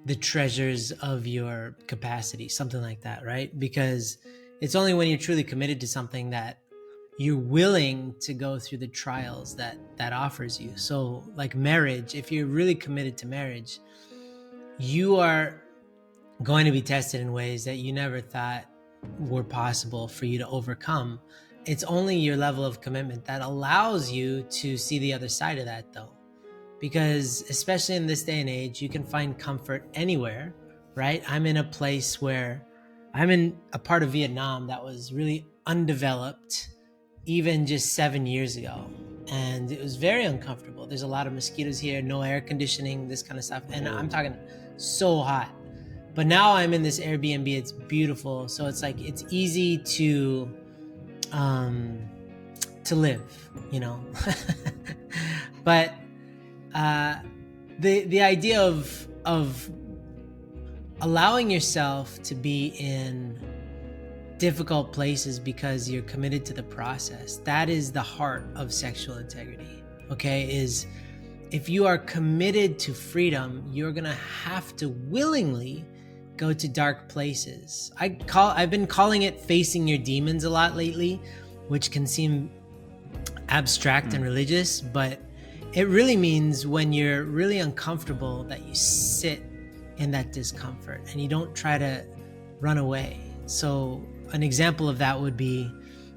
the 0.05 0.15
treasures 0.15 0.93
of 0.93 1.27
your 1.27 1.77
capacity, 1.89 2.49
something 2.49 2.81
like 2.81 3.01
that, 3.03 3.25
right? 3.25 3.59
Because 3.59 4.19
it's 4.61 4.75
only 4.75 4.95
when 4.95 5.09
you're 5.09 5.19
truly 5.19 5.45
committed 5.45 5.81
to 5.81 5.87
something 5.87 6.31
that 6.31 6.59
you're 7.19 7.37
willing 7.37 8.15
to 8.21 8.35
go 8.35 8.59
through 8.59 8.79
the 8.79 8.87
trials 8.87 9.57
that 9.57 9.77
that 9.97 10.13
offers 10.13 10.61
you 10.61 10.71
so 10.77 11.25
like 11.35 11.55
marriage 11.55 12.15
if 12.15 12.31
you're 12.31 12.47
really 12.47 12.75
committed 12.75 13.17
to 13.17 13.27
marriage 13.27 13.81
you 14.79 15.17
are 15.17 15.63
going 16.43 16.67
to 16.67 16.73
be 16.73 16.83
tested 16.83 17.21
in 17.21 17.33
ways 17.33 17.65
that 17.65 17.77
you 17.77 17.93
never 17.93 18.21
thought 18.21 18.67
were 19.19 19.45
possible 19.45 20.07
for 20.07 20.27
you 20.27 20.39
to 20.39 20.47
overcome 20.49 21.19
it's 21.67 21.85
only 21.85 22.17
your 22.17 22.37
level 22.37 22.65
of 22.65 22.81
commitment 22.81 23.25
that 23.25 23.43
allows 23.43 24.11
you 24.11 24.43
to 24.45 24.77
see 24.77 24.99
the 24.99 25.13
other 25.13 25.29
side 25.29 25.59
of 25.59 25.67
that 25.67 25.93
though 25.93 26.13
because 26.81 27.45
especially 27.51 27.97
in 27.97 28.07
this 28.07 28.23
day 28.23 28.41
and 28.41 28.49
age 28.49 28.81
you 28.81 28.89
can 28.89 29.05
find 29.05 29.39
comfort 29.39 29.85
anywhere 29.95 30.55
right 30.95 31.23
i'm 31.29 31.47
in 31.47 31.59
a 31.59 31.65
place 31.65 32.21
where 32.23 32.65
i'm 33.15 33.31
in 33.31 33.57
a 33.73 33.79
part 33.79 34.03
of 34.03 34.11
vietnam 34.11 34.67
that 34.67 34.83
was 34.83 35.13
really 35.13 35.47
undeveloped 35.67 36.69
even 37.27 37.67
just 37.67 37.93
seven 37.93 38.25
years 38.25 38.57
ago. 38.57 38.89
And 39.29 39.73
it 39.73 39.83
was 39.83 39.97
very 39.97 40.25
uncomfortable. 40.25 40.87
There's 40.87 41.03
a 41.03 41.07
lot 41.07 41.27
of 41.27 41.33
mosquitoes 41.33 41.81
here, 41.81 42.01
no 42.01 42.23
air 42.23 42.41
conditioning, 42.41 43.09
this 43.09 43.23
kind 43.23 43.39
of 43.39 43.45
stuff. 43.45 43.65
And 43.71 43.89
I'm 43.89 44.09
talking 44.09 44.37
so 44.77 45.21
hot. 45.21 45.51
But 46.15 46.29
now 46.29 46.53
I'm 46.53 46.73
in 46.73 46.83
this 46.83 47.01
Airbnb. 47.01 47.53
It's 47.55 47.73
beautiful. 47.73 48.49
So 48.49 48.67
it's 48.67 48.83
like 48.83 49.01
it's 49.01 49.25
easy 49.31 49.79
to 49.79 50.49
um 51.33 51.99
to 52.85 52.95
live, 52.95 53.51
you 53.71 53.81
know. 53.81 54.01
but 55.65 55.95
uh 56.75 57.17
the 57.79 58.05
the 58.05 58.21
idea 58.21 58.61
of 58.61 59.09
of 59.25 59.71
allowing 61.01 61.51
yourself 61.51 62.23
to 62.23 62.35
be 62.35 62.69
in 62.79 63.39
difficult 64.39 64.93
places 64.93 65.39
because 65.39 65.91
you're 65.91 66.03
committed 66.03 66.45
to 66.45 66.53
the 66.53 66.63
process. 66.63 67.39
That 67.39 67.69
is 67.69 67.91
the 67.91 68.03
heart 68.03 68.47
of 68.55 68.73
sexual 68.73 69.17
integrity. 69.17 69.83
okay, 70.11 70.55
is 70.55 70.87
if 71.51 71.69
you 71.69 71.87
are 71.87 71.99
committed 71.99 72.79
to 72.81 72.93
freedom, 72.93 73.65
you're 73.71 73.93
going 73.93 74.05
to 74.05 74.19
have 74.45 74.77
to 74.77 74.89
willingly 74.89 75.85
go 76.37 76.53
to 76.53 76.69
dark 76.69 77.09
places. 77.09 77.93
I 77.99 78.11
call 78.11 78.51
I've 78.51 78.71
been 78.71 78.87
calling 78.87 79.23
it 79.23 79.41
facing 79.41 79.89
your 79.89 79.99
demons 79.99 80.45
a 80.45 80.51
lot 80.51 80.77
lately, 80.77 81.21
which 81.69 81.91
can 81.91 82.07
seem 82.07 82.51
abstract 83.49 84.09
mm. 84.09 84.15
and 84.15 84.19
hmm. 84.19 84.25
religious, 84.25 84.81
but 84.81 85.21
it 85.73 85.89
really 85.89 86.17
means 86.17 86.67
when 86.67 86.93
you're 86.93 87.25
really 87.25 87.59
uncomfortable 87.59 88.45
that 88.45 88.65
you 88.67 88.75
sit 88.75 89.43
in 89.99 90.11
that 90.11 90.33
discomfort 90.33 91.03
and 91.13 91.21
you 91.21 91.29
don't 91.29 91.55
try 91.55 91.79
to 91.79 92.05
run 92.61 92.79
away. 92.79 93.21
So 93.47 94.03
an 94.33 94.43
example 94.43 94.89
of 94.89 94.99
that 94.99 95.21
would 95.21 95.37
be 95.37 95.71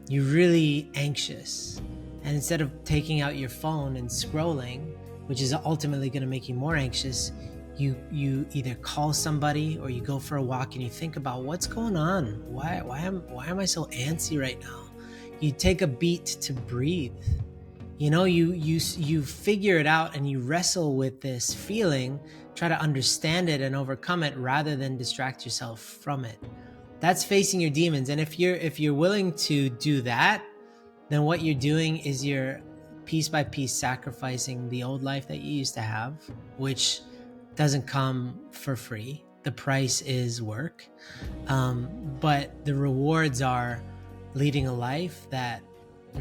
you're 0.07 0.23
really 0.25 0.89
anxious 0.95 1.81
and 2.23 2.35
instead 2.35 2.61
of 2.61 2.71
taking 2.83 3.21
out 3.21 3.37
your 3.37 3.49
phone 3.49 3.95
and 3.95 4.09
scrolling, 4.09 4.95
which 5.27 5.41
is 5.41 5.53
ultimately 5.53 6.09
going 6.09 6.21
to 6.21 6.27
make 6.27 6.49
you 6.49 6.55
more 6.55 6.75
anxious, 6.75 7.31
you 7.79 7.95
you 8.11 8.45
either 8.53 8.75
call 8.75 9.13
somebody 9.13 9.79
or 9.79 9.89
you 9.89 10.01
go 10.01 10.19
for 10.19 10.37
a 10.37 10.41
walk 10.41 10.73
and 10.73 10.83
you 10.83 10.89
think 10.89 11.15
about 11.15 11.43
what's 11.43 11.67
going 11.67 11.95
on. 11.95 12.43
Why 12.45 12.81
why 12.83 12.99
am 12.99 13.21
why 13.29 13.47
am 13.47 13.59
I 13.59 13.65
so 13.65 13.85
antsy 13.85 14.39
right 14.39 14.59
now? 14.61 14.89
You 15.39 15.51
take 15.51 15.81
a 15.81 15.87
beat 15.87 16.25
to 16.25 16.53
breathe. 16.53 17.13
You 17.97 18.09
know, 18.09 18.25
you 18.25 18.53
you 18.53 18.79
you 18.97 19.23
figure 19.23 19.77
it 19.77 19.87
out 19.87 20.15
and 20.15 20.29
you 20.29 20.39
wrestle 20.39 20.95
with 20.95 21.21
this 21.21 21.53
feeling, 21.53 22.19
try 22.55 22.67
to 22.67 22.79
understand 22.79 23.49
it 23.49 23.61
and 23.61 23.75
overcome 23.75 24.23
it 24.23 24.35
rather 24.37 24.75
than 24.75 24.97
distract 24.97 25.45
yourself 25.45 25.79
from 25.79 26.25
it. 26.25 26.37
That's 26.99 27.23
facing 27.23 27.61
your 27.61 27.69
demons. 27.69 28.09
And 28.09 28.19
if 28.19 28.39
you're 28.39 28.55
if 28.55 28.79
you're 28.79 28.93
willing 28.93 29.33
to 29.33 29.69
do 29.69 30.01
that, 30.01 30.43
then 31.09 31.23
what 31.23 31.41
you're 31.41 31.55
doing 31.55 31.97
is 31.97 32.25
you're 32.25 32.61
piece 33.05 33.27
by 33.27 33.43
piece 33.43 33.73
sacrificing 33.73 34.69
the 34.69 34.83
old 34.83 35.01
life 35.01 35.27
that 35.27 35.39
you 35.39 35.51
used 35.51 35.73
to 35.73 35.81
have, 35.81 36.13
which 36.57 37.01
doesn't 37.59 37.85
come 37.85 38.39
for 38.51 38.77
free. 38.77 39.21
The 39.43 39.51
price 39.51 40.01
is 40.03 40.41
work. 40.41 40.87
Um, 41.47 41.89
but 42.21 42.63
the 42.63 42.73
rewards 42.73 43.41
are 43.41 43.83
leading 44.33 44.67
a 44.67 44.73
life 44.73 45.29
that 45.29 45.61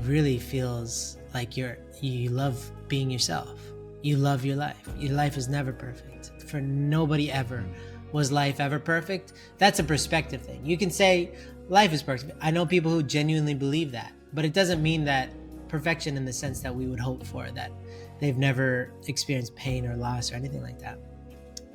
really 0.03 0.41
feels 0.41 1.17
like 1.35 1.57
you're 1.57 1.79
you 2.01 2.31
love 2.31 2.59
being 2.89 3.09
yourself. 3.09 3.61
You 4.03 4.17
love 4.17 4.45
your 4.45 4.57
life. 4.57 4.89
Your 4.99 5.13
life 5.13 5.37
is 5.37 5.47
never 5.47 5.73
perfect. 5.73 6.33
For 6.49 6.61
nobody 6.61 7.31
ever 7.31 7.65
was 8.11 8.33
life 8.33 8.59
ever 8.59 8.81
perfect. 8.81 9.35
That's 9.59 9.79
a 9.79 9.85
perspective 9.85 10.43
thing. 10.43 10.67
You 10.67 10.77
can 10.77 10.91
say 10.91 11.37
life 11.69 11.93
is 11.93 12.03
perfect. 12.03 12.33
I 12.41 12.51
know 12.51 12.67
people 12.67 12.91
who 12.91 13.05
genuinely 13.05 13.55
believe 13.55 13.93
that, 13.93 14.13
but 14.33 14.45
it 14.45 14.53
doesn't 14.53 14.83
mean 14.83 15.05
that 15.05 15.31
perfection 15.69 16.17
in 16.17 16.25
the 16.25 16.33
sense 16.33 16.59
that 16.63 16.75
we 16.75 16.89
would 16.89 16.99
hope 16.99 17.25
for 17.25 17.49
that 17.53 17.71
they've 18.19 18.39
never 18.39 18.91
experienced 19.07 19.55
pain 19.55 19.87
or 19.87 19.95
loss 19.95 20.33
or 20.33 20.35
anything 20.35 20.63
like 20.63 20.81
that. 20.81 20.99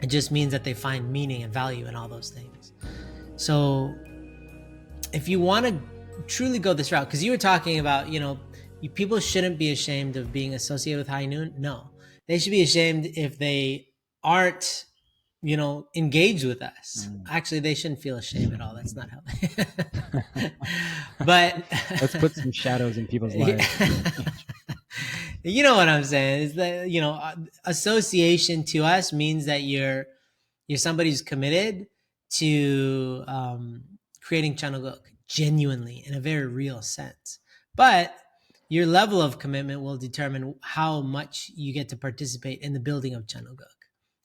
It 0.03 0.09
just 0.09 0.31
means 0.31 0.51
that 0.51 0.65
they 0.65 0.73
find 0.73 1.09
meaning 1.09 1.43
and 1.43 1.53
value 1.53 1.87
in 1.87 1.95
all 1.95 2.09
those 2.09 2.29
things. 2.29 2.73
So 3.37 3.95
if 5.13 5.29
you 5.29 5.39
want 5.39 5.65
to 5.65 5.81
truly 6.27 6.59
go 6.59 6.73
this 6.73 6.91
route, 6.91 7.07
because 7.07 7.23
you 7.23 7.31
were 7.31 7.37
talking 7.37 7.79
about, 7.79 8.09
you 8.09 8.19
know, 8.19 8.37
people 8.95 9.17
shouldn't 9.21 9.57
be 9.57 9.71
ashamed 9.71 10.17
of 10.17 10.33
being 10.33 10.55
associated 10.55 10.99
with 10.99 11.07
high 11.07 11.25
noon. 11.25 11.53
No, 11.57 11.89
they 12.27 12.37
should 12.37 12.51
be 12.51 12.61
ashamed 12.61 13.05
if 13.15 13.39
they 13.39 13.87
aren't, 14.25 14.83
you 15.41 15.55
know, 15.55 15.87
engaged 15.95 16.43
with 16.43 16.61
us. 16.61 17.07
Mm. 17.09 17.23
Actually, 17.29 17.61
they 17.61 17.73
shouldn't 17.73 18.01
feel 18.01 18.17
ashamed 18.17 18.53
at 18.53 18.59
all. 18.59 18.75
That's 18.75 18.95
not 18.95 19.09
how. 19.09 19.19
They... 20.35 20.51
but 21.25 21.63
let's 22.01 22.17
put 22.17 22.35
some 22.35 22.51
shadows 22.51 22.97
in 22.97 23.07
people's 23.07 23.35
lives 23.37 23.65
you 25.43 25.63
know 25.63 25.75
what 25.75 25.89
I'm 25.89 26.03
saying 26.03 26.43
is 26.43 26.55
that 26.55 26.89
you 26.89 27.01
know 27.01 27.19
association 27.65 28.63
to 28.65 28.83
us 28.83 29.11
means 29.11 29.45
that 29.45 29.61
you're 29.63 30.07
you're 30.67 30.77
somebody 30.77 31.09
who's 31.09 31.21
committed 31.21 31.87
to 32.31 33.23
um, 33.27 33.83
creating 34.21 34.55
Cheon 34.55 34.73
Il 34.73 34.81
Guk 34.81 35.11
genuinely 35.27 36.03
in 36.05 36.15
a 36.15 36.19
very 36.19 36.45
real 36.47 36.81
sense. 36.81 37.39
But 37.75 38.15
your 38.69 38.85
level 38.85 39.21
of 39.21 39.39
commitment 39.39 39.81
will 39.81 39.97
determine 39.97 40.55
how 40.61 41.01
much 41.01 41.51
you 41.55 41.73
get 41.73 41.89
to 41.89 41.97
participate 41.97 42.61
in 42.61 42.73
the 42.73 42.79
building 42.79 43.13
of 43.13 43.27
Cheon 43.27 43.45
Il 43.45 43.55
Guk. 43.55 43.67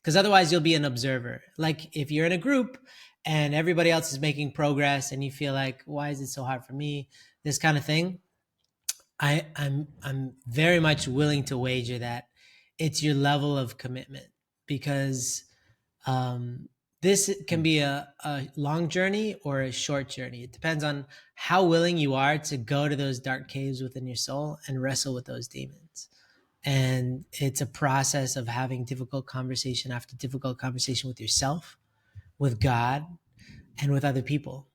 Because 0.00 0.16
otherwise, 0.16 0.50
you'll 0.50 0.60
be 0.60 0.74
an 0.74 0.84
observer. 0.84 1.42
Like 1.58 1.94
if 1.94 2.10
you're 2.10 2.26
in 2.26 2.32
a 2.32 2.38
group 2.38 2.78
and 3.26 3.54
everybody 3.54 3.90
else 3.90 4.12
is 4.12 4.20
making 4.20 4.52
progress 4.52 5.12
and 5.12 5.22
you 5.22 5.30
feel 5.30 5.52
like, 5.52 5.82
why 5.84 6.10
is 6.10 6.20
it 6.20 6.28
so 6.28 6.44
hard 6.44 6.64
for 6.64 6.72
me? 6.72 7.08
This 7.44 7.58
kind 7.58 7.76
of 7.76 7.84
thing 7.84 8.20
I, 9.20 9.46
I'm 9.56 9.88
I'm 10.02 10.34
very 10.46 10.78
much 10.78 11.08
willing 11.08 11.44
to 11.44 11.58
wager 11.58 11.98
that 11.98 12.28
it's 12.78 13.02
your 13.02 13.14
level 13.14 13.58
of 13.58 13.76
commitment 13.76 14.26
because 14.66 15.44
um, 16.06 16.68
this 17.02 17.34
can 17.46 17.62
be 17.62 17.80
a, 17.80 18.08
a 18.24 18.48
long 18.56 18.88
journey 18.88 19.36
or 19.44 19.62
a 19.62 19.72
short 19.72 20.08
journey. 20.08 20.44
It 20.44 20.52
depends 20.52 20.84
on 20.84 21.06
how 21.34 21.64
willing 21.64 21.98
you 21.98 22.14
are 22.14 22.38
to 22.38 22.56
go 22.56 22.88
to 22.88 22.96
those 22.96 23.18
dark 23.18 23.48
caves 23.48 23.82
within 23.82 24.06
your 24.06 24.16
soul 24.16 24.58
and 24.66 24.80
wrestle 24.80 25.14
with 25.14 25.24
those 25.26 25.48
demons. 25.48 26.08
And 26.64 27.24
it's 27.32 27.60
a 27.60 27.66
process 27.66 28.36
of 28.36 28.48
having 28.48 28.84
difficult 28.84 29.26
conversation 29.26 29.92
after 29.92 30.16
difficult 30.16 30.58
conversation 30.58 31.08
with 31.08 31.20
yourself, 31.20 31.76
with 32.38 32.60
God, 32.60 33.06
and 33.80 33.92
with 33.92 34.04
other 34.04 34.22
people. 34.22 34.67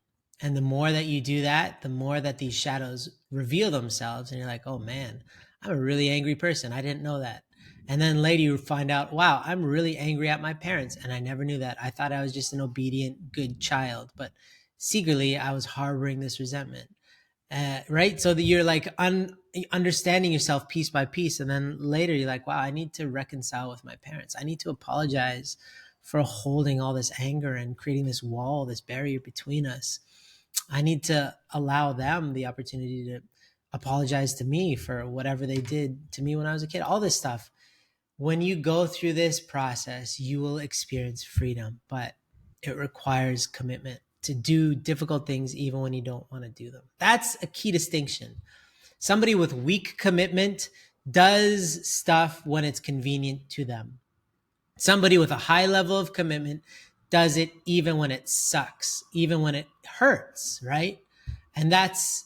And 0.43 0.57
the 0.57 0.61
more 0.61 0.91
that 0.91 1.05
you 1.05 1.21
do 1.21 1.41
that, 1.43 1.81
the 1.81 1.89
more 1.89 2.19
that 2.19 2.37
these 2.37 2.53
shadows 2.53 3.09
reveal 3.31 3.71
themselves. 3.71 4.29
And 4.29 4.37
you're 4.37 4.47
like, 4.47 4.67
oh 4.67 4.77
man, 4.77 5.23
I'm 5.63 5.71
a 5.71 5.81
really 5.81 6.09
angry 6.09 6.35
person. 6.35 6.73
I 6.73 6.81
didn't 6.81 7.01
know 7.01 7.19
that. 7.19 7.43
And 7.87 8.01
then 8.01 8.21
later 8.21 8.43
you 8.43 8.57
find 8.57 8.91
out, 8.91 9.13
wow, 9.13 9.41
I'm 9.45 9.63
really 9.63 9.97
angry 9.97 10.27
at 10.27 10.41
my 10.41 10.53
parents. 10.53 10.97
And 11.01 11.13
I 11.13 11.21
never 11.21 11.45
knew 11.45 11.59
that. 11.59 11.77
I 11.81 11.91
thought 11.91 12.11
I 12.11 12.21
was 12.21 12.33
just 12.33 12.51
an 12.51 12.59
obedient, 12.59 13.31
good 13.31 13.61
child. 13.61 14.11
But 14.17 14.33
secretly, 14.77 15.37
I 15.37 15.53
was 15.53 15.65
harboring 15.65 16.19
this 16.19 16.41
resentment. 16.41 16.89
Uh, 17.49 17.79
right. 17.87 18.19
So 18.19 18.33
that 18.33 18.43
you're 18.43 18.65
like 18.65 18.89
un- 18.97 19.37
understanding 19.71 20.33
yourself 20.33 20.67
piece 20.67 20.89
by 20.89 21.05
piece. 21.05 21.39
And 21.39 21.49
then 21.49 21.77
later 21.79 22.13
you're 22.13 22.27
like, 22.27 22.47
wow, 22.47 22.59
I 22.59 22.71
need 22.71 22.93
to 22.95 23.07
reconcile 23.07 23.69
with 23.69 23.85
my 23.85 23.95
parents. 23.95 24.35
I 24.37 24.43
need 24.43 24.59
to 24.61 24.71
apologize 24.71 25.55
for 26.01 26.19
holding 26.21 26.81
all 26.81 26.93
this 26.93 27.13
anger 27.17 27.53
and 27.53 27.77
creating 27.77 28.07
this 28.07 28.21
wall, 28.21 28.65
this 28.65 28.81
barrier 28.81 29.21
between 29.21 29.65
us. 29.65 29.99
I 30.69 30.81
need 30.81 31.03
to 31.05 31.35
allow 31.53 31.93
them 31.93 32.33
the 32.33 32.45
opportunity 32.45 33.05
to 33.05 33.21
apologize 33.73 34.35
to 34.35 34.45
me 34.45 34.75
for 34.75 35.05
whatever 35.07 35.45
they 35.45 35.57
did 35.57 36.11
to 36.13 36.21
me 36.21 36.35
when 36.35 36.45
I 36.45 36.53
was 36.53 36.63
a 36.63 36.67
kid. 36.67 36.81
All 36.81 36.99
this 36.99 37.15
stuff. 37.15 37.51
When 38.17 38.41
you 38.41 38.55
go 38.55 38.85
through 38.85 39.13
this 39.13 39.39
process, 39.39 40.19
you 40.19 40.39
will 40.39 40.59
experience 40.59 41.23
freedom, 41.23 41.79
but 41.89 42.13
it 42.61 42.77
requires 42.77 43.47
commitment 43.47 43.99
to 44.21 44.33
do 44.33 44.75
difficult 44.75 45.27
things 45.27 45.55
even 45.55 45.81
when 45.81 45.93
you 45.93 46.01
don't 46.01 46.31
want 46.31 46.43
to 46.43 46.49
do 46.49 46.71
them. 46.71 46.83
That's 46.99 47.35
a 47.41 47.47
key 47.47 47.71
distinction. 47.71 48.35
Somebody 48.99 49.35
with 49.35 49.51
weak 49.51 49.97
commitment 49.97 50.69
does 51.09 51.85
stuff 51.87 52.45
when 52.45 52.63
it's 52.63 52.79
convenient 52.79 53.49
to 53.49 53.65
them. 53.65 53.99
Somebody 54.77 55.17
with 55.17 55.31
a 55.31 55.35
high 55.35 55.65
level 55.65 55.99
of 55.99 56.13
commitment 56.13 56.63
does 57.14 57.38
it 57.38 57.51
even 57.68 57.97
when 57.97 58.09
it 58.09 58.28
sucks, 58.28 59.03
even 59.14 59.43
when 59.43 59.53
it 59.53 59.68
hurts, 59.99 60.59
right? 60.66 60.97
And 61.55 61.72
that's 61.72 62.26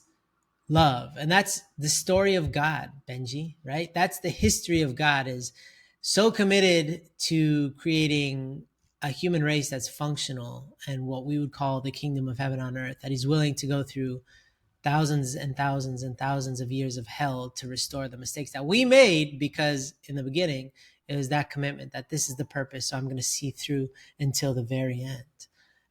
love. 0.70 1.10
And 1.20 1.30
that's 1.30 1.62
the 1.78 1.90
story 1.90 2.36
of 2.36 2.54
God, 2.54 2.92
Benji, 3.08 3.56
right? 3.66 3.94
That's 3.94 4.22
the 4.22 4.30
history 4.30 4.82
of 4.82 4.96
God 4.96 5.28
is 5.28 5.52
so 6.00 6.32
committed 6.32 7.02
to 7.26 7.72
creating 7.72 8.64
a 9.02 9.10
human 9.10 9.44
race 9.44 9.70
that's 9.70 9.90
functional 9.90 10.78
and 10.88 11.06
what 11.06 11.26
we 11.26 11.38
would 11.38 11.52
call 11.52 11.82
the 11.82 11.92
kingdom 11.92 12.30
of 12.30 12.38
heaven 12.38 12.62
on 12.62 12.78
earth 12.78 12.96
that 13.02 13.12
he's 13.12 13.28
willing 13.28 13.56
to 13.56 13.68
go 13.68 13.84
through 13.84 14.22
thousands 14.86 15.36
and 15.36 15.58
thousands 15.58 16.02
and 16.02 16.18
thousands 16.18 16.62
of 16.62 16.72
years 16.72 16.96
of 16.96 17.08
hell 17.08 17.50
to 17.58 17.68
restore 17.68 18.08
the 18.08 18.18
mistakes 18.18 18.54
that 18.54 18.66
we 18.66 18.86
made 18.86 19.38
because 19.38 19.96
in 20.08 20.16
the 20.16 20.24
beginning 20.24 20.72
it 21.08 21.16
was 21.16 21.30
that 21.30 21.50
commitment 21.50 21.92
that 21.94 22.10
this 22.10 22.30
is 22.30 22.36
the 22.36 22.46
purpose 22.46 22.88
so 22.88 22.98
i'm 22.98 23.06
going 23.06 23.18
to 23.18 23.24
see 23.24 23.52
through 23.52 23.90
until 24.20 24.54
the 24.54 24.64
very 24.64 25.02
end. 25.02 25.24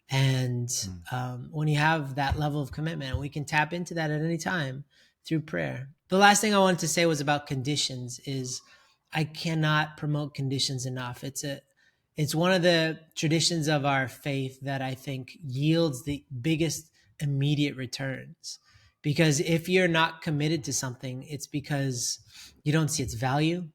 And 0.09 0.69
mm. 0.69 1.13
um, 1.13 1.49
when 1.51 1.67
you 1.69 1.79
have 1.79 2.15
that 2.15 2.39
level 2.39 2.61
of 2.61 2.73
commitment 2.73 3.19
we 3.19 3.29
can 3.29 3.45
tap 3.45 3.73
into 3.73 3.95
that 3.95 4.11
at 4.11 4.21
any 4.21 4.39
time 4.39 4.85
through 5.27 5.41
prayer. 5.41 5.89
The 6.09 6.19
last 6.19 6.41
thing 6.41 6.55
i 6.55 6.59
wanted 6.59 6.81
to 6.81 6.89
say 6.89 7.07
was 7.07 7.21
about 7.21 7.47
conditions 7.47 8.21
is 8.25 8.63
i 9.13 9.25
cannot 9.25 9.97
promote 9.97 10.35
conditions 10.35 10.87
enough. 10.87 11.25
It's 11.25 11.45
a 11.45 11.61
it's 12.17 12.35
one 12.35 12.53
of 12.53 12.63
the 12.63 12.99
traditions 13.15 13.69
of 13.69 13.85
our 13.85 14.09
faith 14.09 14.61
that 14.63 14.83
i 14.83 14.95
think 14.95 15.39
yields 15.45 16.05
the 16.05 16.25
biggest 16.41 16.91
immediate 17.21 17.77
returns. 17.77 18.59
Because 19.03 19.39
if 19.41 19.69
you're 19.69 19.89
not 19.89 20.23
committed 20.23 20.65
to 20.65 20.73
something 20.73 21.25
it's 21.29 21.47
because 21.47 22.21
you 22.63 22.73
don't 22.73 22.89
see 22.89 23.03
its 23.03 23.15
value 23.15 23.69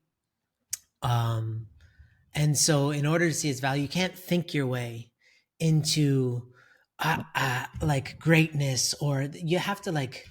um, 1.01 1.67
and 2.33 2.57
so, 2.57 2.91
in 2.91 3.05
order 3.05 3.27
to 3.27 3.33
see 3.33 3.49
its 3.49 3.59
value, 3.59 3.83
you 3.83 3.89
can't 3.89 4.17
think 4.17 4.53
your 4.53 4.67
way 4.67 5.11
into 5.59 6.43
uh, 6.99 7.23
uh, 7.35 7.65
like 7.81 8.19
greatness, 8.19 8.93
or 8.95 9.27
you 9.33 9.57
have 9.57 9.81
to 9.81 9.91
like 9.91 10.25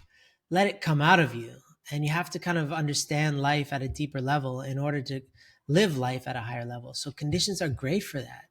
let 0.51 0.67
it 0.67 0.81
come 0.81 1.01
out 1.01 1.21
of 1.21 1.35
you. 1.35 1.57
and 1.93 2.05
you 2.05 2.11
have 2.11 2.31
to 2.31 2.39
kind 2.39 2.57
of 2.57 2.73
understand 2.73 3.41
life 3.41 3.73
at 3.73 3.83
a 3.83 3.89
deeper 3.89 4.21
level 4.21 4.61
in 4.61 4.79
order 4.79 5.03
to 5.03 5.21
live 5.67 5.99
life 5.99 6.29
at 6.29 6.37
a 6.37 6.41
higher 6.41 6.65
level. 6.65 6.95
So 6.95 7.11
conditions 7.11 7.61
are 7.61 7.69
great 7.69 8.05
for 8.05 8.21
that. 8.21 8.45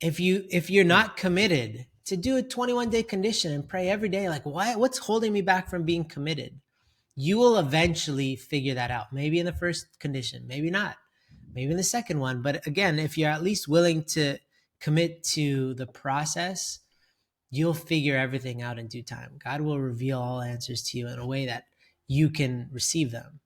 If 0.00 0.20
you 0.20 0.44
if 0.50 0.70
you're 0.70 0.84
not 0.84 1.16
committed 1.16 1.86
to 2.06 2.16
do 2.16 2.36
a 2.36 2.42
21 2.42 2.90
day 2.90 3.02
condition 3.02 3.52
and 3.52 3.68
pray 3.68 3.88
every 3.88 4.08
day 4.08 4.28
like 4.28 4.44
why 4.44 4.74
what's 4.76 4.98
holding 4.98 5.32
me 5.32 5.42
back 5.42 5.68
from 5.68 5.84
being 5.84 6.04
committed? 6.04 6.60
You 7.16 7.38
will 7.38 7.56
eventually 7.58 8.36
figure 8.36 8.74
that 8.74 8.90
out. 8.90 9.12
Maybe 9.12 9.38
in 9.38 9.46
the 9.46 9.52
first 9.52 9.98
condition, 9.98 10.46
maybe 10.46 10.70
not. 10.70 10.96
Maybe 11.54 11.70
in 11.70 11.76
the 11.76 11.82
second 11.82 12.20
one, 12.20 12.42
but 12.42 12.66
again, 12.66 12.98
if 12.98 13.18
you're 13.18 13.30
at 13.30 13.42
least 13.42 13.68
willing 13.68 14.04
to 14.04 14.38
commit 14.80 15.22
to 15.24 15.74
the 15.74 15.86
process, 15.86 16.78
you'll 17.50 17.74
figure 17.74 18.16
everything 18.16 18.62
out 18.62 18.78
in 18.78 18.86
due 18.86 19.02
time. 19.02 19.38
God 19.42 19.60
will 19.60 19.80
reveal 19.80 20.20
all 20.20 20.40
answers 20.40 20.82
to 20.84 20.98
you 20.98 21.08
in 21.08 21.18
a 21.18 21.26
way 21.26 21.46
that 21.46 21.64
you 22.06 22.30
can 22.30 22.68
receive 22.72 23.10
them. 23.10 23.40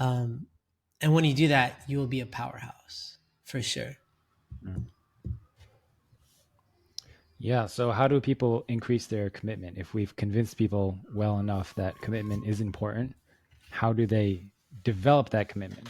Um, 0.00 0.46
and 1.00 1.14
when 1.14 1.24
you 1.24 1.34
do 1.34 1.48
that, 1.48 1.82
you 1.86 1.98
will 1.98 2.06
be 2.06 2.20
a 2.20 2.26
powerhouse 2.26 3.18
for 3.44 3.62
sure. 3.62 3.96
Mm. 4.64 4.84
Yeah. 7.38 7.66
So, 7.66 7.92
how 7.92 8.08
do 8.08 8.20
people 8.20 8.64
increase 8.68 9.06
their 9.06 9.30
commitment? 9.30 9.78
If 9.78 9.94
we've 9.94 10.14
convinced 10.16 10.56
people 10.56 10.98
well 11.14 11.38
enough 11.38 11.74
that 11.76 12.00
commitment 12.00 12.46
is 12.46 12.60
important, 12.60 13.14
how 13.70 13.92
do 13.92 14.06
they 14.06 14.44
develop 14.82 15.30
that 15.30 15.48
commitment? 15.48 15.88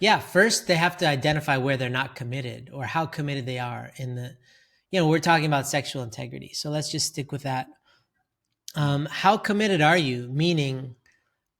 Yeah. 0.00 0.18
First, 0.18 0.66
they 0.66 0.76
have 0.76 0.96
to 0.98 1.08
identify 1.08 1.56
where 1.56 1.76
they're 1.76 1.88
not 1.88 2.14
committed 2.14 2.70
or 2.72 2.84
how 2.84 3.06
committed 3.06 3.46
they 3.46 3.58
are 3.58 3.90
in 3.96 4.14
the, 4.14 4.36
you 4.90 5.00
know, 5.00 5.08
we're 5.08 5.18
talking 5.18 5.46
about 5.46 5.66
sexual 5.66 6.02
integrity. 6.02 6.52
So, 6.54 6.70
let's 6.70 6.90
just 6.90 7.06
stick 7.06 7.32
with 7.32 7.42
that. 7.42 7.66
Um, 8.74 9.08
how 9.10 9.36
committed 9.36 9.80
are 9.80 9.96
you? 9.96 10.28
Meaning, 10.28 10.94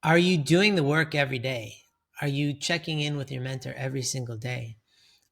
are 0.03 0.17
you 0.17 0.37
doing 0.37 0.75
the 0.75 0.83
work 0.83 1.15
every 1.15 1.39
day? 1.39 1.75
Are 2.21 2.27
you 2.27 2.53
checking 2.53 2.99
in 2.99 3.17
with 3.17 3.31
your 3.31 3.41
mentor 3.41 3.73
every 3.75 4.01
single 4.01 4.37
day? 4.37 4.77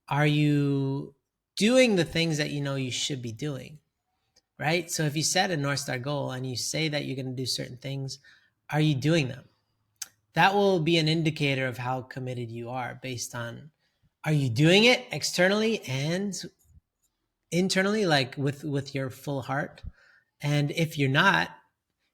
Are 0.08 0.26
you 0.26 1.14
doing 1.56 1.96
the 1.96 2.04
things 2.04 2.38
that 2.38 2.50
you 2.50 2.60
know 2.60 2.76
you 2.76 2.90
should 2.90 3.22
be 3.22 3.32
doing? 3.32 3.78
Right? 4.58 4.90
So 4.90 5.04
if 5.04 5.16
you 5.16 5.22
set 5.22 5.50
a 5.50 5.56
North 5.56 5.78
Star 5.78 5.98
goal 5.98 6.32
and 6.32 6.46
you 6.46 6.56
say 6.56 6.88
that 6.88 7.04
you're 7.04 7.16
going 7.16 7.26
to 7.26 7.32
do 7.32 7.46
certain 7.46 7.76
things, 7.76 8.18
are 8.70 8.80
you 8.80 8.94
doing 8.94 9.28
them? 9.28 9.47
That 10.38 10.54
will 10.54 10.78
be 10.78 10.98
an 10.98 11.08
indicator 11.08 11.66
of 11.66 11.78
how 11.78 12.02
committed 12.02 12.52
you 12.52 12.70
are 12.70 13.00
based 13.02 13.34
on 13.34 13.72
are 14.24 14.30
you 14.30 14.48
doing 14.48 14.84
it 14.84 15.04
externally 15.10 15.82
and 15.82 16.32
internally 17.50 18.06
like 18.06 18.36
with 18.38 18.62
with 18.62 18.94
your 18.94 19.10
full 19.10 19.42
heart? 19.42 19.82
And 20.40 20.70
if 20.70 20.96
you're 20.96 21.08
not, 21.08 21.50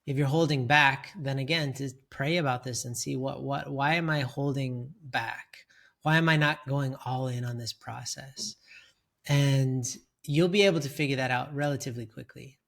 if 0.07 0.17
you're 0.17 0.27
holding 0.27 0.67
back, 0.67 1.11
then 1.19 1.39
again 1.39 1.75
to 1.75 1.91
pray 2.09 2.39
about 2.39 2.65
this 2.65 2.87
and 2.87 2.97
see 2.97 3.15
what 3.15 3.43
what 3.43 3.71
why 3.71 3.97
am 3.97 4.09
I 4.09 4.21
holding 4.21 4.95
back? 5.03 5.59
Why 6.01 6.17
am 6.17 6.31
I 6.31 6.39
not 6.39 6.67
going 6.67 6.97
all 7.05 7.29
in 7.29 7.45
on 7.45 7.59
this 7.59 7.75
process? 7.75 8.57
And 9.29 9.85
you'll 10.27 10.49
be 10.49 10.63
able 10.63 10.81
to 10.81 10.89
figure 10.89 11.17
that 11.17 11.31
out 11.31 11.55
relatively 11.55 12.07
quickly. 12.07 12.59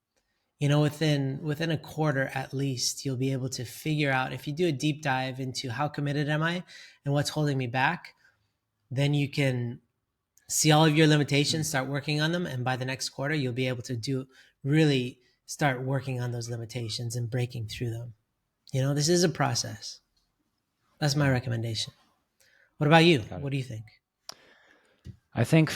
You 0.59 0.69
know, 0.69 0.81
within 0.81 1.39
within 1.41 1.69
a 1.69 1.77
quarter 1.77 2.31
at 2.33 2.53
least, 2.53 3.05
you'll 3.05 3.15
be 3.15 3.31
able 3.31 3.49
to 3.49 3.63
figure 3.63 4.11
out 4.11 4.33
if 4.33 4.47
you 4.47 4.53
do 4.53 4.67
a 4.67 4.71
deep 4.71 5.03
dive 5.03 5.39
into 5.39 5.69
how 5.69 5.87
committed 5.87 6.29
am 6.29 6.41
I 6.41 6.63
and 7.05 7.13
what's 7.13 7.29
holding 7.29 7.57
me 7.57 7.67
back, 7.67 8.15
then 8.89 9.13
you 9.13 9.29
can 9.29 9.79
see 10.49 10.71
all 10.71 10.85
of 10.85 10.95
your 10.95 11.07
limitations, 11.07 11.67
start 11.67 11.87
working 11.87 12.21
on 12.21 12.31
them, 12.31 12.45
and 12.45 12.63
by 12.63 12.75
the 12.75 12.85
next 12.85 13.09
quarter, 13.09 13.35
you'll 13.35 13.53
be 13.53 13.67
able 13.67 13.83
to 13.83 13.95
do 13.95 14.25
really 14.63 15.19
start 15.45 15.81
working 15.81 16.19
on 16.21 16.31
those 16.31 16.49
limitations 16.49 17.15
and 17.15 17.29
breaking 17.29 17.67
through 17.67 17.91
them. 17.91 18.13
You 18.73 18.81
know, 18.81 18.93
this 18.93 19.09
is 19.09 19.23
a 19.23 19.29
process. 19.29 19.99
That's 20.99 21.15
my 21.15 21.29
recommendation. 21.29 21.93
What 22.77 22.87
about 22.87 23.05
you? 23.05 23.19
What 23.19 23.51
do 23.51 23.57
you 23.57 23.63
think? 23.63 23.85
I 25.33 25.43
think 25.43 25.71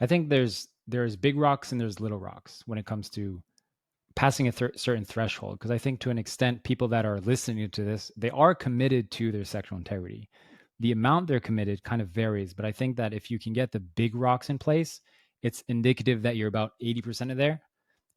I 0.00 0.06
think 0.06 0.28
there's 0.28 0.68
there's 0.86 1.16
big 1.16 1.38
rocks 1.38 1.72
and 1.72 1.80
there's 1.80 2.00
little 2.00 2.18
rocks 2.18 2.62
when 2.66 2.78
it 2.78 2.86
comes 2.86 3.08
to 3.10 3.42
passing 4.14 4.48
a 4.48 4.52
th- 4.52 4.76
certain 4.76 5.04
threshold 5.04 5.58
because 5.58 5.70
I 5.70 5.78
think 5.78 6.00
to 6.00 6.10
an 6.10 6.18
extent 6.18 6.62
people 6.62 6.88
that 6.88 7.06
are 7.06 7.20
listening 7.20 7.68
to 7.70 7.84
this 7.84 8.12
they 8.16 8.30
are 8.30 8.54
committed 8.54 9.10
to 9.12 9.32
their 9.32 9.44
sexual 9.44 9.78
integrity. 9.78 10.28
The 10.80 10.92
amount 10.92 11.28
they're 11.28 11.40
committed 11.40 11.84
kind 11.84 12.02
of 12.02 12.08
varies, 12.08 12.52
but 12.52 12.64
I 12.64 12.72
think 12.72 12.96
that 12.96 13.14
if 13.14 13.30
you 13.30 13.38
can 13.38 13.52
get 13.52 13.72
the 13.72 13.80
big 13.80 14.14
rocks 14.14 14.50
in 14.50 14.58
place, 14.58 15.00
it's 15.42 15.62
indicative 15.68 16.22
that 16.22 16.36
you're 16.36 16.48
about 16.48 16.72
80% 16.82 17.30
of 17.30 17.36
there 17.36 17.62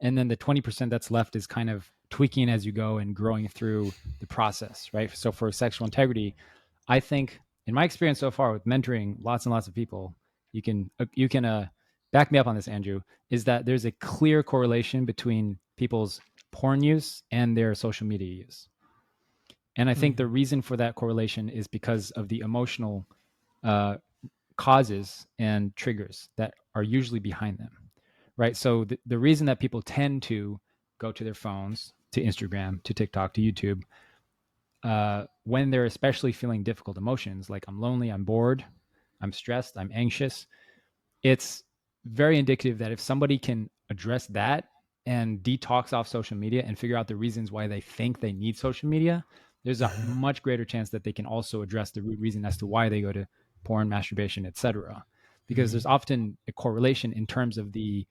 and 0.00 0.16
then 0.16 0.28
the 0.28 0.36
20% 0.36 0.90
that's 0.90 1.10
left 1.10 1.36
is 1.36 1.46
kind 1.46 1.70
of 1.70 1.90
tweaking 2.10 2.48
as 2.48 2.64
you 2.64 2.72
go 2.72 2.98
and 2.98 3.14
growing 3.14 3.48
through 3.48 3.92
the 4.20 4.26
process 4.26 4.88
right 4.94 5.14
so 5.14 5.30
for 5.30 5.52
sexual 5.52 5.84
integrity 5.84 6.34
i 6.88 6.98
think 6.98 7.38
in 7.66 7.74
my 7.74 7.84
experience 7.84 8.18
so 8.18 8.30
far 8.30 8.50
with 8.50 8.64
mentoring 8.64 9.16
lots 9.22 9.44
and 9.44 9.52
lots 9.52 9.68
of 9.68 9.74
people 9.74 10.14
you 10.52 10.62
can 10.62 10.90
uh, 10.98 11.04
you 11.12 11.28
can 11.28 11.44
uh, 11.44 11.66
back 12.12 12.32
me 12.32 12.38
up 12.38 12.46
on 12.46 12.54
this 12.54 12.68
andrew 12.68 13.00
is 13.30 13.44
that 13.44 13.66
there's 13.66 13.84
a 13.84 13.92
clear 13.92 14.42
correlation 14.42 15.04
between 15.04 15.58
people's 15.76 16.20
porn 16.50 16.82
use 16.82 17.22
and 17.30 17.56
their 17.56 17.74
social 17.74 18.06
media 18.06 18.28
use 18.28 18.68
and 19.76 19.88
i 19.88 19.94
think 19.94 20.14
mm-hmm. 20.14 20.22
the 20.22 20.26
reason 20.26 20.62
for 20.62 20.76
that 20.76 20.94
correlation 20.94 21.48
is 21.48 21.66
because 21.66 22.10
of 22.12 22.28
the 22.28 22.40
emotional 22.40 23.06
uh, 23.64 23.96
causes 24.56 25.26
and 25.38 25.74
triggers 25.76 26.28
that 26.36 26.54
are 26.74 26.82
usually 26.82 27.20
behind 27.20 27.58
them 27.58 27.70
right? 28.38 28.56
So 28.56 28.84
the, 28.84 28.98
the 29.04 29.18
reason 29.18 29.46
that 29.46 29.60
people 29.60 29.82
tend 29.82 30.22
to 30.24 30.58
go 30.98 31.12
to 31.12 31.24
their 31.24 31.34
phones, 31.34 31.92
to 32.12 32.22
Instagram, 32.22 32.82
to 32.84 32.94
TikTok, 32.94 33.34
to 33.34 33.42
YouTube, 33.42 33.82
uh, 34.82 35.24
when 35.44 35.70
they're 35.70 35.84
especially 35.84 36.32
feeling 36.32 36.62
difficult 36.62 36.96
emotions, 36.96 37.50
like 37.50 37.64
I'm 37.68 37.80
lonely, 37.80 38.08
I'm 38.08 38.24
bored, 38.24 38.64
I'm 39.20 39.32
stressed, 39.32 39.76
I'm 39.76 39.90
anxious, 39.92 40.46
it's 41.22 41.64
very 42.12 42.38
indicative 42.38 42.78
that 42.78 42.92
if 42.92 43.00
somebody 43.00 43.38
can 43.38 43.70
address 43.90 44.26
that 44.28 44.64
and 45.06 45.38
detox 45.40 45.92
off 45.92 46.08
social 46.08 46.36
media 46.36 46.62
and 46.66 46.78
figure 46.78 46.96
out 46.96 47.08
the 47.08 47.16
reasons 47.16 47.50
why 47.50 47.66
they 47.66 47.80
think 47.80 48.20
they 48.20 48.32
need 48.32 48.56
social 48.56 48.88
media, 48.88 49.24
there's 49.64 49.80
a 49.80 49.90
much 50.06 50.42
greater 50.42 50.64
chance 50.64 50.90
that 50.90 51.04
they 51.04 51.12
can 51.12 51.26
also 51.26 51.62
address 51.62 51.90
the 51.90 52.02
root 52.02 52.18
reason 52.20 52.44
as 52.44 52.56
to 52.58 52.66
why 52.66 52.88
they 52.88 53.00
go 53.00 53.12
to 53.12 53.26
porn, 53.64 53.88
masturbation, 53.88 54.46
etc. 54.46 55.04
Because 55.46 55.70
mm-hmm. 55.70 55.74
there's 55.74 55.86
often 55.86 56.36
a 56.46 56.52
correlation 56.52 57.12
in 57.12 57.26
terms 57.26 57.58
of 57.58 57.72
the 57.72 58.06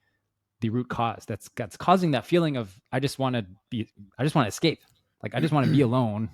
the 0.60 0.70
root 0.70 0.88
cause 0.88 1.24
that's 1.26 1.48
that's 1.54 1.76
causing 1.76 2.10
that 2.10 2.26
feeling 2.26 2.56
of 2.56 2.76
I 2.90 2.98
just 2.98 3.18
want 3.18 3.36
to 3.36 3.46
be 3.70 3.88
I 4.18 4.24
just 4.24 4.34
want 4.34 4.46
to 4.46 4.48
escape. 4.48 4.80
Like 5.22 5.34
I 5.34 5.40
just 5.40 5.52
want 5.52 5.66
to 5.66 5.72
be 5.72 5.80
alone 5.88 6.30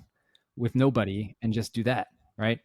with 0.57 0.75
nobody 0.75 1.35
and 1.41 1.53
just 1.53 1.73
do 1.73 1.83
that, 1.83 2.07
right? 2.37 2.59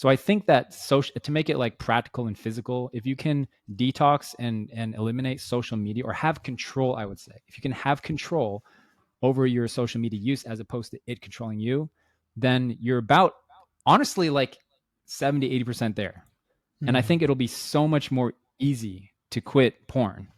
So 0.00 0.08
I 0.08 0.16
think 0.16 0.46
that 0.46 0.72
social 0.72 1.14
to 1.20 1.30
make 1.30 1.50
it 1.50 1.58
like 1.58 1.76
practical 1.76 2.26
and 2.26 2.38
physical, 2.38 2.88
if 2.94 3.04
you 3.04 3.14
can 3.16 3.46
detox 3.76 4.34
and 4.38 4.70
and 4.72 4.94
eliminate 4.94 5.42
social 5.42 5.76
media 5.76 6.04
or 6.06 6.14
have 6.14 6.42
control, 6.42 6.96
I 6.96 7.04
would 7.04 7.20
say. 7.20 7.32
If 7.48 7.58
you 7.58 7.60
can 7.60 7.72
have 7.72 8.00
control 8.00 8.64
over 9.20 9.46
your 9.46 9.68
social 9.68 10.00
media 10.00 10.18
use 10.18 10.44
as 10.44 10.58
opposed 10.58 10.92
to 10.92 11.00
it 11.06 11.20
controlling 11.20 11.60
you, 11.60 11.90
then 12.34 12.78
you're 12.80 12.96
about 12.96 13.34
honestly 13.84 14.30
like 14.30 14.56
70 15.04 15.62
80% 15.64 15.96
there. 15.96 16.24
Mm-hmm. 16.24 16.88
And 16.88 16.96
I 16.96 17.02
hmm. 17.02 17.06
think 17.06 17.20
it'll 17.20 17.34
be 17.34 17.46
so 17.46 17.86
much 17.86 18.10
more 18.10 18.32
easy 18.58 19.12
to 19.32 19.42
quit 19.42 19.86
porn 19.86 20.28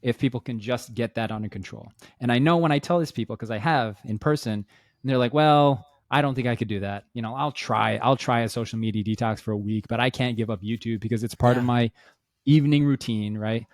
if 0.00 0.16
people 0.16 0.40
can 0.40 0.58
just 0.58 0.94
get 0.94 1.16
that 1.16 1.30
under 1.30 1.50
control. 1.50 1.92
And 2.20 2.32
I 2.32 2.38
know 2.38 2.56
when 2.56 2.72
I 2.72 2.78
tell 2.78 2.98
these 2.98 3.12
people, 3.12 3.36
because 3.36 3.50
I 3.50 3.58
have 3.58 3.98
in 4.02 4.18
person, 4.18 4.52
and 4.54 4.64
they're 5.04 5.18
like, 5.18 5.34
well, 5.34 5.84
I 6.10 6.22
don't 6.22 6.34
think 6.34 6.48
I 6.48 6.56
could 6.56 6.68
do 6.68 6.80
that. 6.80 7.04
You 7.14 7.22
know, 7.22 7.34
I'll 7.34 7.52
try, 7.52 7.96
I'll 7.98 8.16
try 8.16 8.40
a 8.40 8.48
social 8.48 8.78
media 8.78 9.04
detox 9.04 9.40
for 9.40 9.52
a 9.52 9.56
week, 9.56 9.86
but 9.88 10.00
I 10.00 10.10
can't 10.10 10.36
give 10.36 10.50
up 10.50 10.60
YouTube 10.60 11.00
because 11.00 11.22
it's 11.22 11.34
part 11.34 11.56
yeah. 11.56 11.60
of 11.60 11.66
my 11.66 11.90
evening 12.46 12.84
routine, 12.84 13.38
right? 13.38 13.64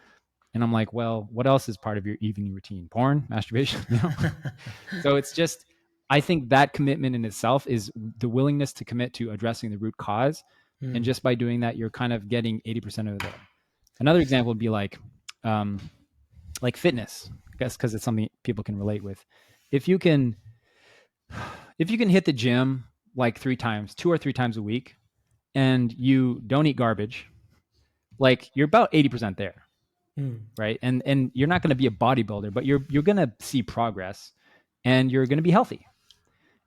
And 0.53 0.62
I'm 0.62 0.72
like, 0.72 0.93
well, 0.93 1.28
what 1.32 1.47
else 1.47 1.68
is 1.68 1.76
part 1.76 1.99
of 1.99 2.07
your 2.07 2.16
evening 2.20 2.53
routine? 2.53 2.89
Porn, 2.91 3.26
masturbation, 3.30 3.80
you 3.89 3.97
know? 4.03 4.11
so 5.03 5.16
it's 5.16 5.32
just, 5.32 5.64
I 6.11 6.20
think 6.20 6.51
that 6.51 6.72
commitment 6.72 7.14
in 7.14 7.24
itself 7.24 7.66
is 7.66 7.91
the 8.18 8.28
willingness 8.28 8.72
to 8.74 8.84
commit 8.84 9.14
to 9.14 9.30
addressing 9.30 9.70
the 9.70 9.78
root 9.78 9.97
cause. 9.97 10.45
Mm. 10.82 10.89
And 10.89 10.99
hmm. 10.99 11.03
just 11.03 11.22
by 11.22 11.34
doing 11.34 11.61
that, 11.61 11.76
you're 11.76 11.91
kind 11.91 12.12
of 12.12 12.28
getting 12.28 12.61
80% 12.66 13.14
of 13.14 13.26
it. 13.26 13.34
Another 13.99 14.20
example 14.20 14.49
would 14.49 14.59
be 14.59 14.68
like, 14.68 14.99
um, 15.43 15.80
like 16.61 16.76
fitness, 16.76 17.30
I 17.53 17.57
guess 17.57 17.76
because 17.76 17.95
it's 17.95 18.05
something 18.05 18.28
people 18.43 18.62
can 18.62 18.78
relate 18.78 19.03
with. 19.03 19.24
If 19.70 19.89
you 19.89 19.99
can, 19.99 20.37
if 21.78 21.90
you 21.90 21.98
can 21.98 22.08
hit 22.08 22.24
the 22.24 22.32
gym 22.32 22.84
like 23.14 23.38
three 23.38 23.56
times, 23.56 23.94
two 23.94 24.10
or 24.10 24.18
three 24.18 24.32
times 24.32 24.56
a 24.56 24.62
week, 24.62 24.96
and 25.54 25.92
you 25.92 26.42
don't 26.46 26.66
eat 26.66 26.76
garbage, 26.76 27.26
like 28.18 28.50
you're 28.54 28.66
about 28.66 28.90
eighty 28.92 29.08
percent 29.08 29.36
there, 29.36 29.54
mm. 30.18 30.40
right? 30.58 30.78
And 30.82 31.02
and 31.06 31.30
you're 31.34 31.48
not 31.48 31.62
going 31.62 31.70
to 31.70 31.76
be 31.76 31.86
a 31.86 31.90
bodybuilder, 31.90 32.52
but 32.52 32.66
you're 32.66 32.84
you're 32.88 33.02
going 33.02 33.16
to 33.16 33.32
see 33.40 33.62
progress, 33.62 34.32
and 34.84 35.10
you're 35.10 35.26
going 35.26 35.38
to 35.38 35.42
be 35.42 35.50
healthy. 35.50 35.86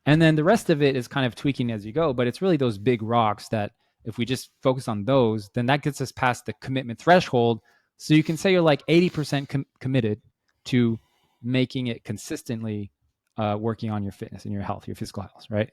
And 0.05 0.21
then 0.21 0.35
the 0.35 0.43
rest 0.43 0.69
of 0.69 0.81
it 0.81 0.95
is 0.95 1.07
kind 1.07 1.25
of 1.25 1.35
tweaking 1.35 1.71
as 1.71 1.85
you 1.85 1.91
go, 1.91 2.13
but 2.13 2.25
it's 2.25 2.41
really 2.41 2.57
those 2.57 2.77
big 2.77 3.03
rocks 3.03 3.49
that 3.49 3.73
if 4.05 4.17
we 4.17 4.25
just 4.25 4.49
focus 4.63 4.87
on 4.87 5.05
those, 5.05 5.49
then 5.53 5.67
that 5.67 5.83
gets 5.83 6.01
us 6.01 6.11
past 6.11 6.45
the 6.45 6.53
commitment 6.53 6.99
threshold 6.99 7.59
so 7.99 8.13
you 8.13 8.23
can 8.23 8.37
say 8.37 8.51
you're 8.51 8.61
like 8.61 8.85
80% 8.87 9.49
com- 9.49 9.65
committed 9.79 10.21
to 10.65 10.97
making 11.43 11.87
it 11.87 12.05
consistently 12.05 12.91
uh, 13.39 13.55
working 13.57 13.89
on 13.89 14.03
your 14.03 14.11
fitness 14.11 14.43
and 14.43 14.53
your 14.53 14.61
health, 14.61 14.87
your 14.87 14.95
physical 14.95 15.23
health, 15.23 15.45
right? 15.49 15.71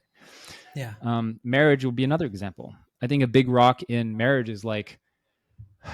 Yeah. 0.75 0.95
Um, 1.03 1.41
marriage 1.43 1.85
will 1.85 1.93
be 1.93 2.05
another 2.05 2.27
example. 2.27 2.75
I 3.03 3.09
think 3.09 3.23
a 3.23 3.27
big 3.27 3.49
rock 3.49 3.83
in 3.89 4.17
marriage 4.17 4.49
is 4.49 4.65
like, 4.65 4.99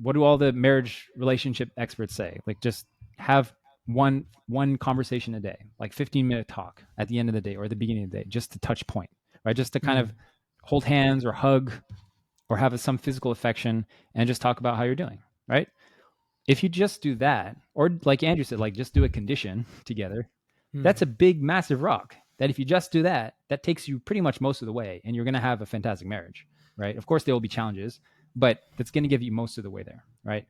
what 0.00 0.12
do 0.12 0.22
all 0.22 0.38
the 0.38 0.52
marriage 0.52 1.08
relationship 1.16 1.70
experts 1.76 2.14
say? 2.14 2.38
Like, 2.46 2.60
just 2.60 2.86
have 3.18 3.52
one 3.86 4.24
one 4.46 4.76
conversation 4.76 5.34
a 5.34 5.40
day, 5.40 5.56
like 5.78 5.92
15 5.92 6.26
minute 6.26 6.48
talk 6.48 6.82
at 6.96 7.08
the 7.08 7.18
end 7.18 7.28
of 7.28 7.34
the 7.34 7.40
day 7.40 7.56
or 7.56 7.68
the 7.68 7.76
beginning 7.76 8.04
of 8.04 8.10
the 8.10 8.18
day, 8.18 8.24
just 8.28 8.52
to 8.52 8.58
touch 8.58 8.86
point, 8.86 9.10
right? 9.44 9.56
Just 9.56 9.72
to 9.74 9.80
kind 9.80 9.98
mm-hmm. 9.98 10.10
of 10.10 10.16
hold 10.62 10.84
hands 10.84 11.24
or 11.24 11.32
hug 11.32 11.72
or 12.48 12.56
have 12.56 12.78
some 12.80 12.98
physical 12.98 13.30
affection 13.30 13.86
and 14.14 14.26
just 14.26 14.40
talk 14.40 14.60
about 14.60 14.76
how 14.76 14.84
you're 14.84 14.94
doing, 14.94 15.18
right? 15.48 15.68
If 16.46 16.62
you 16.62 16.68
just 16.68 17.02
do 17.02 17.14
that, 17.16 17.56
or 17.74 17.90
like 18.04 18.22
Andrew 18.22 18.44
said, 18.44 18.60
like 18.60 18.74
just 18.74 18.94
do 18.94 19.04
a 19.04 19.08
condition 19.08 19.66
together, 19.84 20.28
mm. 20.74 20.82
that's 20.82 21.02
a 21.02 21.06
big, 21.06 21.42
massive 21.42 21.82
rock. 21.82 22.16
That 22.38 22.50
if 22.50 22.58
you 22.58 22.64
just 22.64 22.90
do 22.90 23.04
that, 23.04 23.36
that 23.48 23.62
takes 23.62 23.86
you 23.86 24.00
pretty 24.00 24.20
much 24.20 24.40
most 24.40 24.60
of 24.60 24.66
the 24.66 24.72
way, 24.72 25.00
and 25.04 25.14
you're 25.14 25.24
going 25.24 25.34
to 25.34 25.40
have 25.40 25.62
a 25.62 25.66
fantastic 25.66 26.08
marriage, 26.08 26.46
right? 26.76 26.96
Of 26.96 27.06
course, 27.06 27.22
there 27.22 27.34
will 27.34 27.40
be 27.40 27.48
challenges, 27.48 28.00
but 28.34 28.62
that's 28.76 28.90
going 28.90 29.04
to 29.04 29.08
give 29.08 29.22
you 29.22 29.30
most 29.30 29.56
of 29.56 29.62
the 29.62 29.70
way 29.70 29.84
there, 29.84 30.04
right? 30.24 30.44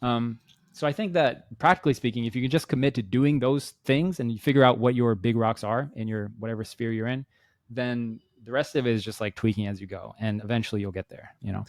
Um, 0.00 0.40
so 0.72 0.86
I 0.86 0.92
think 0.92 1.12
that 1.12 1.58
practically 1.58 1.92
speaking, 1.92 2.24
if 2.24 2.34
you 2.34 2.40
can 2.40 2.50
just 2.50 2.68
commit 2.68 2.94
to 2.94 3.02
doing 3.02 3.38
those 3.38 3.74
things 3.84 4.18
and 4.18 4.32
you 4.32 4.38
figure 4.38 4.64
out 4.64 4.78
what 4.78 4.94
your 4.94 5.14
big 5.14 5.36
rocks 5.36 5.62
are 5.62 5.90
in 5.94 6.08
your 6.08 6.30
whatever 6.38 6.64
sphere 6.64 6.92
you're 6.92 7.08
in, 7.08 7.26
then 7.68 8.20
the 8.44 8.52
rest 8.52 8.76
of 8.76 8.86
it 8.86 8.94
is 8.94 9.04
just 9.04 9.20
like 9.20 9.34
tweaking 9.34 9.66
as 9.66 9.80
you 9.80 9.86
go 9.86 10.14
and 10.18 10.42
eventually 10.42 10.80
you'll 10.80 10.92
get 10.92 11.08
there 11.08 11.34
you 11.40 11.52
know 11.52 11.64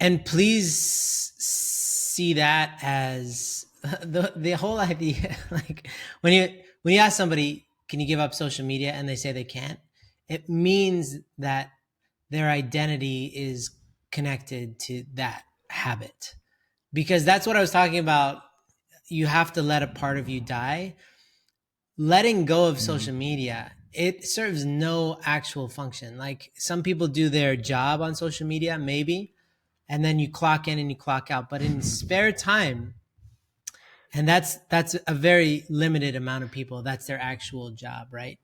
and 0.00 0.24
please 0.24 1.32
see 1.38 2.34
that 2.34 2.78
as 2.82 3.66
the 4.02 4.32
the 4.36 4.52
whole 4.52 4.78
idea 4.80 5.36
like 5.50 5.88
when 6.22 6.32
you 6.32 6.48
when 6.82 6.94
you 6.94 7.00
ask 7.00 7.16
somebody 7.16 7.66
can 7.88 8.00
you 8.00 8.06
give 8.06 8.20
up 8.20 8.34
social 8.34 8.64
media 8.64 8.92
and 8.92 9.08
they 9.08 9.16
say 9.16 9.32
they 9.32 9.44
can't 9.44 9.78
it 10.28 10.48
means 10.48 11.16
that 11.38 11.70
their 12.30 12.48
identity 12.48 13.26
is 13.26 13.70
connected 14.10 14.78
to 14.78 15.04
that 15.14 15.44
habit 15.68 16.34
because 16.92 17.24
that's 17.24 17.46
what 17.46 17.56
i 17.56 17.60
was 17.60 17.70
talking 17.70 17.98
about 17.98 18.42
you 19.08 19.26
have 19.26 19.52
to 19.52 19.62
let 19.62 19.82
a 19.82 19.86
part 19.86 20.18
of 20.18 20.28
you 20.28 20.40
die 20.40 20.94
letting 21.98 22.44
go 22.44 22.66
of 22.66 22.76
mm-hmm. 22.76 22.84
social 22.84 23.14
media 23.14 23.72
it 23.94 24.26
serves 24.26 24.64
no 24.64 25.18
actual 25.24 25.68
function. 25.68 26.18
Like 26.18 26.50
some 26.56 26.82
people 26.82 27.06
do 27.06 27.28
their 27.28 27.54
job 27.56 28.02
on 28.02 28.14
social 28.14 28.46
media, 28.46 28.76
maybe, 28.76 29.34
and 29.88 30.04
then 30.04 30.18
you 30.18 30.28
clock 30.28 30.66
in 30.66 30.78
and 30.78 30.90
you 30.90 30.96
clock 30.96 31.30
out. 31.30 31.48
But 31.48 31.62
in 31.62 31.80
spare 31.80 32.32
time, 32.32 32.94
and 34.14 34.28
that's 34.28 34.56
that's 34.70 34.96
a 35.06 35.14
very 35.14 35.64
limited 35.68 36.14
amount 36.14 36.44
of 36.44 36.50
people. 36.50 36.82
That's 36.82 37.06
their 37.06 37.20
actual 37.20 37.70
job, 37.72 38.08
right? 38.12 38.38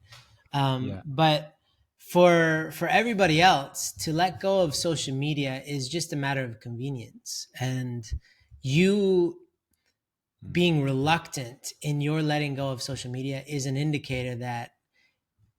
Um, 0.52 0.88
yeah. 0.88 1.00
But 1.06 1.54
for 1.98 2.70
for 2.74 2.88
everybody 2.88 3.40
else, 3.40 3.92
to 4.00 4.12
let 4.12 4.40
go 4.40 4.62
of 4.62 4.74
social 4.74 5.14
media 5.14 5.62
is 5.66 5.88
just 5.88 6.12
a 6.12 6.16
matter 6.16 6.44
of 6.44 6.60
convenience, 6.60 7.46
and 7.58 8.04
you 8.62 9.38
hmm. 10.42 10.52
being 10.52 10.82
reluctant 10.82 11.72
in 11.82 12.00
your 12.00 12.20
letting 12.20 12.56
go 12.56 12.70
of 12.70 12.82
social 12.82 13.10
media 13.10 13.44
is 13.46 13.66
an 13.66 13.76
indicator 13.76 14.34
that 14.34 14.72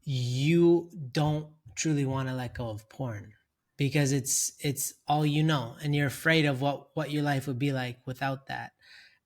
you 0.03 0.89
don't 1.11 1.47
truly 1.75 2.05
want 2.05 2.27
to 2.27 2.33
let 2.33 2.53
go 2.53 2.69
of 2.69 2.87
porn 2.89 3.31
because 3.77 4.11
it's 4.11 4.51
it's 4.59 4.93
all 5.07 5.25
you 5.25 5.41
know 5.41 5.75
and 5.81 5.95
you're 5.95 6.07
afraid 6.07 6.45
of 6.45 6.61
what 6.61 6.87
what 6.95 7.11
your 7.11 7.23
life 7.23 7.47
would 7.47 7.57
be 7.57 7.71
like 7.71 7.97
without 8.05 8.47
that 8.47 8.71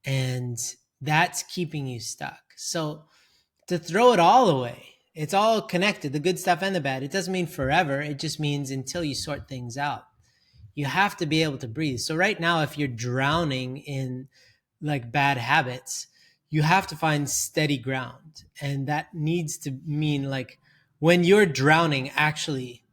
and 0.05 0.57
that's 1.01 1.43
keeping 1.43 1.87
you 1.87 1.99
stuck. 1.99 2.41
So 2.55 3.03
to 3.67 3.77
throw 3.77 4.13
it 4.13 4.19
all 4.19 4.49
away 4.49 4.91
it's 5.13 5.33
all 5.33 5.61
connected 5.61 6.11
the 6.11 6.19
good 6.19 6.37
stuff 6.37 6.61
and 6.61 6.75
the 6.75 6.81
bad. 6.81 7.01
It 7.01 7.09
doesn't 7.09 7.31
mean 7.31 7.47
forever. 7.47 8.01
It 8.01 8.19
just 8.19 8.37
means 8.37 8.69
until 8.69 9.01
you 9.01 9.15
sort 9.15 9.47
things 9.47 9.77
out 9.77 10.03
you 10.75 10.85
have 10.85 11.15
to 11.15 11.25
be 11.25 11.41
able 11.41 11.57
to 11.57 11.67
breathe. 11.67 11.99
So 11.99 12.15
right 12.15 12.39
now 12.39 12.61
if 12.61 12.77
you're 12.77 12.89
drowning 12.89 13.77
in 13.77 14.27
like 14.81 15.11
bad 15.11 15.37
habits 15.37 16.07
you 16.49 16.61
have 16.61 16.87
to 16.87 16.95
find 16.95 17.29
steady 17.29 17.77
ground. 17.77 18.43
And 18.61 18.87
that 18.87 19.13
needs 19.13 19.57
to 19.59 19.77
mean 19.85 20.29
like 20.29 20.59
when 20.99 21.23
you're 21.23 21.45
drowning, 21.45 22.11
actually, 22.15 22.83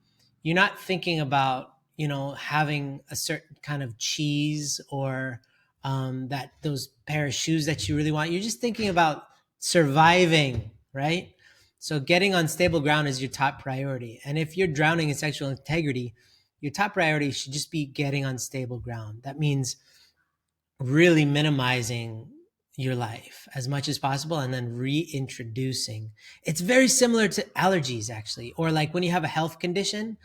you're 0.43 0.57
not 0.57 0.81
thinking 0.81 1.21
about, 1.21 1.75
you 1.97 2.09
know, 2.09 2.33
having 2.33 3.03
a 3.11 3.15
certain 3.15 3.57
kind 3.63 3.83
of 3.83 3.99
cheese 3.99 4.81
or 4.91 5.41
um, 5.85 6.29
that 6.29 6.53
those 6.63 6.89
pair 7.07 7.27
of 7.27 7.35
shoes 7.35 7.67
that 7.67 7.89
you 7.89 7.97
really 7.97 8.13
want. 8.13 8.31
You're 8.31 8.43
just 8.43 8.61
thinking 8.61 8.89
about 8.89 9.25
surviving, 9.59 10.71
right? 10.93 11.31
So 11.79 11.99
getting 11.99 12.35
on 12.35 12.47
stable 12.47 12.81
ground 12.81 13.09
is 13.09 13.21
your 13.21 13.31
top 13.31 13.61
priority. 13.61 14.21
And 14.25 14.39
if 14.39 14.57
you're 14.57 14.69
drowning 14.69 15.09
in 15.09 15.15
sexual 15.15 15.49
integrity, 15.49 16.15
your 16.61 16.71
top 16.71 16.95
priority 16.95 17.33
should 17.33 17.53
just 17.53 17.71
be 17.71 17.85
getting 17.85 18.25
on 18.25 18.39
stable 18.39 18.79
ground. 18.79 19.23
That 19.25 19.39
means 19.39 19.77
really 20.79 21.25
minimizing 21.25 22.29
your 22.77 22.95
life 22.95 23.49
as 23.55 23.69
much 23.69 23.89
as 23.89 23.99
possible 23.99 24.39
and 24.39 24.55
then 24.55 24.77
reintroducing. 24.77 26.13
It's 26.45 26.61
very 26.61 26.89
similar 26.89 27.29
to 27.29 27.43
allergies, 27.57 28.11
actually, 28.11 28.55
or 28.57 28.71
like 28.71 28.95
when 28.95 29.03
you 29.03 29.11
have 29.11 29.25
a 29.25 29.29
health 29.29 29.59
condition. 29.59 30.17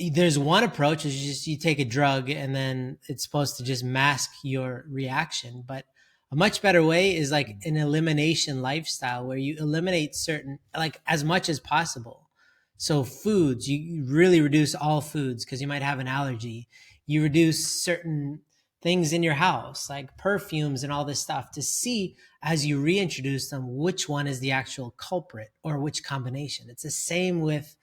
There's 0.00 0.38
one 0.38 0.64
approach 0.64 1.04
is 1.04 1.14
just 1.14 1.46
you 1.46 1.58
take 1.58 1.78
a 1.78 1.84
drug 1.84 2.30
and 2.30 2.54
then 2.54 2.98
it's 3.08 3.22
supposed 3.22 3.58
to 3.58 3.64
just 3.64 3.84
mask 3.84 4.30
your 4.42 4.84
reaction. 4.88 5.62
But 5.66 5.84
a 6.32 6.36
much 6.36 6.62
better 6.62 6.82
way 6.82 7.16
is 7.16 7.30
like 7.30 7.48
mm. 7.48 7.66
an 7.66 7.76
elimination 7.76 8.62
lifestyle 8.62 9.26
where 9.26 9.36
you 9.36 9.56
eliminate 9.58 10.14
certain, 10.14 10.58
like 10.76 11.00
as 11.06 11.24
much 11.24 11.48
as 11.48 11.60
possible. 11.60 12.30
So 12.76 13.04
foods, 13.04 13.68
you 13.68 14.04
really 14.06 14.40
reduce 14.40 14.74
all 14.74 15.00
foods 15.00 15.44
because 15.44 15.60
you 15.60 15.66
might 15.66 15.82
have 15.82 15.98
an 15.98 16.08
allergy. 16.08 16.68
You 17.06 17.22
reduce 17.22 17.82
certain 17.82 18.40
things 18.82 19.12
in 19.12 19.22
your 19.22 19.34
house, 19.34 19.90
like 19.90 20.16
perfumes 20.16 20.82
and 20.82 20.92
all 20.92 21.04
this 21.04 21.20
stuff, 21.20 21.50
to 21.52 21.62
see 21.62 22.16
as 22.42 22.64
you 22.64 22.80
reintroduce 22.80 23.50
them 23.50 23.76
which 23.76 24.08
one 24.08 24.26
is 24.26 24.40
the 24.40 24.52
actual 24.52 24.92
culprit 24.92 25.50
or 25.62 25.78
which 25.78 26.02
combination. 26.02 26.70
It's 26.70 26.84
the 26.84 26.90
same 26.90 27.40
with 27.40 27.76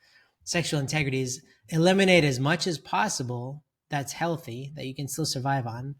sexual 0.47 0.79
integrities. 0.79 1.41
Eliminate 1.69 2.23
as 2.23 2.39
much 2.39 2.67
as 2.67 2.77
possible 2.77 3.63
that's 3.89 4.13
healthy 4.13 4.71
that 4.75 4.85
you 4.85 4.95
can 4.95 5.07
still 5.07 5.25
survive 5.25 5.67
on 5.67 5.95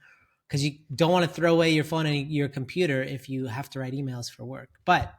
because 0.47 0.63
you 0.63 0.79
don't 0.93 1.11
want 1.11 1.27
to 1.27 1.33
throw 1.33 1.53
away 1.53 1.69
your 1.71 1.83
phone 1.83 2.05
and 2.05 2.31
your 2.31 2.47
computer 2.47 3.03
if 3.03 3.29
you 3.29 3.47
have 3.47 3.69
to 3.69 3.79
write 3.79 3.93
emails 3.93 4.31
for 4.31 4.45
work. 4.45 4.69
But 4.85 5.13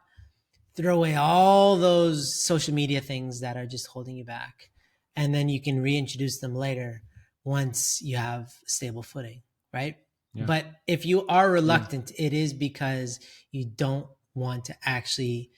throw 0.75 0.95
away 0.95 1.15
all 1.15 1.77
those 1.77 2.43
social 2.43 2.73
media 2.73 3.01
things 3.01 3.41
that 3.41 3.57
are 3.57 3.65
just 3.65 3.87
holding 3.87 4.15
you 4.15 4.25
back. 4.25 4.69
And 5.15 5.33
then 5.33 5.49
you 5.49 5.61
can 5.61 5.81
reintroduce 5.81 6.39
them 6.39 6.55
later 6.55 7.01
once 7.43 8.01
you 8.01 8.17
have 8.17 8.49
stable 8.65 9.03
footing 9.03 9.41
right? 9.73 9.95
Yeah. 10.33 10.45
But 10.45 10.65
if 10.87 11.05
you 11.05 11.25
are 11.27 11.49
reluctant, 11.49 12.11
yeah. 12.17 12.27
it 12.27 12.33
is 12.33 12.53
because 12.53 13.19
you 13.51 13.65
don't 13.65 14.07
want 14.35 14.65
to 14.65 14.75
actually 14.83 15.51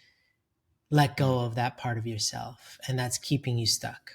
let 0.91 1.17
go 1.17 1.39
of 1.39 1.55
that 1.55 1.77
part 1.77 1.97
of 1.97 2.05
yourself, 2.05 2.77
and 2.87 2.99
that's 2.99 3.17
keeping 3.17 3.57
you 3.57 3.65
stuck. 3.65 4.11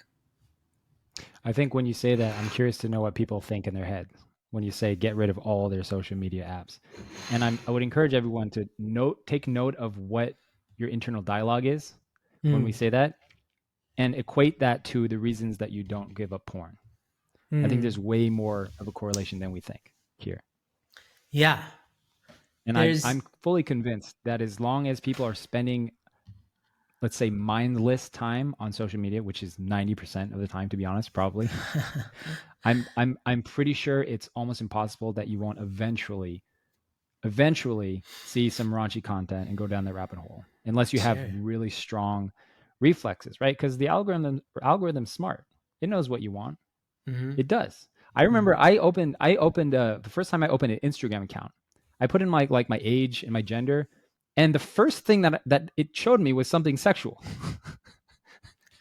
I 1.44 1.52
think 1.52 1.74
when 1.74 1.86
you 1.86 1.94
say 1.94 2.14
that, 2.14 2.38
I'm 2.38 2.50
curious 2.50 2.76
to 2.78 2.88
know 2.88 3.00
what 3.00 3.14
people 3.14 3.40
think 3.40 3.66
in 3.66 3.74
their 3.74 3.84
head 3.84 4.08
when 4.50 4.62
you 4.62 4.70
say 4.70 4.94
get 4.94 5.16
rid 5.16 5.30
of 5.30 5.38
all 5.38 5.68
their 5.68 5.82
social 5.82 6.16
media 6.16 6.44
apps. 6.44 6.78
And 7.30 7.42
I'm, 7.42 7.58
i 7.66 7.70
would 7.70 7.82
encourage 7.82 8.14
everyone 8.14 8.50
to 8.50 8.68
note, 8.78 9.26
take 9.26 9.48
note 9.48 9.74
of 9.76 9.98
what 9.98 10.34
your 10.76 10.88
internal 10.88 11.22
dialogue 11.22 11.66
is 11.66 11.94
mm. 12.44 12.52
when 12.52 12.62
we 12.62 12.70
hmm. 12.70 12.76
say 12.76 12.90
that, 12.90 13.14
and 13.98 14.14
equate 14.14 14.60
that 14.60 14.84
to 14.84 15.08
the 15.08 15.18
reasons 15.18 15.58
that 15.58 15.72
you 15.72 15.82
don't 15.82 16.14
give 16.14 16.32
up 16.32 16.44
porn. 16.46 16.76
Mm. 17.52 17.64
I 17.64 17.68
think 17.68 17.78
hmm. 17.78 17.82
there's 17.82 17.98
way 17.98 18.28
more 18.28 18.68
of 18.78 18.88
a 18.88 18.92
correlation 18.92 19.38
than 19.38 19.52
we 19.52 19.60
think 19.60 19.92
here. 20.18 20.42
Yeah. 21.30 21.62
And 22.66 22.76
I, 22.76 22.96
I'm 23.04 23.22
fully 23.42 23.62
convinced 23.62 24.16
that 24.24 24.42
as 24.42 24.58
long 24.58 24.88
as 24.88 25.00
people 25.00 25.24
are 25.24 25.34
spending, 25.34 25.92
let's 27.02 27.16
say, 27.16 27.30
mindless 27.30 28.08
time 28.08 28.54
on 28.58 28.72
social 28.72 28.98
media, 28.98 29.22
which 29.22 29.42
is 29.42 29.56
90% 29.56 30.32
of 30.32 30.40
the 30.40 30.48
time, 30.48 30.68
to 30.70 30.76
be 30.76 30.84
honest, 30.84 31.12
probably, 31.12 31.48
I'm, 32.64 32.86
I'm, 32.96 33.18
I'm 33.26 33.42
pretty 33.42 33.74
sure 33.74 34.02
it's 34.02 34.30
almost 34.34 34.60
impossible 34.60 35.12
that 35.14 35.28
you 35.28 35.38
won't 35.38 35.58
eventually, 35.58 36.42
eventually 37.24 38.02
see 38.24 38.48
some 38.48 38.70
raunchy 38.72 39.02
content 39.02 39.48
and 39.48 39.58
go 39.58 39.66
down 39.66 39.84
that 39.84 39.94
rabbit 39.94 40.18
hole, 40.18 40.44
unless 40.64 40.92
you 40.92 41.00
have 41.00 41.18
sure. 41.18 41.30
really 41.34 41.70
strong 41.70 42.32
reflexes, 42.80 43.40
right? 43.40 43.56
Because 43.56 43.76
the 43.76 43.88
algorithm, 43.88 44.40
algorithm's 44.62 45.12
smart. 45.12 45.44
It 45.80 45.88
knows 45.88 46.08
what 46.08 46.22
you 46.22 46.32
want. 46.32 46.56
Mm-hmm. 47.08 47.38
It 47.38 47.48
does. 47.48 47.88
I 48.14 48.22
remember 48.22 48.54
mm-hmm. 48.54 48.62
I 48.62 48.78
opened 48.78 49.16
I 49.20 49.36
opened 49.36 49.74
uh, 49.74 49.98
the 50.02 50.10
first 50.10 50.30
time 50.30 50.42
I 50.42 50.48
opened 50.48 50.72
an 50.72 50.80
Instagram 50.82 51.22
account. 51.22 51.52
I 52.00 52.06
put 52.06 52.22
in 52.22 52.28
my 52.28 52.46
like 52.48 52.68
my 52.68 52.80
age 52.82 53.22
and 53.22 53.32
my 53.32 53.42
gender, 53.42 53.88
and 54.36 54.54
the 54.54 54.58
first 54.58 55.04
thing 55.04 55.22
that 55.22 55.42
that 55.46 55.70
it 55.76 55.96
showed 55.96 56.20
me 56.20 56.32
was 56.32 56.48
something 56.48 56.76
sexual. 56.76 57.22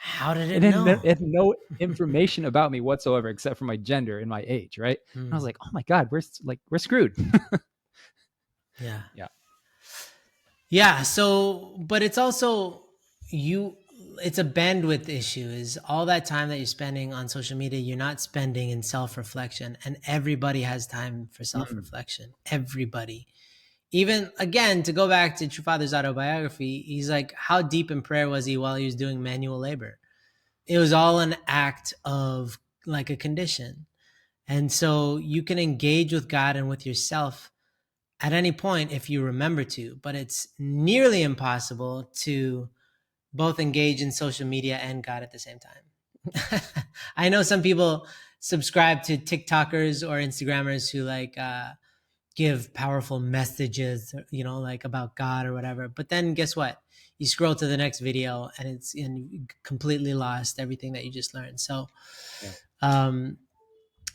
How 0.06 0.34
did 0.34 0.52
it, 0.52 0.64
it 0.64 0.72
know? 0.72 0.86
Had, 0.86 1.00
it 1.04 1.08
had 1.08 1.22
no 1.22 1.56
information 1.80 2.46
about 2.46 2.72
me 2.72 2.80
whatsoever 2.80 3.28
except 3.28 3.58
for 3.58 3.66
my 3.66 3.76
gender 3.76 4.20
and 4.20 4.30
my 4.30 4.46
age, 4.48 4.78
right? 4.78 5.00
Mm. 5.16 5.32
I 5.32 5.36
was 5.36 5.42
hmm. 5.42 5.48
like, 5.48 5.58
oh 5.64 5.70
my 5.74 5.82
god, 5.82 6.10
we're 6.12 6.22
like 6.44 6.60
we're 6.70 6.78
screwed. 6.78 7.14
yeah, 8.80 9.02
yeah, 9.16 9.28
Yeah. 10.70 11.02
So, 11.02 11.76
but 11.80 12.04
it's 12.04 12.18
also 12.18 12.84
you. 13.30 13.78
It's 14.24 14.38
a 14.38 14.44
bandwidth 14.44 15.10
issue. 15.10 15.48
Is 15.48 15.80
all 15.90 16.06
that 16.06 16.26
time 16.26 16.50
that 16.50 16.58
you're 16.58 16.66
spending 16.68 17.12
on 17.14 17.28
social 17.28 17.58
media, 17.58 17.80
you're 17.80 17.98
not 17.98 18.22
spending 18.22 18.70
in 18.70 18.84
self 18.84 19.18
reflection, 19.18 19.76
and 19.84 19.98
everybody 20.06 20.62
has 20.62 20.86
time 20.86 21.30
for 21.32 21.44
self 21.44 21.74
reflection. 21.74 22.28
Mm. 22.28 22.54
Everybody. 22.54 23.28
Even 23.92 24.32
again, 24.40 24.84
to 24.84 24.92
go 24.92 25.08
back 25.08 25.38
to 25.38 25.48
True 25.48 25.64
Father's 25.64 25.94
autobiography, 25.94 26.82
he's 26.82 27.10
like, 27.10 27.34
how 27.36 27.62
deep 27.62 27.92
in 27.92 28.02
prayer 28.02 28.28
was 28.28 28.46
he 28.46 28.58
while 28.58 28.76
he 28.76 28.86
was 28.86 28.96
doing 28.96 29.24
manual 29.24 29.60
labor? 29.60 30.00
It 30.68 30.78
was 30.78 30.94
all 30.94 31.20
an 31.20 31.36
act 31.48 31.94
of 32.04 32.58
like 32.86 33.10
a 33.10 33.16
condition. 33.16 33.86
And 34.48 34.72
so 34.72 35.18
you 35.18 35.44
can 35.44 35.60
engage 35.60 36.14
with 36.14 36.28
God 36.28 36.56
and 36.56 36.68
with 36.68 36.86
yourself 36.86 37.52
at 38.20 38.34
any 38.34 38.52
point 38.52 38.92
if 38.92 39.10
you 39.10 39.22
remember 39.22 39.64
to, 39.64 39.98
but 40.02 40.16
it's 40.16 40.48
nearly 40.58 41.22
impossible 41.22 42.10
to 42.22 42.70
both 43.34 43.60
engage 43.60 44.02
in 44.02 44.12
social 44.12 44.48
media 44.48 44.78
and 44.78 45.04
God 45.04 45.24
at 45.24 45.32
the 45.32 45.40
same 45.40 45.60
time. 45.60 46.62
I 47.18 47.30
know 47.30 47.44
some 47.44 47.62
people 47.62 48.08
subscribe 48.40 49.04
to 49.04 49.18
TikTokers 49.18 50.08
or 50.08 50.18
Instagrammers 50.18 50.92
who 50.92 51.04
like 51.04 51.38
uh, 51.38 51.72
give 52.36 52.74
powerful 52.74 53.20
messages, 53.20 54.14
you 54.32 54.44
know, 54.44 54.60
like 54.60 54.84
about 54.84 55.16
God 55.16 55.46
or 55.46 55.54
whatever. 55.54 55.88
But 55.88 56.10
then 56.10 56.34
guess 56.34 56.56
what? 56.56 56.82
You 57.18 57.28
scroll 57.28 57.56
to 57.56 57.68
the 57.68 57.78
next 57.78 58.00
video 58.00 58.50
and 58.58 58.68
it's 58.68 58.94
and 58.94 59.50
completely 59.64 60.14
lost 60.14 60.60
everything 60.60 60.94
that 60.94 61.06
you 61.06 61.12
just 61.12 61.34
learned. 61.34 61.60
So, 61.60 61.88
yeah. 62.44 62.52
um, 62.82 63.38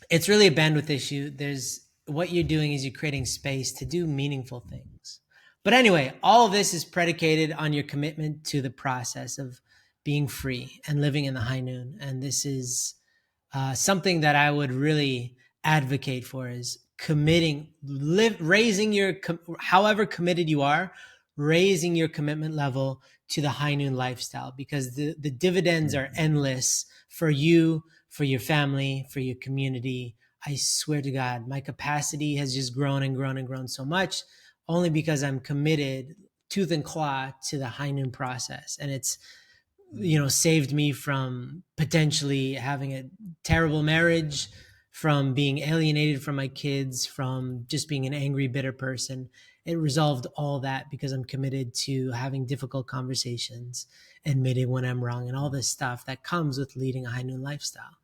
it's 0.09 0.29
really 0.29 0.47
a 0.47 0.51
bandwidth 0.51 0.89
issue. 0.89 1.31
There's 1.31 1.87
what 2.05 2.31
you're 2.31 2.43
doing 2.43 2.73
is 2.73 2.83
you're 2.83 2.93
creating 2.93 3.25
space 3.25 3.71
to 3.73 3.85
do 3.85 4.05
meaningful 4.05 4.59
things. 4.59 5.19
But 5.63 5.73
anyway, 5.73 6.13
all 6.23 6.45
of 6.45 6.51
this 6.51 6.73
is 6.73 6.83
predicated 6.85 7.53
on 7.53 7.73
your 7.73 7.83
commitment 7.83 8.43
to 8.45 8.61
the 8.61 8.69
process 8.69 9.37
of 9.37 9.61
being 10.03 10.27
free 10.27 10.81
and 10.87 11.01
living 11.01 11.25
in 11.25 11.33
the 11.33 11.41
high 11.41 11.59
noon. 11.59 11.97
And 12.01 12.21
this 12.21 12.45
is 12.45 12.95
uh, 13.53 13.73
something 13.73 14.21
that 14.21 14.35
I 14.35 14.49
would 14.49 14.71
really 14.71 15.35
advocate 15.63 16.25
for 16.25 16.49
is 16.49 16.79
committing, 17.01 17.67
live, 17.83 18.37
raising 18.39 18.93
your, 18.93 19.15
however 19.59 20.05
committed 20.05 20.47
you 20.47 20.61
are, 20.61 20.93
raising 21.35 21.95
your 21.95 22.07
commitment 22.07 22.53
level 22.53 23.01
to 23.27 23.41
the 23.41 23.49
high 23.49 23.73
noon 23.73 23.95
lifestyle 23.95 24.53
because 24.55 24.93
the, 24.93 25.15
the 25.19 25.31
dividends 25.31 25.95
are 25.95 26.05
mm-hmm. 26.05 26.19
endless 26.19 26.85
for 27.09 27.31
you, 27.31 27.83
for 28.09 28.23
your 28.23 28.39
family, 28.39 29.07
for 29.09 29.19
your 29.19 29.35
community. 29.41 30.15
I 30.45 30.55
swear 30.55 31.01
to 31.01 31.09
God, 31.09 31.47
my 31.47 31.59
capacity 31.59 32.35
has 32.35 32.53
just 32.53 32.75
grown 32.75 33.01
and 33.01 33.15
grown 33.15 33.37
and 33.37 33.47
grown 33.47 33.67
so 33.67 33.83
much 33.83 34.21
only 34.69 34.91
because 34.91 35.23
I'm 35.23 35.39
committed 35.39 36.15
tooth 36.49 36.71
and 36.71 36.83
claw 36.83 37.31
to 37.49 37.57
the 37.57 37.67
high 37.67 37.91
noon 37.91 38.11
process. 38.11 38.77
And 38.79 38.91
it's, 38.91 39.17
you 39.91 40.19
know, 40.19 40.27
saved 40.27 40.71
me 40.71 40.91
from 40.91 41.63
potentially 41.77 42.53
having 42.53 42.93
a 42.93 43.09
terrible 43.43 43.81
marriage, 43.81 44.49
from 44.91 45.33
being 45.33 45.59
alienated 45.59 46.21
from 46.21 46.35
my 46.35 46.47
kids, 46.47 47.05
from 47.05 47.65
just 47.67 47.87
being 47.87 48.05
an 48.05 48.13
angry, 48.13 48.47
bitter 48.47 48.71
person. 48.71 49.29
It 49.65 49.75
resolved 49.75 50.27
all 50.35 50.59
that 50.59 50.89
because 50.91 51.11
I'm 51.11 51.23
committed 51.23 51.73
to 51.85 52.11
having 52.11 52.45
difficult 52.45 52.87
conversations, 52.87 53.87
admitting 54.25 54.69
when 54.69 54.85
I'm 54.85 55.03
wrong, 55.03 55.27
and 55.27 55.37
all 55.37 55.49
this 55.49 55.67
stuff 55.67 56.05
that 56.05 56.23
comes 56.23 56.57
with 56.57 56.75
leading 56.75 57.05
a 57.05 57.11
high 57.11 57.21
noon 57.21 57.41
lifestyle 57.41 57.97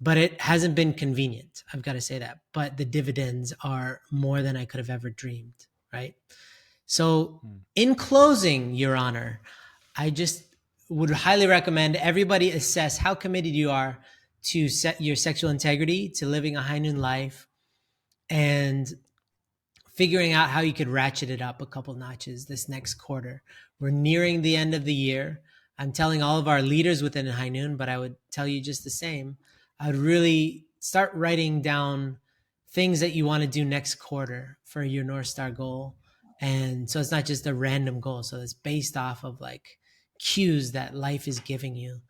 but 0.00 0.16
it 0.16 0.40
hasn't 0.40 0.74
been 0.74 0.94
convenient. 0.94 1.62
I've 1.72 1.82
got 1.82 1.92
to 1.92 2.00
say 2.00 2.18
that. 2.18 2.38
But 2.52 2.76
the 2.76 2.84
dividends 2.84 3.52
are 3.62 4.00
more 4.10 4.42
than 4.42 4.56
I 4.56 4.64
could 4.64 4.78
have 4.78 4.90
ever 4.90 5.10
dreamed, 5.10 5.66
right? 5.92 6.14
So, 6.86 7.40
hmm. 7.42 7.56
in 7.74 7.94
closing, 7.94 8.74
Your 8.74 8.96
Honor, 8.96 9.40
I 9.96 10.10
just 10.10 10.44
would 10.88 11.10
highly 11.10 11.46
recommend 11.46 11.96
everybody 11.96 12.50
assess 12.50 12.96
how 12.98 13.14
committed 13.14 13.54
you 13.54 13.70
are 13.70 13.98
to 14.42 14.68
set 14.68 15.00
your 15.00 15.16
sexual 15.16 15.50
integrity, 15.50 16.08
to 16.08 16.26
living 16.26 16.56
a 16.56 16.62
high 16.62 16.78
noon 16.78 16.98
life, 16.98 17.46
and 18.28 18.92
figuring 19.94 20.32
out 20.32 20.50
how 20.50 20.60
you 20.60 20.72
could 20.72 20.88
ratchet 20.88 21.30
it 21.30 21.42
up 21.42 21.60
a 21.60 21.66
couple 21.66 21.94
notches 21.94 22.46
this 22.46 22.68
next 22.68 22.94
quarter. 22.94 23.42
We're 23.78 23.90
nearing 23.90 24.42
the 24.42 24.56
end 24.56 24.74
of 24.74 24.84
the 24.84 24.94
year. 24.94 25.42
I'm 25.78 25.92
telling 25.92 26.22
all 26.22 26.38
of 26.38 26.48
our 26.48 26.62
leaders 26.62 27.02
within 27.02 27.26
High 27.26 27.48
Noon, 27.48 27.76
but 27.76 27.88
I 27.88 27.98
would 27.98 28.16
tell 28.30 28.46
you 28.46 28.60
just 28.60 28.84
the 28.84 28.90
same 28.90 29.36
I'd 29.80 29.96
really 29.96 30.66
start 30.78 31.10
writing 31.14 31.62
down 31.62 32.18
things 32.72 33.00
that 33.00 33.14
you 33.14 33.24
want 33.24 33.42
to 33.42 33.48
do 33.48 33.64
next 33.64 33.94
quarter 33.94 34.58
for 34.64 34.82
your 34.82 35.04
North 35.04 35.26
Star 35.26 35.50
goal. 35.50 35.96
And 36.42 36.88
so 36.88 37.00
it's 37.00 37.10
not 37.10 37.24
just 37.24 37.46
a 37.46 37.54
random 37.54 37.98
goal. 37.98 38.22
So 38.22 38.38
it's 38.38 38.52
based 38.52 38.96
off 38.96 39.24
of 39.24 39.40
like 39.40 39.78
cues 40.18 40.72
that 40.72 40.94
life 40.94 41.26
is 41.26 41.40
giving 41.40 41.74
you. 41.74 42.00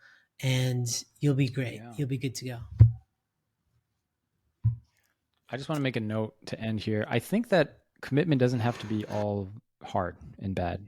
And 0.42 0.86
you'll 1.20 1.34
be 1.34 1.48
great. 1.48 1.74
Yeah. 1.74 1.92
You'll 1.96 2.08
be 2.08 2.18
good 2.18 2.34
to 2.36 2.44
go. 2.46 2.58
I 5.50 5.56
just 5.56 5.68
want 5.68 5.78
to 5.78 5.82
make 5.82 5.96
a 5.96 6.00
note 6.00 6.34
to 6.46 6.60
end 6.60 6.80
here. 6.80 7.04
I 7.08 7.18
think 7.18 7.48
that 7.48 7.78
commitment 8.00 8.38
doesn't 8.38 8.60
have 8.60 8.78
to 8.78 8.86
be 8.86 9.04
all 9.06 9.52
hard 9.82 10.16
and 10.38 10.54
bad. 10.54 10.84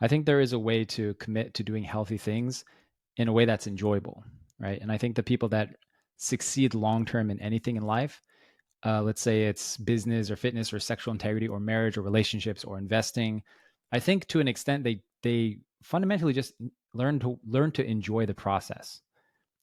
I 0.00 0.08
think 0.08 0.26
there 0.26 0.40
is 0.40 0.52
a 0.52 0.58
way 0.58 0.84
to 0.86 1.14
commit 1.14 1.54
to 1.54 1.62
doing 1.62 1.84
healthy 1.84 2.18
things 2.18 2.64
in 3.16 3.28
a 3.28 3.32
way 3.32 3.44
that's 3.44 3.66
enjoyable, 3.66 4.24
right? 4.58 4.80
And 4.80 4.90
I 4.90 4.98
think 4.98 5.16
the 5.16 5.22
people 5.22 5.48
that 5.50 5.76
succeed 6.16 6.74
long 6.74 7.04
term 7.04 7.30
in 7.30 7.40
anything 7.40 7.76
in 7.76 7.84
life, 7.84 8.20
uh, 8.84 9.02
let's 9.02 9.20
say 9.20 9.44
it's 9.44 9.76
business 9.76 10.30
or 10.30 10.36
fitness 10.36 10.72
or 10.72 10.80
sexual 10.80 11.12
integrity 11.12 11.48
or 11.48 11.60
marriage 11.60 11.96
or 11.96 12.02
relationships 12.02 12.64
or 12.64 12.78
investing, 12.78 13.42
I 13.92 14.00
think 14.00 14.26
to 14.28 14.40
an 14.40 14.48
extent 14.48 14.84
they 14.84 15.02
they 15.22 15.58
fundamentally 15.82 16.32
just 16.32 16.54
learn 16.96 17.18
to 17.20 17.38
learn 17.46 17.72
to 17.72 17.84
enjoy 17.84 18.26
the 18.26 18.34
process, 18.34 19.00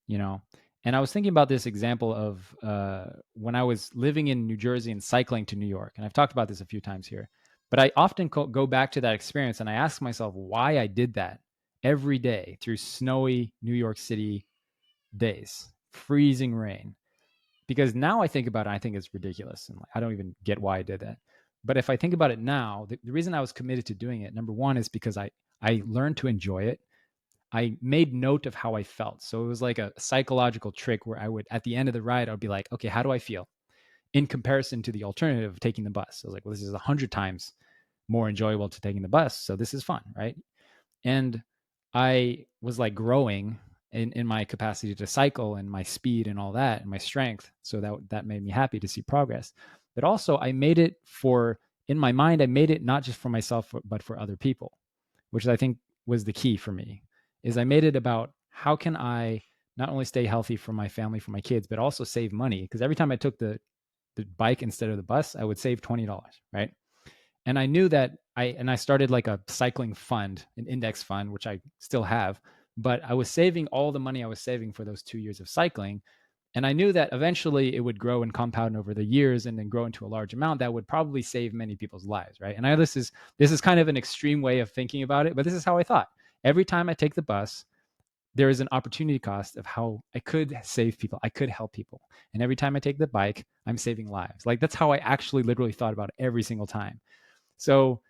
you 0.07 0.17
know. 0.17 0.41
And 0.85 0.95
I 0.95 0.99
was 0.99 1.13
thinking 1.13 1.29
about 1.29 1.47
this 1.47 1.65
example 1.65 2.13
of 2.13 2.55
uh, 2.61 3.05
when 3.33 3.55
I 3.55 3.63
was 3.63 3.89
living 3.95 4.27
in 4.27 4.47
New 4.47 4.57
Jersey 4.57 4.91
and 4.91 5.01
cycling 5.01 5.45
to 5.47 5.55
New 5.55 5.65
York, 5.65 5.93
and 5.95 6.05
I've 6.05 6.13
talked 6.13 6.33
about 6.33 6.47
this 6.47 6.61
a 6.61 6.65
few 6.65 6.81
times 6.81 7.07
here. 7.07 7.29
But 7.69 7.79
I 7.79 7.91
often 7.95 8.29
co- 8.29 8.45
go 8.45 8.67
back 8.67 8.91
to 8.91 9.01
that 9.01 9.15
experience 9.15 9.59
and 9.59 9.67
I 9.67 9.73
ask 9.73 9.99
myself 9.99 10.35
why 10.35 10.77
I 10.77 10.85
did 10.85 11.15
that 11.15 11.39
every 11.83 12.19
day 12.19 12.55
through 12.61 12.77
snowy 12.77 13.51
New 13.63 13.73
York 13.73 13.97
City 13.97 14.45
days 15.17 15.69
freezing 15.91 16.53
rain. 16.53 16.95
Because 17.67 17.95
now 17.95 18.21
I 18.21 18.27
think 18.27 18.47
about 18.47 18.67
it, 18.67 18.71
I 18.71 18.77
think 18.77 18.95
it's 18.95 19.13
ridiculous. 19.13 19.69
And 19.69 19.79
I 19.95 19.99
don't 19.99 20.13
even 20.13 20.35
get 20.43 20.59
why 20.59 20.77
I 20.77 20.83
did 20.83 20.99
that. 20.99 21.17
But 21.63 21.77
if 21.77 21.89
I 21.89 21.95
think 21.95 22.13
about 22.13 22.29
it 22.29 22.39
now, 22.39 22.85
the, 22.89 22.99
the 23.03 23.11
reason 23.11 23.33
I 23.33 23.41
was 23.41 23.53
committed 23.53 23.85
to 23.87 23.95
doing 23.95 24.21
it, 24.21 24.35
number 24.35 24.51
one, 24.51 24.77
is 24.77 24.89
because 24.89 25.17
I, 25.17 25.31
I 25.61 25.81
learned 25.85 26.17
to 26.17 26.27
enjoy 26.27 26.65
it. 26.65 26.79
I 27.53 27.77
made 27.81 28.13
note 28.13 28.47
of 28.47 28.55
how 28.55 28.73
I 28.73 28.83
felt. 28.83 29.21
So 29.21 29.43
it 29.43 29.47
was 29.47 29.61
like 29.61 29.77
a 29.77 29.93
psychological 29.97 30.71
trick 30.71 31.05
where 31.05 31.19
I 31.19 31.27
would, 31.29 31.45
at 31.51 31.63
the 31.63 31.75
end 31.75 31.87
of 31.87 31.93
the 31.93 32.01
ride, 32.01 32.27
I'd 32.27 32.39
be 32.39 32.47
like, 32.47 32.67
okay, 32.71 32.87
how 32.87 33.03
do 33.03 33.11
I 33.11 33.19
feel 33.19 33.47
in 34.13 34.25
comparison 34.25 34.81
to 34.83 34.91
the 34.91 35.03
alternative 35.03 35.51
of 35.51 35.59
taking 35.59 35.83
the 35.83 35.91
bus? 35.91 36.23
I 36.23 36.27
was 36.27 36.33
like, 36.33 36.45
well, 36.45 36.53
this 36.53 36.63
is 36.63 36.73
a 36.73 36.79
hundred 36.79 37.11
times 37.11 37.53
more 38.09 38.27
enjoyable 38.27 38.69
to 38.69 38.81
taking 38.81 39.03
the 39.03 39.07
bus. 39.07 39.39
So 39.39 39.55
this 39.55 39.73
is 39.73 39.83
fun, 39.83 40.01
right? 40.17 40.35
And 41.05 41.41
I 41.93 42.45
was 42.61 42.79
like 42.79 42.95
growing 42.95 43.59
in, 43.91 44.11
in 44.13 44.25
my 44.25 44.43
capacity 44.45 44.95
to 44.95 45.05
cycle 45.07 45.55
and 45.55 45.69
my 45.69 45.83
speed 45.83 46.27
and 46.27 46.39
all 46.39 46.53
that 46.53 46.81
and 46.81 46.89
my 46.89 46.97
strength. 46.97 47.51
So 47.61 47.79
that 47.81 47.93
that 48.09 48.25
made 48.25 48.43
me 48.43 48.49
happy 48.49 48.79
to 48.79 48.87
see 48.87 49.03
progress. 49.03 49.53
But 49.93 50.03
also 50.03 50.39
I 50.39 50.51
made 50.51 50.79
it 50.79 50.95
for 51.05 51.59
in 51.87 51.99
my 51.99 52.11
mind, 52.11 52.41
I 52.41 52.47
made 52.47 52.71
it 52.71 52.83
not 52.83 53.03
just 53.03 53.19
for 53.19 53.29
myself 53.29 53.73
but 53.85 54.01
for 54.01 54.19
other 54.19 54.35
people, 54.35 54.71
which 55.29 55.47
I 55.47 55.55
think 55.55 55.77
was 56.07 56.23
the 56.23 56.33
key 56.33 56.57
for 56.57 56.71
me. 56.71 57.02
Is 57.43 57.57
I 57.57 57.63
made 57.63 57.83
it 57.83 57.95
about 57.95 58.31
how 58.49 58.75
can 58.75 58.95
I 58.95 59.43
not 59.77 59.89
only 59.89 60.05
stay 60.05 60.25
healthy 60.25 60.55
for 60.55 60.71
my 60.73 60.87
family, 60.87 61.19
for 61.19 61.31
my 61.31 61.41
kids, 61.41 61.67
but 61.67 61.79
also 61.79 62.03
save 62.03 62.31
money. 62.31 62.61
Because 62.61 62.81
every 62.81 62.95
time 62.95 63.11
I 63.11 63.15
took 63.15 63.37
the 63.37 63.59
the 64.15 64.25
bike 64.37 64.61
instead 64.61 64.89
of 64.89 64.97
the 64.97 65.03
bus, 65.03 65.35
I 65.35 65.43
would 65.43 65.57
save 65.57 65.81
twenty 65.81 66.05
dollars, 66.05 66.41
right? 66.53 66.71
And 67.45 67.59
I 67.59 67.65
knew 67.65 67.89
that 67.89 68.11
I 68.37 68.45
and 68.45 68.69
I 68.69 68.75
started 68.75 69.11
like 69.11 69.27
a 69.27 69.39
cycling 69.47 69.93
fund, 69.93 70.45
an 70.57 70.67
index 70.67 71.03
fund, 71.03 71.31
which 71.31 71.47
I 71.47 71.59
still 71.79 72.03
have, 72.03 72.39
but 72.77 73.01
I 73.03 73.13
was 73.13 73.29
saving 73.29 73.67
all 73.67 73.91
the 73.91 73.99
money 73.99 74.23
I 74.23 74.27
was 74.27 74.39
saving 74.39 74.73
for 74.73 74.85
those 74.85 75.03
two 75.03 75.17
years 75.17 75.39
of 75.39 75.49
cycling. 75.49 76.01
And 76.55 76.67
I 76.67 76.73
knew 76.73 76.93
that 76.93 77.09
eventually 77.11 77.75
it 77.75 77.79
would 77.79 77.97
grow 77.97 78.21
and 78.21 78.31
compound 78.31 78.77
over 78.77 78.93
the 78.93 79.03
years 79.03 79.47
and 79.47 79.57
then 79.57 79.69
grow 79.69 79.85
into 79.85 80.05
a 80.05 80.07
large 80.07 80.35
amount 80.35 80.59
that 80.59 80.71
would 80.71 80.87
probably 80.87 81.23
save 81.23 81.51
many 81.51 81.75
people's 81.75 82.05
lives, 82.05 82.39
right? 82.39 82.55
And 82.55 82.65
I 82.67 82.75
this 82.75 82.95
is 82.95 83.11
this 83.39 83.51
is 83.51 83.59
kind 83.59 83.79
of 83.79 83.87
an 83.87 83.97
extreme 83.97 84.41
way 84.41 84.59
of 84.59 84.69
thinking 84.69 85.03
about 85.03 85.25
it, 85.25 85.35
but 85.35 85.45
this 85.45 85.53
is 85.53 85.65
how 85.65 85.77
I 85.77 85.83
thought. 85.83 86.09
Every 86.43 86.65
time 86.65 86.89
I 86.89 86.93
take 86.93 87.15
the 87.15 87.21
bus, 87.21 87.65
there 88.35 88.49
is 88.49 88.59
an 88.59 88.67
opportunity 88.71 89.19
cost 89.19 89.57
of 89.57 89.65
how 89.65 90.01
I 90.15 90.19
could 90.19 90.57
save 90.63 90.97
people. 90.97 91.19
I 91.23 91.29
could 91.29 91.49
help 91.49 91.71
people. 91.71 92.01
And 92.33 92.41
every 92.41 92.55
time 92.55 92.75
I 92.75 92.79
take 92.79 92.97
the 92.97 93.07
bike, 93.07 93.45
I'm 93.67 93.77
saving 93.77 94.09
lives. 94.09 94.45
Like 94.45 94.59
that's 94.59 94.75
how 94.75 94.91
I 94.91 94.97
actually 94.97 95.43
literally 95.43 95.71
thought 95.71 95.93
about 95.93 96.09
it 96.09 96.23
every 96.23 96.43
single 96.43 96.65
time. 96.65 96.99
So 97.57 98.01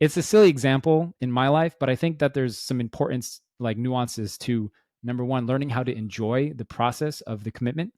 it's 0.00 0.16
a 0.16 0.22
silly 0.22 0.48
example 0.48 1.14
in 1.20 1.30
my 1.30 1.48
life, 1.48 1.74
but 1.80 1.90
I 1.90 1.96
think 1.96 2.20
that 2.20 2.34
there's 2.34 2.58
some 2.58 2.80
importance 2.80 3.40
like 3.58 3.76
nuances 3.78 4.38
to 4.38 4.70
number 5.02 5.24
one, 5.24 5.46
learning 5.46 5.70
how 5.70 5.82
to 5.82 5.96
enjoy 5.96 6.52
the 6.54 6.64
process 6.64 7.20
of 7.22 7.44
the 7.44 7.50
commitment. 7.50 7.92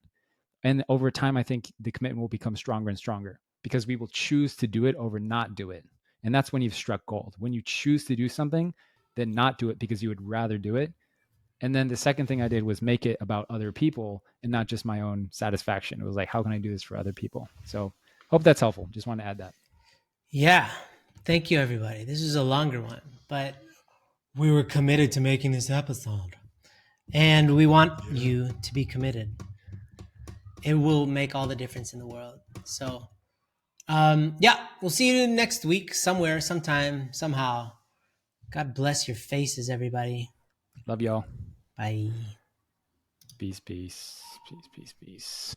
And 0.65 0.85
over 0.89 1.11
time, 1.11 1.37
I 1.37 1.43
think 1.43 1.73
the 1.81 1.93
commitment 1.93 2.21
will 2.21 2.29
become 2.29 2.57
stronger 2.57 2.89
and 2.89 2.99
stronger 2.99 3.41
because 3.63 3.87
we 3.87 3.97
will 3.97 4.09
choose 4.09 4.57
to 4.57 4.67
do 4.67 4.87
it 4.87 4.97
over 4.97 5.19
not 5.19 5.55
do 5.55 5.71
it. 5.71 5.85
And 6.25 6.35
that's 6.35 6.53
when 6.53 6.63
you've 6.63 6.75
struck 6.75 7.05
gold. 7.07 7.35
When 7.39 7.53
you 7.53 7.63
choose 7.63 8.05
to 8.07 8.17
do 8.17 8.29
something, 8.29 8.75
then 9.19 9.35
not 9.35 9.59
do 9.59 9.71
it 9.71 9.79
because 9.79 10.03
you 10.03 10.09
would 10.09 10.27
rather 10.27 10.59
do 10.59 10.77
it. 10.77 10.93
And 11.61 11.75
then 11.75 11.89
the 11.89 11.97
second 11.97 12.27
thing 12.27 12.41
I 12.41 12.49
did 12.49 12.63
was 12.63 12.81
make 12.81 13.05
it 13.05 13.17
about 13.21 13.47
other 13.51 13.73
people 13.73 14.23
and 14.43 14.53
not 14.53 14.69
just 14.69 14.85
my 14.85 15.01
own 15.01 15.29
satisfaction. 15.33 16.01
It 16.01 16.05
was 16.05 16.15
like, 16.15 16.29
how 16.29 16.43
can 16.43 16.53
I 16.53 16.59
do 16.59 16.71
this 16.71 16.85
for 16.85 16.97
other 16.97 17.13
people? 17.13 17.49
So 17.65 17.93
hope 18.31 18.45
that's 18.45 18.61
helpful. 18.61 18.89
Just 18.93 19.09
want 19.09 19.21
to 19.21 19.27
add 19.27 19.39
that. 19.39 19.55
Yeah. 20.31 20.71
Thank 21.25 21.51
you, 21.51 21.59
everybody. 21.59 22.05
This 22.05 22.23
is 22.23 22.37
a 22.37 22.43
longer 22.43 22.81
one, 22.81 23.03
but 23.29 23.57
we 24.37 24.53
were 24.53 24.63
committed 24.63 25.11
to 25.13 25.21
making 25.21 25.51
this 25.51 25.69
episode. 25.69 26.37
And 27.13 27.57
we 27.57 27.67
want 27.67 28.01
you 28.13 28.51
to 28.63 28.75
be 28.75 28.85
committed. 28.85 29.35
It 30.63 30.75
will 30.75 31.07
make 31.07 31.35
all 31.35 31.47
the 31.47 31.57
difference 31.57 31.93
in 31.93 31.99
the 31.99 32.07
world. 32.07 32.39
So, 32.65 33.09
um, 33.89 34.37
yeah, 34.39 34.67
we'll 34.81 34.91
see 34.91 35.21
you 35.21 35.27
next 35.27 35.65
week, 35.65 35.95
somewhere, 35.95 36.41
sometime, 36.41 37.09
somehow. 37.13 37.73
God 38.51 38.75
bless 38.75 39.07
your 39.07 39.17
faces, 39.17 39.69
everybody. 39.69 40.31
Love 40.87 41.03
y'all. 41.03 41.25
Bye. 41.77 42.11
Peace, 43.39 43.61
peace, 43.61 44.23
peace, 44.49 44.69
peace, 44.75 44.95
peace. 45.05 45.55